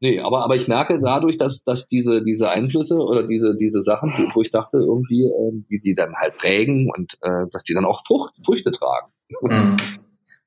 Nee, 0.00 0.20
aber, 0.20 0.44
aber 0.44 0.56
ich 0.56 0.68
merke 0.68 0.98
dadurch, 0.98 1.38
dass, 1.38 1.62
dass 1.62 1.86
diese, 1.86 2.22
diese 2.24 2.48
Einflüsse 2.50 2.96
oder 2.96 3.24
diese, 3.24 3.56
diese 3.56 3.82
Sachen, 3.82 4.14
die, 4.16 4.26
wo 4.34 4.40
ich 4.42 4.50
dachte, 4.50 4.78
irgendwie, 4.78 5.24
äh, 5.24 5.52
wie 5.68 5.78
die 5.78 5.94
dann 5.94 6.14
halt 6.16 6.36
prägen 6.38 6.90
und 6.94 7.18
äh, 7.20 7.46
dass 7.52 7.64
die 7.64 7.74
dann 7.74 7.84
auch 7.84 8.02
Frucht, 8.06 8.34
Früchte 8.44 8.72
tragen. 8.72 9.12
Mhm. 9.40 9.76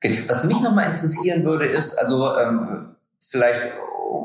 Okay. 0.03 0.23
Was 0.27 0.43
mich 0.45 0.59
nochmal 0.61 0.89
interessieren 0.89 1.43
würde, 1.45 1.65
ist, 1.65 1.97
also 1.97 2.35
ähm, 2.37 2.94
vielleicht 3.35 3.73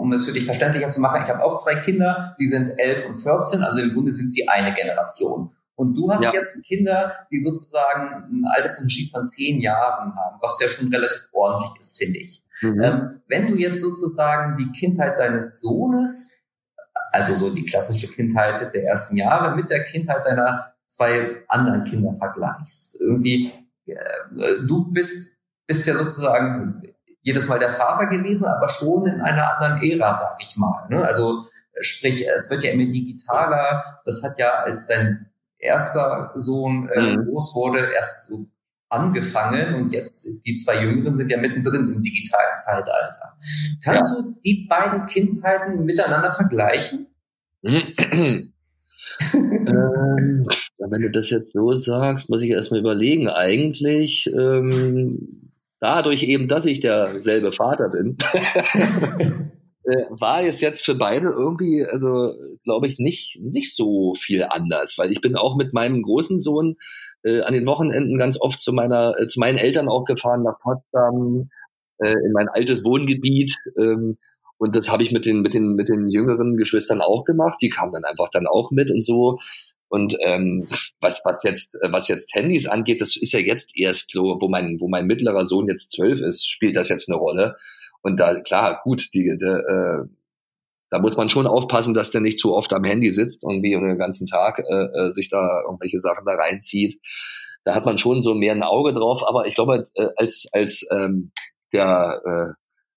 um 0.00 0.12
es 0.12 0.24
für 0.24 0.32
dich 0.32 0.44
verständlicher 0.44 0.90
zu 0.90 1.00
machen, 1.00 1.20
ich 1.22 1.28
habe 1.28 1.42
auch 1.44 1.56
zwei 1.56 1.74
Kinder, 1.76 2.34
die 2.38 2.46
sind 2.46 2.78
elf 2.78 3.08
und 3.08 3.16
14, 3.16 3.62
also 3.62 3.82
im 3.82 3.92
Grunde 3.92 4.12
sind 4.12 4.32
sie 4.32 4.48
eine 4.48 4.72
Generation. 4.72 5.50
Und 5.74 5.94
du 5.94 6.10
hast 6.10 6.22
ja. 6.22 6.32
jetzt 6.32 6.62
Kinder, 6.64 7.14
die 7.30 7.40
sozusagen 7.40 8.12
einen 8.12 8.44
Altersunterschied 8.44 9.10
von 9.10 9.24
zehn 9.24 9.60
Jahren 9.60 10.14
haben, 10.14 10.38
was 10.42 10.60
ja 10.60 10.68
schon 10.68 10.92
relativ 10.92 11.28
ordentlich 11.32 11.70
ist, 11.80 11.98
finde 11.98 12.18
ich. 12.18 12.44
Mhm. 12.62 12.80
Ähm, 12.82 13.20
wenn 13.28 13.48
du 13.48 13.56
jetzt 13.56 13.80
sozusagen 13.80 14.56
die 14.58 14.70
Kindheit 14.78 15.18
deines 15.18 15.60
Sohnes, 15.60 16.32
also 17.12 17.34
so 17.34 17.54
die 17.54 17.64
klassische 17.64 18.08
Kindheit 18.08 18.74
der 18.74 18.84
ersten 18.84 19.16
Jahre 19.16 19.56
mit 19.56 19.70
der 19.70 19.82
Kindheit 19.84 20.24
deiner 20.24 20.74
zwei 20.86 21.44
anderen 21.48 21.84
Kinder 21.84 22.14
vergleichst, 22.14 23.00
irgendwie, 23.00 23.52
äh, 23.86 23.96
du 24.66 24.90
bist, 24.90 25.38
bist 25.66 25.86
ja 25.86 25.94
sozusagen 25.94 26.82
jedes 27.22 27.48
Mal 27.48 27.58
der 27.58 27.74
Vater 27.74 28.06
gewesen, 28.06 28.46
aber 28.46 28.68
schon 28.68 29.06
in 29.06 29.20
einer 29.20 29.54
anderen 29.54 29.82
Ära, 29.82 30.14
sag 30.14 30.38
ich 30.42 30.56
mal. 30.56 30.86
Ne? 30.88 31.02
Also 31.02 31.44
sprich, 31.80 32.26
es 32.26 32.50
wird 32.50 32.62
ja 32.64 32.72
immer 32.72 32.84
digitaler. 32.84 34.00
Das 34.04 34.22
hat 34.22 34.38
ja, 34.38 34.62
als 34.64 34.86
dein 34.86 35.30
erster 35.58 36.32
Sohn 36.34 36.88
äh, 36.88 37.16
mhm. 37.16 37.26
groß 37.26 37.54
wurde, 37.54 37.90
erst 37.94 38.28
so 38.28 38.46
angefangen 38.88 39.74
und 39.76 39.94
jetzt 39.94 40.44
die 40.44 40.56
zwei 40.56 40.82
Jüngeren 40.82 41.16
sind 41.16 41.30
ja 41.30 41.38
mittendrin 41.38 41.94
im 41.94 42.02
digitalen 42.02 42.56
Zeitalter. 42.56 43.36
Kannst 43.84 44.18
ja. 44.18 44.22
du 44.22 44.40
die 44.44 44.66
beiden 44.68 45.06
Kindheiten 45.06 45.84
miteinander 45.84 46.32
vergleichen? 46.32 47.06
ähm, 47.62 48.52
wenn 49.32 51.02
du 51.02 51.10
das 51.10 51.30
jetzt 51.30 51.52
so 51.52 51.72
sagst, 51.74 52.30
muss 52.30 52.42
ich 52.42 52.50
erstmal 52.50 52.80
überlegen. 52.80 53.28
Eigentlich 53.28 54.28
ähm, 54.34 55.49
dadurch 55.80 56.22
eben, 56.22 56.48
dass 56.48 56.66
ich 56.66 56.80
derselbe 56.80 57.52
Vater 57.52 57.88
bin, 57.88 58.16
äh, 59.84 60.04
war 60.10 60.42
es 60.42 60.60
jetzt 60.60 60.84
für 60.84 60.94
beide 60.94 61.28
irgendwie, 61.28 61.84
also 61.84 62.34
glaube 62.64 62.86
ich, 62.86 62.98
nicht, 62.98 63.40
nicht 63.40 63.74
so 63.74 64.14
viel 64.14 64.44
anders, 64.44 64.96
weil 64.98 65.10
ich 65.10 65.20
bin 65.20 65.36
auch 65.36 65.56
mit 65.56 65.72
meinem 65.72 66.02
großen 66.02 66.38
Sohn 66.38 66.76
äh, 67.24 67.40
an 67.40 67.54
den 67.54 67.66
Wochenenden 67.66 68.18
ganz 68.18 68.40
oft 68.40 68.60
zu 68.60 68.72
meiner, 68.72 69.18
äh, 69.18 69.26
zu 69.26 69.40
meinen 69.40 69.58
Eltern 69.58 69.88
auch 69.88 70.04
gefahren 70.04 70.42
nach 70.42 70.58
Potsdam, 70.60 71.50
äh, 71.98 72.12
in 72.12 72.32
mein 72.32 72.48
altes 72.48 72.84
Wohngebiet. 72.84 73.54
Ähm, 73.78 74.18
und 74.58 74.76
das 74.76 74.90
habe 74.90 75.02
ich 75.02 75.10
mit 75.10 75.24
den, 75.24 75.40
mit 75.40 75.54
den, 75.54 75.74
mit 75.74 75.88
den 75.88 76.08
jüngeren 76.08 76.56
Geschwistern 76.56 77.00
auch 77.00 77.24
gemacht. 77.24 77.58
Die 77.62 77.70
kamen 77.70 77.92
dann 77.92 78.04
einfach 78.04 78.28
dann 78.30 78.46
auch 78.46 78.70
mit 78.70 78.90
und 78.90 79.06
so. 79.06 79.38
Und 79.90 80.16
ähm, 80.20 80.68
was, 81.00 81.20
was 81.24 81.42
jetzt, 81.42 81.74
was 81.90 82.06
jetzt 82.06 82.32
Handys 82.32 82.66
angeht, 82.66 83.00
das 83.00 83.16
ist 83.16 83.32
ja 83.32 83.40
jetzt 83.40 83.72
erst 83.76 84.12
so, 84.12 84.38
wo 84.40 84.48
mein, 84.48 84.78
wo 84.80 84.88
mein 84.88 85.06
mittlerer 85.06 85.44
Sohn 85.44 85.68
jetzt 85.68 85.90
zwölf 85.90 86.20
ist, 86.20 86.48
spielt 86.48 86.76
das 86.76 86.88
jetzt 86.88 87.10
eine 87.10 87.18
Rolle. 87.18 87.56
Und 88.00 88.18
da, 88.18 88.40
klar, 88.40 88.80
gut, 88.84 89.08
die, 89.12 89.36
die 89.36 89.46
äh, 89.46 90.06
da 90.90 90.98
muss 90.98 91.16
man 91.16 91.28
schon 91.28 91.46
aufpassen, 91.46 91.94
dass 91.94 92.10
der 92.10 92.20
nicht 92.20 92.38
zu 92.38 92.54
oft 92.54 92.72
am 92.72 92.84
Handy 92.84 93.10
sitzt 93.10 93.44
und 93.44 93.62
wie 93.62 93.70
den 93.70 93.98
ganzen 93.98 94.26
Tag 94.26 94.58
äh, 94.58 94.84
äh, 94.84 95.12
sich 95.12 95.28
da 95.28 95.62
irgendwelche 95.64 95.98
Sachen 95.98 96.24
da 96.24 96.34
reinzieht. 96.34 97.00
Da 97.64 97.74
hat 97.74 97.84
man 97.84 97.98
schon 97.98 98.22
so 98.22 98.34
mehr 98.34 98.52
ein 98.52 98.62
Auge 98.62 98.92
drauf. 98.92 99.22
Aber 99.26 99.46
ich 99.46 99.54
glaube, 99.54 99.88
äh, 99.94 100.08
als 100.16 100.48
als 100.52 100.86
ähm, 100.90 101.30
der 101.72 102.22
äh, 102.24 102.54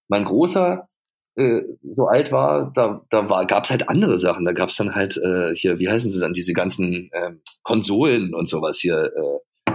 mein 0.08 0.26
großer 0.26 0.88
äh, 1.36 1.64
so 1.96 2.08
alt 2.08 2.32
war, 2.32 2.72
da, 2.76 3.06
da 3.10 3.30
war, 3.30 3.46
gab's 3.48 3.70
halt 3.70 3.90
andere 3.90 4.20
Sachen. 4.20 4.46
Da 4.46 4.54
gab's 4.54 4.76
dann 4.76 4.96
halt 4.96 5.18
äh, 5.18 5.56
hier, 5.56 5.80
wie 5.80 5.90
heißen 5.90 6.12
sie 6.12 6.20
dann, 6.20 6.34
diese 6.34 6.54
ganzen 6.54 7.10
äh, 7.12 7.34
Konsolen 7.64 8.34
und 8.34 8.48
sowas 8.48 8.80
hier, 8.80 9.12
äh, 9.16 9.74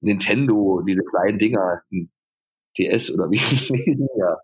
Nintendo, 0.00 0.82
diese 0.86 1.02
kleinen 1.02 1.38
Dinger, 1.38 1.82
DS 2.78 3.12
oder 3.12 3.30
wie 3.30 3.38
ja. 4.18 4.38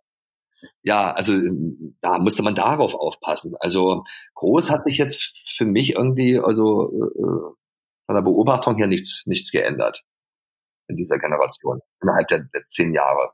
Ja, 0.82 1.12
also 1.12 1.32
da 2.02 2.18
musste 2.18 2.42
man 2.42 2.54
darauf 2.54 2.94
aufpassen. 2.94 3.54
Also 3.60 4.04
groß 4.34 4.70
hat 4.70 4.84
sich 4.84 4.98
jetzt 4.98 5.32
für 5.56 5.64
mich 5.64 5.94
irgendwie, 5.94 6.38
also 6.38 6.92
äh, 6.92 7.54
von 8.06 8.14
der 8.14 8.22
Beobachtung 8.22 8.76
her 8.76 8.86
nichts, 8.86 9.26
nichts 9.26 9.50
geändert 9.50 10.02
in 10.88 10.96
dieser 10.96 11.18
Generation, 11.18 11.80
innerhalb 12.02 12.28
der, 12.28 12.40
der 12.52 12.66
zehn 12.68 12.92
Jahre. 12.92 13.30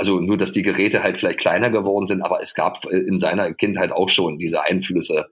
Also 0.00 0.18
nur, 0.18 0.38
dass 0.38 0.50
die 0.50 0.62
Geräte 0.62 1.02
halt 1.02 1.18
vielleicht 1.18 1.40
kleiner 1.40 1.68
geworden 1.68 2.06
sind, 2.06 2.22
aber 2.22 2.40
es 2.40 2.54
gab 2.54 2.86
in 2.86 3.18
seiner 3.18 3.52
Kindheit 3.52 3.92
auch 3.92 4.08
schon 4.08 4.38
diese 4.38 4.62
Einflüsse, 4.62 5.26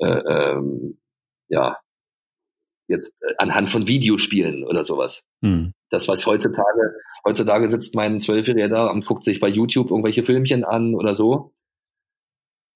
äh, 0.00 0.06
ähm, 0.06 0.98
ja, 1.48 1.78
jetzt 2.88 3.14
äh, 3.22 3.32
anhand 3.38 3.70
von 3.70 3.88
Videospielen 3.88 4.64
oder 4.64 4.84
sowas. 4.84 5.22
Hm. 5.40 5.72
Das, 5.88 6.08
was 6.08 6.26
heutzutage, 6.26 6.92
heutzutage 7.24 7.70
sitzt 7.70 7.94
mein 7.94 8.20
Zwölfjähriger 8.20 8.68
da 8.68 8.90
und 8.90 9.06
guckt 9.06 9.24
sich 9.24 9.40
bei 9.40 9.48
YouTube 9.48 9.90
irgendwelche 9.90 10.24
Filmchen 10.24 10.62
an 10.62 10.94
oder 10.94 11.14
so. 11.14 11.54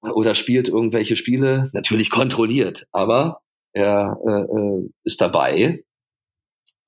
Oder 0.01 0.35
spielt 0.35 0.71
irgendwelche 0.71 1.17
Spiele, 1.17 1.69
natürlich 1.75 2.09
kontrolliert, 2.09 2.87
aber 2.93 3.43
er 3.75 4.17
äh, 4.27 4.41
äh 4.41 4.89
ist 5.05 5.21
dabei 5.21 5.85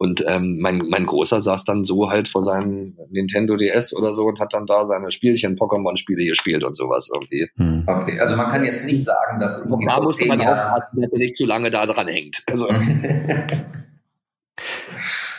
und 0.03 0.25
ähm, 0.27 0.59
mein, 0.59 0.79
mein 0.89 1.07
Großer 1.07 1.41
saß 1.41 1.63
dann 1.63 1.85
so 1.85 2.11
halt 2.11 2.27
vor 2.27 2.43
seinem 2.45 2.97
Nintendo 3.11 3.57
DS 3.57 3.95
oder 3.95 4.17
so 4.17 4.25
und 4.25 4.41
hat 4.41 4.53
dann 4.53 4.67
da 4.67 4.85
seine 4.85 5.13
Spielchen, 5.13 5.57
Pokémon-Spiele 5.57 6.25
gespielt 6.27 6.65
und 6.65 6.77
sowas 6.77 7.09
irgendwie. 7.13 7.49
Hm. 7.57 7.85
Okay, 7.87 8.19
also 8.19 8.37
man 8.37 8.49
kann 8.49 8.65
jetzt 8.65 8.85
nicht 8.85 9.05
sagen, 9.05 9.39
dass 9.39 9.67
irgendwie 9.67 9.87
da 9.87 10.01
muss 10.01 10.27
man 10.27 10.41
aufpassen, 10.41 11.01
dass 11.03 11.13
er 11.13 11.19
nicht 11.19 11.37
zu 11.37 11.47
lange 11.47 11.71
da 11.71 11.87
dran 11.87 12.09
hängt. 12.09 12.43
Also. 12.51 12.67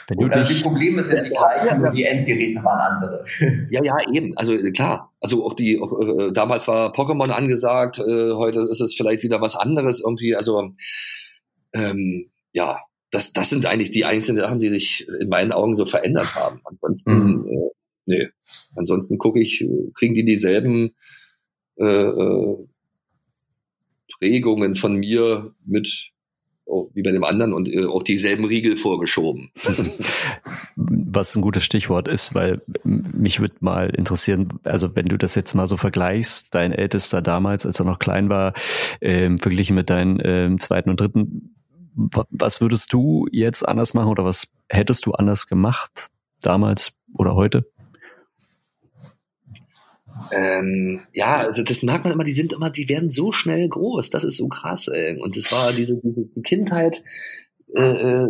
Wenn 0.07 0.17
du 0.17 0.27
also 0.33 0.53
die 0.53 0.61
Probleme 0.61 1.03
sind 1.03 1.25
die 1.25 1.31
gleichen, 1.31 1.81
nur 1.81 1.89
die 1.89 2.05
Endgeräte 2.05 2.63
waren 2.63 2.79
andere. 2.79 3.25
Ja, 3.69 3.83
ja, 3.83 3.97
eben. 4.13 4.37
Also 4.37 4.55
klar. 4.73 5.11
Also 5.19 5.45
auch 5.45 5.55
die, 5.55 5.77
auch, 5.81 5.91
äh, 5.99 6.31
damals 6.31 6.69
war 6.69 6.93
Pokémon 6.93 7.31
angesagt, 7.31 7.99
äh, 7.99 8.33
heute 8.33 8.61
ist 8.71 8.79
es 8.79 8.95
vielleicht 8.95 9.23
wieder 9.23 9.41
was 9.41 9.57
anderes 9.57 10.01
irgendwie. 10.01 10.37
Also 10.37 10.71
ähm, 11.73 12.29
ja, 12.53 12.79
das, 13.13 13.31
das 13.31 13.51
sind 13.51 13.67
eigentlich 13.67 13.91
die 13.91 14.05
einzelnen 14.05 14.41
Sachen, 14.41 14.57
die 14.57 14.71
sich 14.71 15.07
in 15.19 15.29
meinen 15.29 15.51
Augen 15.51 15.75
so 15.75 15.85
verändert 15.85 16.33
haben. 16.35 16.61
Ansonsten, 16.63 17.11
mhm. 17.13 17.47
äh, 17.47 17.69
nee. 18.05 18.29
Ansonsten 18.75 19.19
gucke 19.19 19.39
ich, 19.39 19.63
kriegen 19.93 20.15
die 20.15 20.25
dieselben 20.25 20.95
äh, 21.77 21.85
äh, 21.85 22.57
Regungen 24.19 24.75
von 24.75 24.95
mir 24.95 25.53
mit 25.63 26.09
oh, 26.65 26.89
wie 26.95 27.03
bei 27.03 27.11
dem 27.11 27.23
anderen 27.23 27.53
und 27.53 27.69
äh, 27.69 27.85
auch 27.85 28.01
dieselben 28.01 28.45
Riegel 28.45 28.77
vorgeschoben. 28.77 29.51
Was 30.75 31.35
ein 31.35 31.43
gutes 31.43 31.63
Stichwort 31.63 32.07
ist, 32.07 32.33
weil 32.33 32.61
mich 32.83 33.39
würde 33.41 33.55
mal 33.59 33.91
interessieren, 33.91 34.59
also 34.63 34.95
wenn 34.95 35.05
du 35.05 35.17
das 35.17 35.35
jetzt 35.35 35.53
mal 35.53 35.67
so 35.67 35.77
vergleichst, 35.77 36.55
dein 36.55 36.71
Ältester 36.71 37.21
damals, 37.21 37.67
als 37.67 37.79
er 37.79 37.85
noch 37.85 37.99
klein 37.99 38.29
war, 38.29 38.55
ähm, 39.01 39.37
verglichen 39.37 39.75
mit 39.75 39.91
deinem 39.91 40.19
ähm, 40.23 40.59
zweiten 40.59 40.89
und 40.89 40.99
dritten, 40.99 41.53
was 41.95 42.61
würdest 42.61 42.91
du 42.93 43.27
jetzt 43.31 43.67
anders 43.67 43.93
machen 43.93 44.09
oder 44.09 44.25
was 44.25 44.47
hättest 44.69 45.05
du 45.05 45.11
anders 45.11 45.47
gemacht 45.47 46.09
damals 46.41 46.93
oder 47.17 47.35
heute? 47.35 47.65
Ähm, 50.31 51.01
ja, 51.13 51.37
also 51.37 51.63
das 51.63 51.83
merkt 51.83 52.05
man 52.05 52.13
immer, 52.13 52.23
die 52.23 52.33
sind 52.33 52.53
immer, 52.53 52.69
die 52.69 52.87
werden 52.87 53.09
so 53.09 53.31
schnell 53.31 53.67
groß, 53.67 54.09
das 54.09 54.23
ist 54.23 54.37
so 54.37 54.47
krass, 54.47 54.87
ey. 54.87 55.19
Und 55.19 55.35
das 55.37 55.51
war 55.51 55.71
diese, 55.71 55.99
diese 56.01 56.25
die 56.35 56.41
Kindheit, 56.41 57.03
äh, 57.75 57.81
äh 57.81 58.27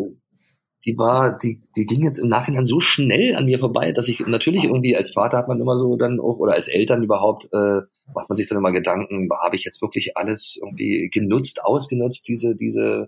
die 0.85 0.97
war, 0.97 1.37
die, 1.37 1.61
die 1.77 1.85
ging 1.85 2.03
jetzt 2.03 2.19
im 2.19 2.27
Nachhinein 2.27 2.65
so 2.65 2.81
schnell 2.81 3.35
an 3.35 3.45
mir 3.45 3.57
vorbei, 3.57 3.93
dass 3.93 4.09
ich 4.09 4.19
natürlich 4.27 4.65
irgendwie 4.65 4.97
als 4.97 5.11
Vater 5.11 5.37
hat 5.37 5.47
man 5.47 5.61
immer 5.61 5.77
so 5.77 5.95
dann 5.95 6.19
auch, 6.19 6.39
oder 6.39 6.53
als 6.53 6.67
Eltern 6.67 7.03
überhaupt, 7.03 7.45
äh, 7.53 7.81
macht 8.13 8.27
man 8.27 8.35
sich 8.35 8.49
dann 8.49 8.57
immer 8.57 8.73
Gedanken, 8.73 9.29
habe 9.41 9.55
ich 9.55 9.63
jetzt 9.63 9.81
wirklich 9.81 10.17
alles 10.17 10.59
irgendwie 10.61 11.09
genutzt, 11.09 11.63
ausgenutzt, 11.63 12.27
diese, 12.27 12.55
diese, 12.57 13.07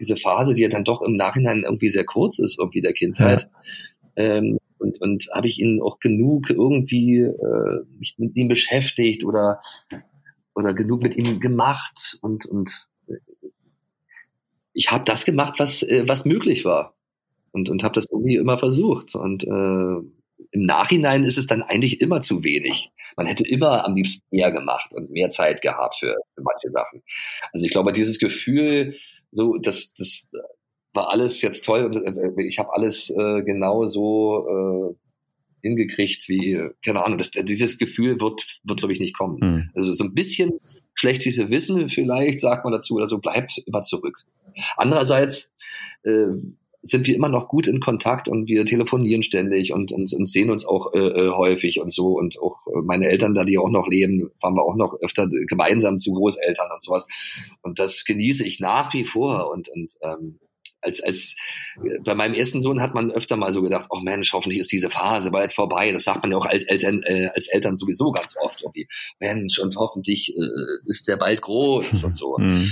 diese 0.00 0.16
Phase, 0.16 0.54
die 0.54 0.62
ja 0.62 0.68
dann 0.68 0.84
doch 0.84 1.00
im 1.00 1.16
Nachhinein 1.16 1.62
irgendwie 1.62 1.90
sehr 1.90 2.04
kurz 2.04 2.40
ist, 2.40 2.58
irgendwie 2.58 2.80
der 2.80 2.92
Kindheit. 2.92 3.48
Ja. 4.16 4.24
Ähm, 4.24 4.58
und, 4.78 5.00
und 5.00 5.28
habe 5.32 5.46
ich 5.46 5.60
ihn 5.60 5.80
auch 5.80 6.00
genug 6.00 6.50
irgendwie 6.50 7.20
äh, 7.20 7.84
mich 8.00 8.16
mit 8.18 8.34
ihm 8.34 8.48
beschäftigt 8.48 9.24
oder 9.24 9.60
oder 10.56 10.74
genug 10.74 11.02
mit 11.02 11.16
ihm 11.16 11.38
gemacht 11.38 12.18
und 12.20 12.46
und 12.46 12.88
ich 14.72 14.90
habe 14.90 15.04
das 15.04 15.24
gemacht, 15.24 15.54
was 15.58 15.84
äh, 15.84 16.02
was 16.08 16.24
möglich 16.24 16.64
war 16.64 16.96
und, 17.52 17.70
und 17.70 17.82
habe 17.82 17.94
das 17.94 18.06
irgendwie 18.10 18.36
immer 18.36 18.58
versucht. 18.58 19.14
Und 19.14 19.44
äh, 19.44 20.00
im 20.50 20.66
Nachhinein 20.66 21.24
ist 21.24 21.38
es 21.38 21.46
dann 21.46 21.62
eigentlich 21.62 22.00
immer 22.00 22.20
zu 22.20 22.44
wenig. 22.44 22.90
Man 23.16 23.26
hätte 23.26 23.46
immer 23.46 23.84
am 23.84 23.94
liebsten 23.94 24.26
mehr 24.30 24.50
gemacht 24.50 24.92
und 24.92 25.10
mehr 25.10 25.30
Zeit 25.30 25.62
gehabt 25.62 25.96
für, 25.98 26.16
für 26.34 26.42
manche 26.42 26.70
Sachen. 26.70 27.02
Also 27.52 27.64
ich 27.64 27.72
glaube, 27.72 27.92
dieses 27.92 28.18
Gefühl, 28.18 28.94
so, 29.30 29.56
das, 29.56 29.94
das 29.94 30.26
war 30.92 31.10
alles 31.10 31.40
jetzt 31.40 31.64
toll 31.64 31.84
und 31.84 31.96
äh, 31.96 32.42
ich 32.42 32.58
habe 32.58 32.74
alles 32.74 33.10
äh, 33.10 33.42
genau 33.42 33.88
so 33.88 34.46
äh, 34.48 34.94
hingekriegt, 35.62 36.28
wie, 36.28 36.68
keine 36.84 37.04
Ahnung, 37.04 37.18
das, 37.18 37.30
dieses 37.30 37.78
Gefühl 37.78 38.20
wird, 38.20 38.60
wird 38.64 38.80
glaube 38.80 38.92
ich, 38.92 39.00
nicht 39.00 39.16
kommen. 39.16 39.40
Hm. 39.40 39.70
Also 39.74 39.92
so 39.92 40.04
ein 40.04 40.12
bisschen 40.12 40.50
schlechtes 40.94 41.38
Wissen 41.38 41.88
vielleicht, 41.88 42.40
sagt 42.40 42.64
man 42.64 42.72
dazu, 42.72 42.96
oder 42.96 43.06
so, 43.06 43.18
bleibt 43.18 43.62
immer 43.66 43.82
zurück. 43.82 44.18
Andererseits, 44.76 45.54
äh, 46.04 46.32
sind 46.82 47.06
wir 47.06 47.14
immer 47.14 47.28
noch 47.28 47.48
gut 47.48 47.66
in 47.66 47.80
Kontakt 47.80 48.28
und 48.28 48.48
wir 48.48 48.64
telefonieren 48.64 49.22
ständig 49.22 49.72
und, 49.72 49.92
und, 49.92 50.12
und 50.12 50.28
sehen 50.28 50.50
uns 50.50 50.66
auch 50.66 50.92
äh, 50.92 50.98
äh, 50.98 51.30
häufig 51.30 51.80
und 51.80 51.92
so. 51.92 52.18
Und 52.18 52.40
auch 52.40 52.66
äh, 52.66 52.82
meine 52.82 53.08
Eltern, 53.08 53.34
da 53.34 53.44
die 53.44 53.58
auch 53.58 53.70
noch 53.70 53.86
leben, 53.86 54.30
fahren 54.40 54.56
wir 54.56 54.64
auch 54.64 54.74
noch 54.74 54.94
öfter 55.00 55.28
gemeinsam 55.46 55.98
zu 55.98 56.12
Großeltern 56.12 56.68
und 56.72 56.82
sowas. 56.82 57.06
Und 57.62 57.78
das 57.78 58.04
genieße 58.04 58.44
ich 58.46 58.58
nach 58.58 58.92
wie 58.94 59.04
vor. 59.04 59.50
Und, 59.52 59.68
und 59.68 59.92
ähm, 60.02 60.40
als, 60.82 61.02
als 61.02 61.36
äh, 61.82 61.98
bei 62.04 62.14
meinem 62.14 62.34
ersten 62.34 62.60
Sohn 62.60 62.82
hat 62.82 62.94
man 62.94 63.10
öfter 63.10 63.36
mal 63.36 63.52
so 63.52 63.62
gedacht, 63.62 63.88
oh 63.90 64.00
Mensch, 64.00 64.32
hoffentlich 64.32 64.60
ist 64.60 64.72
diese 64.72 64.90
Phase 64.90 65.30
bald 65.30 65.52
vorbei. 65.52 65.92
Das 65.92 66.04
sagt 66.04 66.22
man 66.22 66.30
ja 66.30 66.36
auch 66.36 66.46
als 66.46 66.64
Eltern, 66.64 67.02
äh, 67.04 67.28
als 67.34 67.48
Eltern 67.48 67.76
sowieso 67.76 68.12
ganz 68.12 68.36
oft. 68.40 68.62
Irgendwie, 68.62 68.88
Mensch, 69.20 69.58
und 69.58 69.76
hoffentlich 69.76 70.34
äh, 70.36 70.90
ist 70.90 71.08
der 71.08 71.16
bald 71.16 71.40
groß 71.40 72.04
und 72.04 72.16
so. 72.16 72.36
Mhm. 72.38 72.70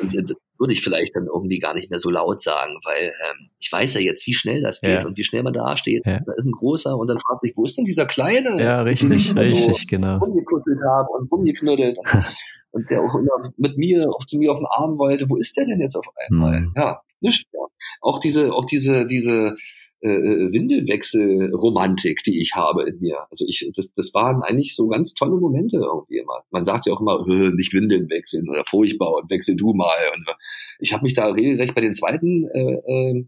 Und 0.00 0.14
äh, 0.14 0.34
würde 0.58 0.72
ich 0.72 0.82
vielleicht 0.82 1.14
dann 1.14 1.26
irgendwie 1.32 1.58
gar 1.58 1.74
nicht 1.74 1.90
mehr 1.90 1.98
so 1.98 2.10
laut 2.10 2.42
sagen, 2.42 2.78
weil 2.84 3.06
ähm, 3.06 3.50
ich 3.58 3.70
weiß 3.70 3.94
ja 3.94 4.00
jetzt, 4.00 4.26
wie 4.26 4.34
schnell 4.34 4.60
das 4.60 4.80
geht 4.80 5.02
ja. 5.02 5.06
und 5.06 5.16
wie 5.16 5.24
schnell 5.24 5.42
man 5.42 5.52
da 5.52 5.76
steht. 5.76 6.04
Ja. 6.04 6.20
Da 6.26 6.32
ist 6.32 6.46
ein 6.46 6.52
großer 6.52 6.96
und 6.96 7.08
dann 7.08 7.20
fragt 7.20 7.40
sich, 7.42 7.52
wo 7.56 7.64
ist 7.64 7.78
denn 7.78 7.84
dieser 7.84 8.06
Kleine? 8.06 8.60
Ja, 8.60 8.82
richtig, 8.82 9.34
richtig, 9.36 9.58
so 9.58 9.72
genau. 9.88 10.18
Rumgekuschelt 10.18 10.80
habe 10.90 11.08
und 11.16 11.30
rumgeknuddelt 11.30 11.98
und, 11.98 12.08
und 12.72 12.90
der 12.90 13.02
auch 13.02 13.14
immer 13.14 13.52
mit 13.56 13.78
mir, 13.78 14.08
auch 14.08 14.24
zu 14.24 14.38
mir 14.38 14.52
auf 14.52 14.58
den 14.58 14.66
Arm 14.66 14.98
wollte, 14.98 15.30
wo 15.30 15.36
ist 15.36 15.56
der 15.56 15.66
denn 15.66 15.80
jetzt 15.80 15.96
auf 15.96 16.06
einmal? 16.28 16.62
Mhm. 16.62 16.72
Ja, 16.76 17.02
nicht. 17.20 17.46
Ja. 17.52 17.60
Auch 18.00 18.18
diese, 18.20 18.52
auch 18.52 18.64
diese, 18.64 19.06
diese 19.06 19.56
äh, 20.00 20.10
äh, 20.10 20.52
Windelwechselromantik, 20.52 22.22
die 22.24 22.40
ich 22.40 22.54
habe 22.54 22.88
in 22.88 23.00
mir. 23.00 23.26
Also 23.30 23.44
ich, 23.48 23.68
das, 23.74 23.92
das 23.94 24.14
waren 24.14 24.42
eigentlich 24.42 24.76
so 24.76 24.86
ganz 24.86 25.12
tolle 25.14 25.40
Momente 25.40 25.78
irgendwie 25.78 26.18
immer. 26.18 26.44
Man 26.50 26.64
sagt 26.64 26.86
ja 26.86 26.92
auch 26.92 27.00
immer, 27.00 27.26
nicht 27.26 27.74
Windeln 27.74 28.08
wechseln 28.08 28.48
oder 28.48 28.64
furchtbar 28.64 29.12
und 29.14 29.28
wechsel 29.28 29.56
du 29.56 29.74
mal. 29.74 29.98
Und 30.14 30.24
ich 30.78 30.92
habe 30.92 31.02
mich 31.02 31.14
da 31.14 31.26
regelrecht 31.26 31.74
bei 31.74 31.80
den 31.80 31.94
zweiten 31.94 32.44
äh, 32.44 32.74
äh, 32.74 33.26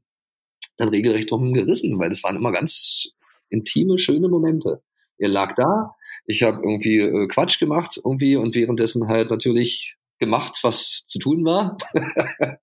dann 0.77 0.91
regelrecht 0.91 1.29
drum 1.31 1.53
gerissen, 1.53 1.99
weil 1.99 2.09
das 2.09 2.23
waren 2.23 2.37
immer 2.37 2.53
ganz 2.53 3.09
intime, 3.49 3.99
schöne 3.99 4.29
Momente. 4.29 4.81
Er 5.19 5.29
lag 5.29 5.57
da, 5.57 5.97
ich 6.25 6.45
habe 6.45 6.63
irgendwie 6.63 7.01
äh, 7.01 7.27
Quatsch 7.27 7.59
gemacht 7.59 8.01
irgendwie 8.03 8.37
und 8.37 8.55
währenddessen 8.55 9.09
halt 9.09 9.31
natürlich 9.31 9.97
gemacht, 10.21 10.61
was 10.63 11.05
zu 11.09 11.19
tun 11.19 11.45
war. 11.45 11.77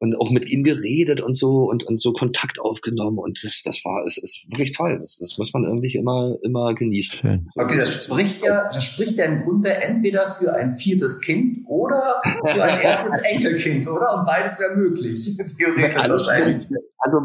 und 0.00 0.14
auch 0.14 0.30
mit 0.30 0.48
ihm 0.48 0.62
geredet 0.62 1.20
und 1.20 1.34
so 1.34 1.68
und, 1.68 1.84
und 1.84 2.00
so 2.00 2.12
Kontakt 2.12 2.60
aufgenommen 2.60 3.18
und 3.18 3.42
das, 3.42 3.62
das 3.64 3.84
war, 3.84 4.04
es 4.06 4.16
ist 4.16 4.44
wirklich 4.48 4.72
toll. 4.72 4.96
Das, 5.00 5.18
das 5.18 5.38
muss 5.38 5.52
man 5.52 5.64
irgendwie 5.64 5.94
immer, 5.96 6.36
immer 6.42 6.74
genießen. 6.74 7.18
Schön. 7.18 7.46
Okay, 7.56 7.78
das 7.78 8.04
spricht 8.04 8.44
ja, 8.44 8.70
das 8.72 8.84
spricht 8.84 9.16
ja 9.18 9.24
im 9.24 9.42
Grunde 9.42 9.70
entweder 9.70 10.30
für 10.30 10.54
ein 10.54 10.76
viertes 10.76 11.20
Kind 11.20 11.64
oder 11.66 12.00
für 12.44 12.62
ein 12.62 12.80
erstes 12.80 13.22
Enkelkind, 13.32 13.88
oder? 13.88 14.18
Und 14.18 14.26
beides 14.26 14.60
wäre 14.60 14.76
möglich, 14.76 15.36
theoretisch 15.58 15.96
also, 15.96 16.10
wahrscheinlich. 16.10 16.64
Also 16.98 17.18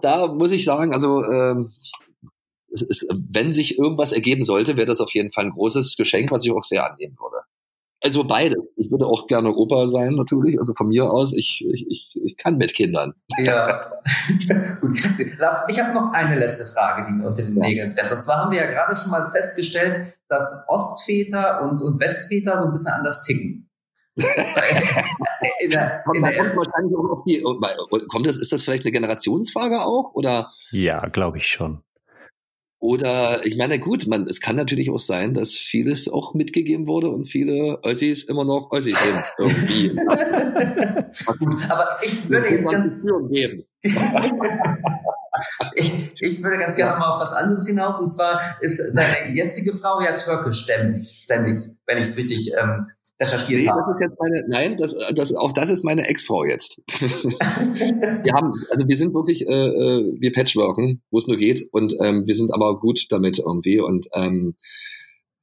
da 0.00 0.26
muss 0.26 0.52
ich 0.52 0.64
sagen, 0.64 0.94
also 0.94 1.22
ähm, 1.22 1.72
ist, 2.70 3.06
wenn 3.10 3.54
sich 3.54 3.78
irgendwas 3.78 4.12
ergeben 4.12 4.44
sollte, 4.44 4.76
wäre 4.76 4.86
das 4.86 5.00
auf 5.00 5.14
jeden 5.14 5.32
Fall 5.32 5.46
ein 5.46 5.52
großes 5.52 5.96
Geschenk, 5.96 6.30
was 6.30 6.44
ich 6.44 6.52
auch 6.52 6.64
sehr 6.64 6.90
annehmen 6.90 7.16
würde. 7.18 7.45
Also 8.06 8.22
beides. 8.22 8.62
Ich 8.76 8.88
würde 8.88 9.04
auch 9.04 9.26
gerne 9.26 9.52
Opa 9.52 9.88
sein, 9.88 10.14
natürlich. 10.14 10.60
Also 10.60 10.74
von 10.74 10.86
mir 10.86 11.10
aus, 11.10 11.32
ich, 11.32 11.66
ich, 11.72 11.86
ich, 11.90 12.20
ich 12.22 12.36
kann 12.36 12.56
mit 12.56 12.72
Kindern. 12.72 13.14
Ja. 13.36 13.90
Gut. 14.80 14.96
Lars, 15.40 15.64
ich 15.66 15.80
habe 15.82 15.92
noch 15.92 16.12
eine 16.12 16.38
letzte 16.38 16.72
Frage, 16.72 17.04
die 17.08 17.14
mir 17.14 17.26
unter 17.26 17.42
den 17.42 17.54
Nägeln 17.54 17.96
brennt. 17.96 18.12
Und 18.12 18.22
zwar 18.22 18.44
haben 18.44 18.52
wir 18.52 18.60
ja 18.60 18.70
gerade 18.70 18.96
schon 18.96 19.10
mal 19.10 19.24
festgestellt, 19.24 19.98
dass 20.28 20.66
Ostväter 20.68 21.62
und, 21.62 21.82
und 21.82 21.98
Westväter 21.98 22.60
so 22.60 22.66
ein 22.66 22.70
bisschen 22.70 22.92
anders 22.92 23.24
ticken. 23.24 23.68
in 24.16 24.22
der, 25.70 26.04
in 26.14 26.22
der 26.22 26.56
wahrscheinlich 26.56 26.96
auch 26.96 27.10
auf 27.10 27.24
die, 27.26 27.42
kommt 28.08 28.24
das, 28.24 28.36
ist 28.36 28.52
das 28.52 28.62
vielleicht 28.62 28.84
eine 28.84 28.92
Generationsfrage 28.92 29.80
auch? 29.80 30.14
Oder? 30.14 30.52
Ja, 30.70 31.06
glaube 31.08 31.38
ich 31.38 31.48
schon. 31.48 31.82
Oder 32.78 33.46
ich 33.46 33.56
meine, 33.56 33.78
gut, 33.78 34.06
man, 34.06 34.28
es 34.28 34.40
kann 34.40 34.56
natürlich 34.56 34.90
auch 34.90 35.00
sein, 35.00 35.32
dass 35.32 35.54
vieles 35.54 36.08
auch 36.08 36.34
mitgegeben 36.34 36.86
wurde 36.86 37.08
und 37.08 37.24
viele 37.26 37.78
Ossis 37.82 38.24
immer 38.24 38.44
noch 38.44 38.70
Ossis 38.70 38.96
sind. 38.98 39.24
Irgendwie. 39.38 39.98
Aber 41.68 41.98
ich 42.02 42.28
würde 42.28 42.48
jetzt 42.48 42.70
ganz. 42.70 43.02
Ich, 45.74 46.14
ich 46.18 46.42
würde 46.42 46.58
ganz 46.58 46.76
gerne 46.76 46.98
mal 46.98 47.10
auf 47.10 47.20
was 47.20 47.34
anderes 47.34 47.68
hinaus. 47.68 48.00
Und 48.00 48.10
zwar 48.10 48.40
ist 48.60 48.94
deine 48.94 49.34
jetzige 49.34 49.76
Frau 49.76 50.00
ja 50.00 50.16
türkischstämmig, 50.16 51.06
stämmig, 51.10 51.62
wenn 51.86 51.98
ich 51.98 52.04
es 52.04 52.16
richtig 52.16 52.52
ähm, 52.58 52.86
recherchiert 53.20 53.62
nee, 53.62 53.68
habe. 53.68 53.80
Das 53.80 53.96
ist 53.96 54.00
jetzt 54.00 54.20
meine, 54.20 54.44
nein, 54.48 54.76
das, 54.76 54.96
das, 55.14 55.34
auch 55.34 55.52
das 55.52 55.70
ist 55.70 55.84
meine 55.84 56.08
Ex-Frau 56.08 56.44
jetzt. 56.44 56.78
wir 56.88 58.32
haben, 58.32 58.52
also 58.70 58.88
wir 58.88 58.96
sind 58.96 59.14
wirklich, 59.14 59.46
äh, 59.46 59.52
äh, 59.52 60.14
wir 60.18 60.32
patchworken, 60.32 61.02
wo 61.10 61.18
es 61.18 61.26
nur 61.26 61.36
geht, 61.36 61.68
und 61.72 61.96
ähm, 62.00 62.26
wir 62.26 62.34
sind 62.34 62.52
aber 62.52 62.78
gut 62.78 63.06
damit 63.10 63.38
irgendwie 63.38 63.80
und 63.80 64.08
ähm, 64.12 64.54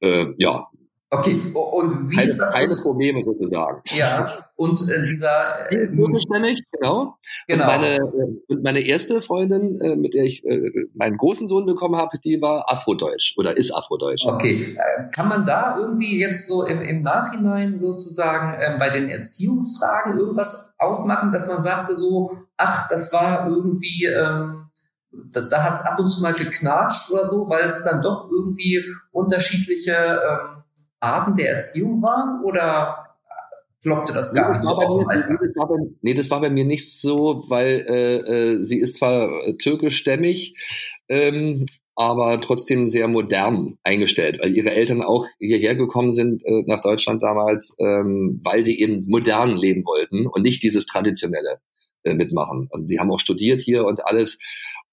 äh, 0.00 0.26
ja, 0.38 0.68
Okay, 1.18 1.40
und 1.54 2.10
wie 2.10 2.16
keine, 2.16 2.28
ist 2.28 2.38
das? 2.38 2.54
Keine 2.54 2.74
Probleme 2.74 3.22
sozusagen. 3.24 3.82
Ja, 3.96 4.48
und 4.56 4.80
äh, 4.82 5.06
dieser. 5.06 5.70
Äh, 5.70 5.86
nämlich, 5.86 6.64
genau. 6.72 7.18
genau. 7.46 7.64
Und 7.64 7.66
meine, 7.66 7.96
äh, 7.96 8.54
meine 8.62 8.80
erste 8.80 9.22
Freundin, 9.22 9.80
äh, 9.80 9.96
mit 9.96 10.14
der 10.14 10.24
ich 10.24 10.44
äh, 10.44 10.70
meinen 10.94 11.16
großen 11.16 11.46
Sohn 11.46 11.66
bekommen 11.66 11.96
habe, 11.96 12.18
die 12.18 12.40
war 12.40 12.70
Afrodeutsch 12.72 13.34
oder 13.36 13.56
ist 13.56 13.72
Afrodeutsch. 13.72 14.24
Okay, 14.26 14.76
äh, 14.76 15.10
kann 15.10 15.28
man 15.28 15.44
da 15.44 15.76
irgendwie 15.78 16.20
jetzt 16.20 16.48
so 16.48 16.64
im, 16.64 16.82
im 16.82 17.00
Nachhinein 17.00 17.76
sozusagen 17.76 18.60
äh, 18.60 18.76
bei 18.78 18.90
den 18.90 19.08
Erziehungsfragen 19.08 20.18
irgendwas 20.18 20.74
ausmachen, 20.78 21.32
dass 21.32 21.46
man 21.46 21.62
sagte 21.62 21.94
so, 21.94 22.32
ach, 22.56 22.88
das 22.88 23.12
war 23.12 23.48
irgendwie. 23.48 24.06
Ähm, 24.06 24.60
da, 25.32 25.42
da 25.42 25.62
hat 25.62 25.74
es 25.74 25.80
ab 25.82 25.98
und 26.00 26.08
zu 26.08 26.20
mal 26.20 26.32
geknatscht 26.32 27.12
oder 27.12 27.24
so, 27.24 27.48
weil 27.48 27.68
es 27.68 27.84
dann 27.84 28.02
doch 28.02 28.28
irgendwie 28.32 28.84
unterschiedliche 29.12 29.92
ähm, 29.92 30.63
Arten 31.04 31.34
der 31.34 31.50
Erziehung 31.50 32.02
waren 32.02 32.42
oder 32.44 33.04
ploppte 33.82 34.12
das 34.12 34.34
gar 34.34 34.48
nee, 34.48 34.54
nicht 34.56 34.64
so 34.64 34.70
auf 34.70 35.06
mir, 35.06 35.06
nee, 35.06 35.44
das 35.44 35.56
war 35.56 35.68
bei, 35.68 35.76
nee, 36.00 36.14
das 36.14 36.30
war 36.30 36.40
bei 36.40 36.50
mir 36.50 36.64
nicht 36.64 36.98
so, 36.98 37.44
weil 37.48 37.86
äh, 37.88 38.16
äh, 38.16 38.64
sie 38.64 38.80
ist 38.80 38.96
zwar 38.96 39.28
türkischstämmig, 39.58 40.56
ähm, 41.08 41.66
aber 41.94 42.40
trotzdem 42.40 42.88
sehr 42.88 43.06
modern 43.06 43.78
eingestellt, 43.84 44.40
weil 44.40 44.56
ihre 44.56 44.70
Eltern 44.70 45.02
auch 45.02 45.26
hierher 45.38 45.76
gekommen 45.76 46.12
sind 46.12 46.42
äh, 46.44 46.64
nach 46.66 46.82
Deutschland 46.82 47.22
damals, 47.22 47.76
ähm, 47.78 48.40
weil 48.42 48.64
sie 48.64 48.80
eben 48.80 49.04
modern 49.06 49.56
leben 49.56 49.84
wollten 49.84 50.26
und 50.26 50.42
nicht 50.42 50.62
dieses 50.62 50.86
traditionelle 50.86 51.60
äh, 52.02 52.14
mitmachen. 52.14 52.68
Und 52.70 52.88
die 52.88 52.98
haben 52.98 53.12
auch 53.12 53.20
studiert 53.20 53.60
hier 53.60 53.84
und 53.84 54.04
alles. 54.06 54.38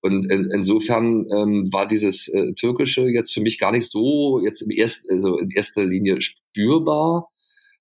Und 0.02 0.30
in, 0.32 0.50
insofern 0.54 1.28
ähm, 1.32 1.70
war 1.72 1.88
dieses 1.88 2.28
äh, 2.28 2.54
Türkische 2.54 3.04
jetzt 3.04 3.34
für 3.34 3.42
mich 3.42 3.60
gar 3.60 3.72
nicht 3.72 3.90
so 3.90 4.40
jetzt 4.44 4.62
im 4.62 4.72
erst, 4.72 5.10
also 5.10 5.38
in 5.38 5.52
erster 5.52 5.86
Linie 5.86 6.22
spürbar, 6.22 7.30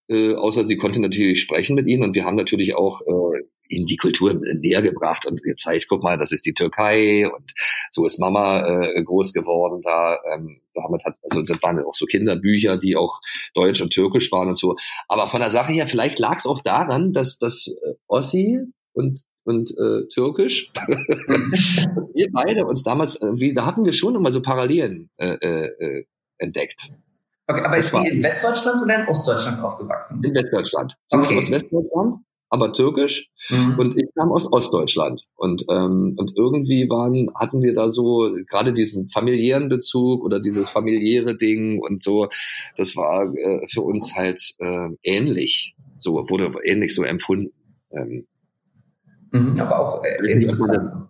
äh, 0.08 0.34
außer 0.34 0.66
sie 0.66 0.76
konnte 0.76 1.00
natürlich 1.00 1.40
sprechen 1.40 1.76
mit 1.76 1.86
ihnen 1.86 2.02
und 2.02 2.14
wir 2.14 2.24
haben 2.24 2.36
natürlich 2.36 2.74
auch 2.74 3.00
äh, 3.02 3.42
ihnen 3.70 3.86
die 3.86 3.96
Kultur 3.96 4.34
näher 4.34 4.82
gebracht 4.82 5.26
und 5.26 5.42
gezeigt, 5.42 5.86
guck 5.88 6.02
mal, 6.02 6.18
das 6.18 6.32
ist 6.32 6.44
die 6.44 6.52
Türkei 6.52 7.30
und 7.30 7.52
so 7.90 8.04
ist 8.04 8.18
Mama 8.18 8.66
äh, 8.66 9.02
groß 9.04 9.32
geworden 9.32 9.80
da. 9.82 10.18
Ähm, 10.34 10.60
damit 10.74 11.04
hat, 11.04 11.14
also 11.22 11.42
das 11.42 11.62
waren 11.62 11.78
auch 11.84 11.94
so 11.94 12.06
Kinderbücher, 12.06 12.78
die 12.78 12.96
auch 12.96 13.20
deutsch 13.54 13.80
und 13.80 13.90
türkisch 13.90 14.30
waren 14.32 14.48
und 14.48 14.58
so. 14.58 14.76
Aber 15.08 15.26
von 15.28 15.40
der 15.40 15.50
Sache 15.50 15.72
her, 15.72 15.86
vielleicht 15.86 16.18
lag 16.18 16.38
es 16.38 16.46
auch 16.46 16.60
daran, 16.60 17.12
dass 17.12 17.38
das 17.38 17.68
äh, 17.68 17.94
Ossi 18.08 18.60
und 18.92 19.20
und 19.50 19.70
äh, 19.72 20.06
Türkisch. 20.08 20.72
wir 22.14 22.28
beide 22.32 22.64
uns 22.66 22.82
damals, 22.82 23.16
äh, 23.16 23.32
wie, 23.34 23.52
da 23.52 23.66
hatten 23.66 23.84
wir 23.84 23.92
schon 23.92 24.14
immer 24.14 24.30
so 24.30 24.40
Parallelen 24.40 25.10
äh, 25.16 25.34
äh, 25.34 26.04
entdeckt. 26.38 26.92
Okay, 27.48 27.62
aber 27.64 27.76
das 27.76 27.86
ist 27.86 28.00
sie 28.00 28.08
in 28.08 28.22
Westdeutschland 28.22 28.82
oder 28.82 29.02
in 29.02 29.08
Ostdeutschland 29.08 29.62
aufgewachsen? 29.62 30.22
In 30.24 30.34
Westdeutschland. 30.34 30.96
Sie 31.06 31.16
okay. 31.16 31.38
aus 31.38 31.50
Westdeutschland, 31.50 32.20
aber 32.48 32.72
türkisch. 32.72 33.28
Mhm. 33.48 33.76
Und 33.76 34.00
ich 34.00 34.08
kam 34.14 34.30
aus 34.30 34.50
Ostdeutschland. 34.52 35.24
Und, 35.34 35.64
ähm, 35.68 36.14
und 36.16 36.32
irgendwie 36.36 36.88
waren, 36.88 37.30
hatten 37.34 37.60
wir 37.60 37.74
da 37.74 37.90
so 37.90 38.30
gerade 38.48 38.72
diesen 38.72 39.08
familiären 39.08 39.68
Bezug 39.68 40.22
oder 40.22 40.38
dieses 40.38 40.70
familiäre 40.70 41.36
Ding 41.36 41.80
und 41.80 42.04
so. 42.04 42.28
Das 42.76 42.94
war 42.94 43.24
äh, 43.34 43.66
für 43.68 43.82
uns 43.82 44.14
halt 44.14 44.54
äh, 44.58 44.90
ähnlich. 45.02 45.74
So, 45.96 46.30
wurde 46.30 46.52
ähnlich 46.64 46.94
so 46.94 47.02
empfunden. 47.02 47.52
Ähm, 47.90 48.26
Mhm, 49.32 49.60
aber 49.60 49.78
auch 49.78 50.04
äh, 50.04 50.32
interessant. 50.32 51.08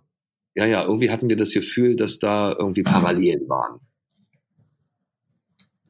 Ja, 0.53 0.65
ja, 0.65 0.83
irgendwie 0.83 1.09
hatten 1.09 1.29
wir 1.29 1.37
das 1.37 1.51
Gefühl, 1.53 1.95
dass 1.95 2.19
da 2.19 2.53
irgendwie 2.57 2.83
Parallelen 2.83 3.47
waren. 3.47 3.79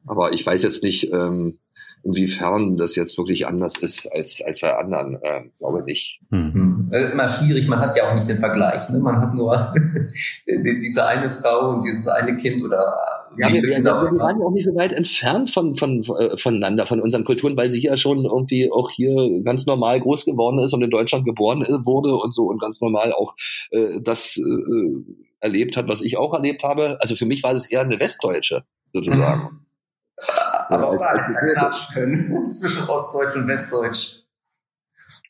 Aber 0.06 0.32
ich 0.32 0.44
weiß 0.44 0.62
jetzt 0.62 0.82
nicht, 0.82 1.12
ähm, 1.12 1.58
inwiefern 2.04 2.76
das 2.76 2.96
jetzt 2.96 3.16
wirklich 3.16 3.46
anders 3.46 3.76
ist 3.78 4.06
als, 4.12 4.42
als 4.44 4.60
bei 4.60 4.76
anderen, 4.76 5.16
äh, 5.22 5.42
glaube 5.58 5.84
nicht. 5.84 6.20
Mhm. 6.30 6.90
Äh, 6.92 7.12
immer 7.12 7.28
schwierig, 7.28 7.68
man 7.68 7.80
hat 7.80 7.96
ja 7.96 8.08
auch 8.08 8.14
nicht 8.14 8.28
den 8.28 8.38
Vergleich. 8.38 8.88
Ne? 8.90 8.98
Man 8.98 9.16
hat 9.16 9.34
nur 9.34 9.74
diese 10.46 11.06
eine 11.06 11.30
Frau 11.30 11.70
und 11.70 11.84
dieses 11.84 12.08
eine 12.08 12.36
Kind 12.36 12.62
oder 12.64 12.82
ja, 13.38 13.48
wir, 13.48 13.62
wir, 13.62 13.84
wir 13.84 13.84
waren 13.84 14.40
ja 14.40 14.46
auch 14.46 14.52
nicht 14.52 14.64
so 14.64 14.74
weit 14.74 14.92
entfernt 14.92 15.50
von, 15.50 15.76
von, 15.76 16.04
äh, 16.18 16.36
voneinander, 16.36 16.86
von 16.86 17.00
unseren 17.00 17.24
Kulturen, 17.24 17.56
weil 17.56 17.70
sie 17.70 17.82
ja 17.82 17.96
schon 17.96 18.24
irgendwie 18.24 18.70
auch 18.70 18.90
hier 18.90 19.42
ganz 19.42 19.64
normal 19.64 20.00
groß 20.00 20.24
geworden 20.24 20.58
ist 20.58 20.74
und 20.74 20.82
in 20.82 20.90
Deutschland 20.90 21.24
geboren 21.24 21.60
wurde 21.84 22.14
und 22.14 22.34
so 22.34 22.44
und 22.44 22.60
ganz 22.60 22.80
normal 22.80 23.12
auch 23.12 23.34
äh, 23.70 24.00
das 24.02 24.36
äh, 24.36 25.14
erlebt 25.40 25.76
hat, 25.76 25.88
was 25.88 26.02
ich 26.02 26.18
auch 26.18 26.34
erlebt 26.34 26.62
habe. 26.62 26.98
Also 27.00 27.16
für 27.16 27.26
mich 27.26 27.42
war 27.42 27.52
es 27.52 27.70
eher 27.70 27.80
eine 27.80 27.98
Westdeutsche 27.98 28.64
sozusagen. 28.92 29.42
Mhm. 29.42 29.61
Aber 30.68 30.88
auch 30.88 30.98
da 30.98 31.16
hätte 31.16 31.26
es 31.28 31.34
erklatschen 31.34 31.94
können 31.94 32.50
zwischen 32.50 32.88
Ostdeutsch 32.88 33.36
und 33.36 33.48
Westdeutsch. 33.48 34.22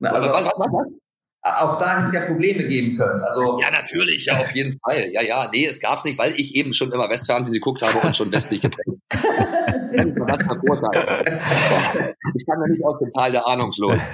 Na, 0.01 0.11
also, 0.11 0.31
was, 0.31 0.45
was, 0.45 0.57
was? 0.57 1.03
Auch 1.45 1.79
da 1.79 1.99
hätte 1.99 2.07
es 2.07 2.15
ja 2.15 2.27
Probleme 2.27 2.65
geben 2.65 2.97
können. 2.97 3.21
Also 3.21 3.61
ja, 3.61 3.71
natürlich, 3.71 4.27
ja, 4.27 4.37
auf 4.39 4.53
jeden 4.53 4.79
Fall. 4.79 5.11
Ja, 5.11 5.23
ja, 5.23 5.49
nee, 5.53 5.67
es 5.67 5.81
gab 5.81 5.99
es 5.99 6.05
nicht, 6.05 6.19
weil 6.19 6.35
ich 6.37 6.55
eben 6.55 6.73
schon 6.73 6.93
immer 6.93 7.11
Westfernsehen 7.11 7.53
geguckt 7.53 7.83
habe 7.83 8.07
und 8.07 8.17
schon 8.17 8.31
westlich 8.31 8.61
geprägt. 8.61 8.91
ich 12.35 12.47
kann 12.47 12.61
ja 12.61 12.69
nicht 12.69 12.85
aus 12.85 12.99
dem 12.99 13.13
Tal 13.13 13.33
der 13.33 13.47
Ahnungslos. 13.47 14.03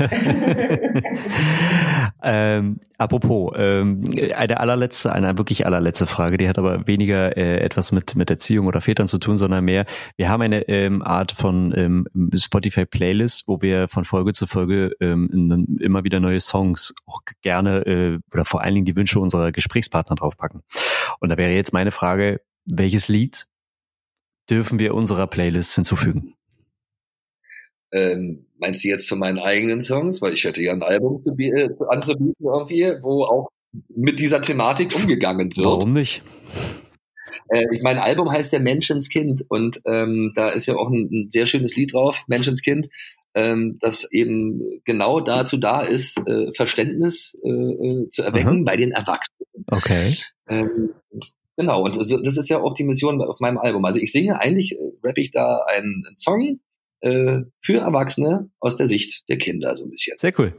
ähm, 2.22 2.80
apropos, 2.98 3.52
ähm, 3.56 4.02
eine 4.34 4.60
allerletzte, 4.60 5.12
eine 5.12 5.38
wirklich 5.38 5.66
allerletzte 5.66 6.06
Frage, 6.06 6.38
die 6.38 6.48
hat 6.48 6.58
aber 6.58 6.86
weniger 6.86 7.36
äh, 7.36 7.60
etwas 7.60 7.92
mit, 7.92 8.16
mit 8.16 8.30
Erziehung 8.30 8.66
oder 8.66 8.80
Vätern 8.80 9.08
zu 9.08 9.18
tun, 9.18 9.36
sondern 9.36 9.64
mehr, 9.64 9.86
wir 10.16 10.28
haben 10.28 10.42
eine 10.42 10.68
ähm, 10.68 11.02
Art 11.02 11.32
von 11.32 11.72
ähm, 11.76 12.06
Spotify-Playlist, 12.34 13.44
wo 13.46 13.62
wir 13.62 13.88
von 13.88 14.04
Folge 14.04 14.32
zu 14.32 14.46
Folge 14.46 14.92
ähm, 15.00 15.78
immer 15.80 16.04
wieder 16.04 16.20
neue 16.20 16.40
Songs 16.40 16.94
auch 17.06 17.20
gerne 17.42 17.86
äh, 17.86 18.18
oder 18.32 18.44
vor 18.44 18.62
allen 18.62 18.74
Dingen 18.74 18.86
die 18.86 18.96
Wünsche 18.96 19.20
unserer 19.20 19.52
Gesprächspartner 19.52 20.16
draufpacken. 20.16 20.62
Und 21.20 21.30
da 21.30 21.36
wäre 21.36 21.52
jetzt 21.52 21.72
meine 21.72 21.90
Frage, 21.90 22.40
welches 22.66 23.08
Lied 23.08 23.46
dürfen 24.50 24.78
wir 24.78 24.94
unserer 24.94 25.26
Playlist 25.26 25.74
hinzufügen? 25.74 26.34
Ähm, 27.92 28.46
meinst 28.58 28.84
du 28.84 28.88
jetzt 28.88 29.08
für 29.08 29.16
meinen 29.16 29.38
eigenen 29.38 29.80
Songs? 29.80 30.20
Weil 30.20 30.34
ich 30.34 30.44
hätte 30.44 30.62
ja 30.62 30.72
ein 30.72 30.82
Album 30.82 31.24
äh, 31.38 31.68
anzubieten 31.88 32.34
irgendwie, 32.44 32.84
wo 33.00 33.24
auch 33.24 33.48
mit 33.88 34.18
dieser 34.18 34.42
Thematik 34.42 34.94
umgegangen 34.94 35.54
wird. 35.56 35.66
Warum 35.66 35.92
nicht? 35.92 36.22
Äh, 37.50 37.64
mein 37.82 37.98
Album 37.98 38.30
heißt 38.30 38.52
der 38.52 38.60
Menschenskind 38.60 39.44
und 39.48 39.80
ähm, 39.86 40.32
da 40.34 40.48
ist 40.48 40.66
ja 40.66 40.76
auch 40.76 40.90
ein, 40.90 41.08
ein 41.10 41.30
sehr 41.30 41.46
schönes 41.46 41.76
Lied 41.76 41.92
drauf, 41.92 42.24
Menschenskind 42.26 42.88
ähm, 43.34 43.78
das 43.80 44.06
eben 44.10 44.80
genau 44.84 45.20
dazu 45.20 45.58
da 45.58 45.82
ist, 45.82 46.18
äh, 46.26 46.52
Verständnis 46.54 47.36
äh, 47.44 47.48
äh, 47.48 48.08
zu 48.10 48.22
erwecken 48.22 48.60
mhm. 48.60 48.64
bei 48.64 48.76
den 48.76 48.92
Erwachsenen. 48.92 49.64
Okay. 49.70 50.16
Ähm, 50.48 50.90
genau, 51.58 51.82
und 51.82 51.98
also, 51.98 52.22
das 52.22 52.38
ist 52.38 52.48
ja 52.48 52.58
auch 52.60 52.72
die 52.72 52.84
Mission 52.84 53.20
auf 53.20 53.40
meinem 53.40 53.58
Album. 53.58 53.84
Also 53.84 53.98
ich 53.98 54.10
singe 54.12 54.40
eigentlich, 54.40 54.72
äh, 54.72 54.92
rappe 55.04 55.20
ich 55.20 55.30
da 55.30 55.64
einen, 55.66 56.04
einen 56.06 56.16
Song 56.16 56.60
äh, 57.00 57.42
für 57.60 57.78
Erwachsene 57.78 58.50
aus 58.60 58.76
der 58.76 58.86
Sicht 58.86 59.28
der 59.28 59.36
Kinder 59.36 59.76
so 59.76 59.84
ein 59.84 59.90
bisschen. 59.90 60.16
Sehr 60.16 60.32
cool. 60.38 60.54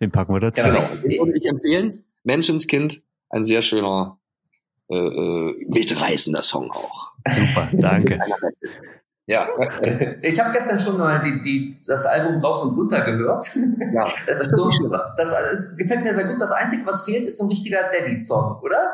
Den 0.00 0.10
packen 0.10 0.34
wir 0.34 0.40
dazu. 0.40 0.62
Genau, 0.62 0.80
den 0.80 1.26
würde 1.26 1.38
ich 1.38 1.46
empfehlen. 1.46 2.04
Menschenskind, 2.24 3.02
ein 3.30 3.44
sehr 3.44 3.62
schöner, 3.62 4.18
äh, 4.90 4.96
äh, 4.96 5.66
mitreißender 5.68 6.42
Song 6.42 6.70
auch. 6.70 7.12
Super, 7.26 7.68
danke. 7.72 8.18
Ja. 9.26 9.46
Ich 10.22 10.40
habe 10.40 10.52
gestern 10.52 10.80
schon 10.80 10.98
mal 10.98 11.20
die, 11.20 11.40
die, 11.40 11.80
das 11.86 12.04
Album 12.04 12.44
rauf 12.44 12.64
und 12.64 12.76
runter 12.76 13.00
gehört. 13.02 13.48
Ja, 13.94 14.04
das, 14.26 14.48
so, 14.56 14.68
das, 14.88 15.16
das 15.16 15.76
gefällt 15.76 16.02
mir 16.02 16.12
sehr 16.12 16.26
gut. 16.26 16.40
Das 16.40 16.50
Einzige, 16.50 16.84
was 16.84 17.04
fehlt, 17.04 17.24
ist 17.24 17.38
so 17.38 17.44
ein 17.44 17.50
richtiger 17.50 17.92
Daddy-Song, 17.92 18.60
oder? 18.60 18.92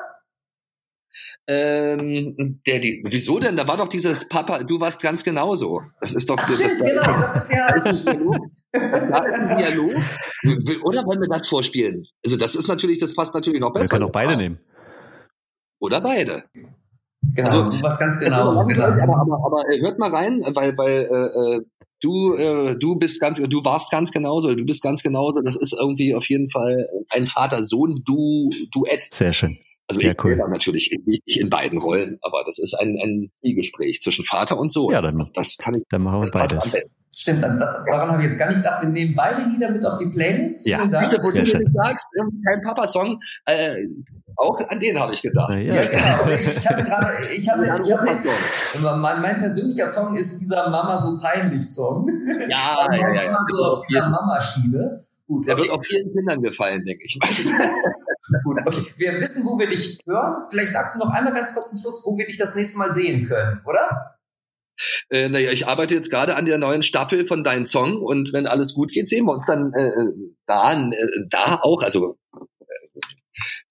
Ähm, 1.47 2.61
Daddy. 2.67 3.03
Wieso 3.05 3.39
denn? 3.39 3.57
Da 3.57 3.69
war 3.69 3.77
doch 3.77 3.89
dieses 3.89 4.29
Papa, 4.29 4.65
du 4.65 4.81
warst 4.81 5.01
ganz 5.01 5.23
genauso. 5.23 5.83
Das 6.01 6.15
ist 6.15 6.29
doch 6.29 6.37
Ach, 6.39 6.45
stimmt, 6.45 6.81
das, 6.81 6.89
genau, 6.89 7.03
das 7.03 7.37
ist 7.37 7.53
ja. 7.53 7.79
das 7.79 7.93
ist 7.95 8.09
ein 8.09 9.59
Dialog. 9.59 9.95
Oder 10.85 11.05
wollen 11.07 11.21
wir 11.21 11.29
das 11.29 11.47
vorspielen? 11.47 12.07
Also 12.25 12.37
das 12.37 12.57
ist 12.57 12.69
natürlich, 12.69 12.99
das 12.99 13.15
passt 13.15 13.35
natürlich 13.35 13.61
noch 13.61 13.73
besser. 13.73 13.85
Wir 13.85 13.91
können 13.91 14.05
auch 14.05 14.13
beide 14.13 14.37
nehmen. 14.37 14.59
Oder 15.79 16.01
beide. 16.01 16.45
Genau, 17.35 17.49
also, 17.49 17.71
du 17.71 17.83
warst 17.83 18.01
ganz 18.01 18.19
genau. 18.19 18.67
genau. 18.67 18.85
Aber, 18.85 19.17
aber, 19.17 19.45
aber 19.45 19.63
hört 19.81 19.99
mal 19.99 20.11
rein, 20.11 20.43
weil, 20.55 20.77
weil 20.79 21.05
äh, 21.05 21.61
du, 22.01 22.35
äh, 22.35 22.77
du 22.79 22.97
bist 22.97 23.21
ganz, 23.21 23.41
du 23.41 23.65
warst 23.65 23.91
ganz 23.91 24.11
genauso, 24.11 24.55
du 24.55 24.65
bist 24.65 24.83
ganz 24.83 25.03
genauso. 25.03 25.41
Das 25.43 25.57
ist 25.57 25.77
irgendwie 25.79 26.15
auf 26.15 26.29
jeden 26.29 26.51
Fall 26.51 26.89
ein 27.11 27.27
Vater-Sohn-Duett. 27.27 29.09
Sehr 29.11 29.33
schön. 29.33 29.59
Also 29.89 30.01
ja, 30.01 30.11
ich 30.11 30.25
cool. 30.25 30.37
bin 30.37 30.51
natürlich 30.51 30.99
nicht 31.05 31.39
in 31.39 31.49
beiden 31.49 31.79
Rollen, 31.79 32.19
aber 32.23 32.43
das 32.45 32.59
ist 32.59 32.75
ein, 32.75 32.99
ein 33.01 33.31
Zwiegespräch 33.41 34.01
zwischen 34.01 34.25
Vater 34.25 34.59
und 34.59 34.73
Sohn. 34.73 34.93
Ja, 34.93 35.01
dann, 35.01 35.19
das, 35.19 35.33
das 35.33 35.57
kann 35.59 35.75
ich, 35.75 35.83
dann 35.91 36.03
machen 36.03 36.23
wir 36.23 36.31
beides. 36.31 36.77
Stimmt, 37.19 37.43
dann 37.43 37.59
das, 37.59 37.83
daran 37.87 38.11
habe 38.11 38.19
ich 38.21 38.29
jetzt 38.29 38.39
gar 38.39 38.49
nicht 38.49 38.59
gedacht. 38.59 38.83
Wir 38.83 38.91
nehmen 38.91 39.15
beide 39.17 39.43
Lieder 39.43 39.71
mit 39.71 39.87
auf 39.87 39.97
die 39.97 40.07
Playlist. 40.07 40.67
Ja, 40.67 40.85
Dank. 40.87 41.07
Wo 41.23 41.31
du 41.31 41.39
mir 41.39 41.47
sagst, 41.47 42.07
kein 42.47 42.63
Papa-Song, 42.63 43.19
äh, 43.47 43.87
auch 44.37 44.61
an 44.69 44.81
den 44.81 45.01
habe 45.01 45.15
ich 45.15 45.23
gedacht. 45.23 45.51
Ja, 45.51 45.57
Ja, 45.57 45.83
genau. 45.83 46.31
Ich 46.57 46.69
hatte 46.69 46.85
gerade, 46.85 47.13
ich 47.35 47.49
hatte, 47.49 47.83
ich 47.83 47.93
hatte, 47.93 48.97
mein, 48.97 49.23
mein 49.23 49.39
persönlicher 49.39 49.87
Song 49.87 50.15
ist 50.15 50.41
dieser 50.41 50.69
Mama 50.69 50.99
so 50.99 51.19
peinlich 51.19 51.67
Song. 51.67 52.07
Ja, 52.49 52.87
ja, 52.93 53.15
ja. 53.15 53.23
Immer 53.23 53.45
so 53.51 53.65
auf 53.65 53.87
dieser 53.87 54.11
Mama-Schiene. 54.11 55.01
Gut, 55.27 55.49
der 55.49 55.57
wird 55.57 55.71
auch 55.71 55.83
vielen 55.83 56.13
Kindern 56.13 56.43
gefallen, 56.43 56.85
denke 56.85 57.05
ich. 57.05 57.19
Gut, 58.45 58.59
okay. 58.65 58.93
Wir 58.97 59.21
wissen, 59.21 59.45
wo 59.45 59.59
wir 59.59 59.69
dich 59.69 60.01
hören. 60.07 60.47
Vielleicht 60.51 60.73
sagst 60.73 60.97
du 60.97 61.01
noch 61.01 61.11
einmal 61.11 61.33
ganz 61.33 61.55
kurz 61.55 61.71
zum 61.71 61.79
Schluss, 61.79 62.03
wo 62.05 62.17
wir 62.19 62.27
dich 62.27 62.39
das 62.39 62.55
nächste 62.55 62.79
Mal 62.79 62.95
sehen 62.95 63.29
können, 63.29 63.61
oder? 63.65 64.17
Äh, 65.11 65.29
naja, 65.29 65.51
ich 65.51 65.67
arbeite 65.67 65.95
jetzt 65.95 66.11
gerade 66.11 66.37
an 66.37 66.47
der 66.47 66.59
neuen 66.59 66.83
Staffel 66.83 67.27
von 67.27 67.45
Dein 67.45 67.67
Song 67.67 67.97
und 68.03 68.33
wenn 68.33 68.47
alles 68.47 68.75
gut 68.75 68.93
geht, 68.93 69.09
sehen 69.09 69.25
wir 69.25 69.33
uns 69.33 69.47
dann 69.47 69.73
äh, 69.73 69.91
da, 70.47 70.75
äh, 70.75 71.07
da 71.31 71.61
auch. 71.63 71.83
Also 71.83 72.19
äh, 72.35 73.01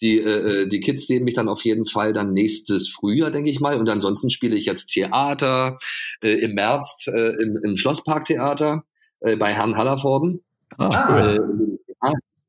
die, 0.01 0.19
äh, 0.19 0.67
die 0.67 0.79
Kids 0.79 1.05
sehen 1.05 1.23
mich 1.23 1.35
dann 1.35 1.49
auf 1.49 1.63
jeden 1.63 1.85
Fall 1.85 2.13
dann 2.13 2.33
nächstes 2.33 2.89
Frühjahr, 2.89 3.31
denke 3.31 3.49
ich 3.49 3.59
mal. 3.59 3.77
Und 3.77 3.89
ansonsten 3.89 4.29
spiele 4.29 4.55
ich 4.55 4.65
jetzt 4.65 4.87
Theater 4.87 5.77
äh, 6.23 6.33
im 6.33 6.53
März 6.55 7.07
äh, 7.07 7.35
im, 7.41 7.59
im 7.61 7.77
Schlossparktheater 7.77 8.83
äh, 9.19 9.35
bei 9.35 9.53
Herrn 9.53 9.77
Hallervorden. 9.77 10.43
Ah, 10.77 11.07
cool. 11.09 11.79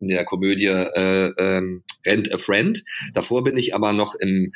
In 0.09 0.15
der 0.17 0.25
Komödie 0.25 0.67
äh, 0.67 1.33
ähm, 1.39 1.83
Rent 2.05 2.33
a 2.33 2.39
Friend. 2.39 2.83
Davor 3.15 3.43
bin 3.45 3.57
ich 3.57 3.75
aber 3.75 3.93
noch 3.93 4.15
im, 4.15 4.53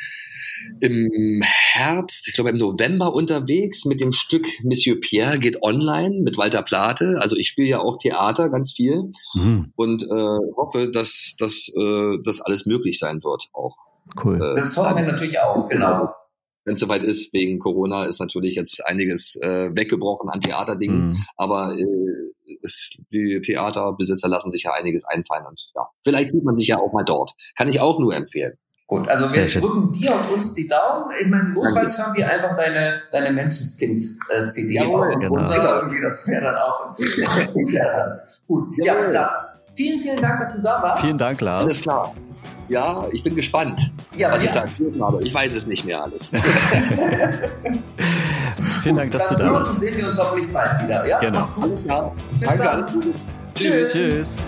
im 0.81 1.43
Herbst, 1.45 2.29
ich 2.29 2.35
glaube 2.35 2.51
im 2.51 2.57
November 2.59 3.15
unterwegs 3.15 3.85
mit 3.85 4.01
dem 4.01 4.13
Stück 4.13 4.47
Monsieur 4.63 5.01
Pierre 5.01 5.39
geht 5.39 5.63
online 5.63 6.21
mit 6.23 6.37
Walter 6.39 6.63
Plate. 6.63 7.19
Also 7.21 7.37
ich 7.37 7.49
spiele 7.49 7.69
ja 7.69 7.81
auch 7.81 7.99
Theater 7.99 8.49
ganz 8.51 8.73
viel 8.73 9.13
Mhm. 9.35 9.73
und 9.77 10.03
äh, 10.03 10.39
hoffe, 10.57 10.91
dass, 10.91 11.35
dass 11.39 11.69
äh, 11.77 12.19
das 12.25 12.41
alles 12.41 12.67
möglich 12.67 12.99
sein 12.99 13.23
wird 13.25 13.49
auch. 13.53 13.77
Cool. 14.23 14.37
Äh, 14.37 14.55
Das 14.55 14.77
hoffen 14.77 14.97
wir 15.05 15.13
natürlich 15.13 15.39
auch, 15.41 15.69
genau. 15.69 16.09
Wenn 16.65 16.75
es 16.75 16.81
soweit 16.81 17.03
ist, 17.03 17.33
wegen 17.33 17.59
Corona 17.59 18.05
ist 18.05 18.21
natürlich 18.21 18.55
jetzt 18.55 18.85
einiges 18.87 19.35
äh, 19.37 19.75
weggebrochen 19.75 20.29
an 20.29 20.41
Theaterdingen, 20.41 21.07
Mhm. 21.09 21.25
aber 21.37 21.75
äh, 21.77 22.30
es, 22.63 22.99
die 23.13 23.41
Theaterbesitzer 23.41 24.29
lassen 24.29 24.51
sich 24.51 24.65
ja 24.65 24.73
einiges 24.73 25.05
einfallen 25.05 25.47
und 25.47 25.61
ja, 25.75 25.89
vielleicht 26.05 26.33
sieht 26.33 26.45
man 26.45 26.57
sich 26.57 26.69
ja 26.69 26.77
auch 26.79 26.93
mal 26.93 27.05
dort. 27.05 27.33
Kann 27.57 27.69
ich 27.69 27.81
auch 27.81 27.99
nur 27.99 28.15
empfehlen. 28.15 28.59
Gut, 28.91 29.09
also 29.09 29.33
wir 29.33 29.47
drücken 29.47 29.93
dir 29.93 30.17
und 30.17 30.31
uns 30.33 30.53
die 30.55 30.67
Daumen. 30.67 31.09
Ich 31.21 31.29
meine, 31.29 31.51
notfalls 31.51 31.97
hören 31.97 32.13
wir 32.17 32.29
einfach 32.29 32.57
deine, 32.57 33.01
deine 33.13 33.31
Menschenskind-CD 33.31 34.75
Jawohl, 34.75 35.07
auf 35.07 35.15
und 35.15 35.21
genau. 35.21 35.35
runter. 35.35 35.77
Irgendwie, 35.83 36.01
das 36.01 36.27
wäre 36.27 36.43
dann 36.43 36.57
auch 36.57 36.87
ein 36.89 37.47
guter 37.55 37.79
Ersatz. 37.79 38.43
Gut, 38.49 38.77
ja, 38.79 38.97
Jawohl. 38.97 39.13
Lars, 39.13 39.31
vielen, 39.77 40.01
vielen 40.01 40.21
Dank, 40.21 40.41
dass 40.41 40.57
du 40.57 40.63
da 40.63 40.83
warst. 40.83 41.03
Vielen 41.03 41.19
Dank, 41.19 41.41
Alles 41.41 41.73
Lars. 41.75 41.83
klar. 41.83 42.15
Ja, 42.69 43.07
ich 43.13 43.23
bin 43.23 43.37
gespannt, 43.37 43.93
Ja, 44.17 44.33
was 44.33 44.43
ich 44.43 44.51
da 44.51 44.57
ja. 44.57 44.63
empfohlen 44.63 45.01
habe. 45.01 45.23
Ich 45.23 45.33
weiß 45.33 45.55
es 45.55 45.67
nicht 45.67 45.85
mehr 45.85 46.03
alles. 46.03 46.33
Vielen 48.83 48.97
Dank, 48.97 49.13
dass 49.13 49.29
du 49.29 49.35
da 49.37 49.53
warst. 49.53 49.79
sehen 49.81 49.97
wir 49.97 50.07
uns 50.09 50.19
hoffentlich 50.19 50.53
bald 50.53 50.83
wieder. 50.83 51.07
Ja, 51.07 51.19
Genau. 51.21 51.39
mach's 51.39 51.55
gut. 51.55 51.65
Alles 51.65 51.85
klar. 51.85 52.13
Bis 52.39 52.49
Danke, 52.49 52.65
dann. 52.65 52.75
alles 52.83 52.93
Gute. 52.93 53.09
Tschüss. 53.55 53.93
Tschüss. 53.93 54.43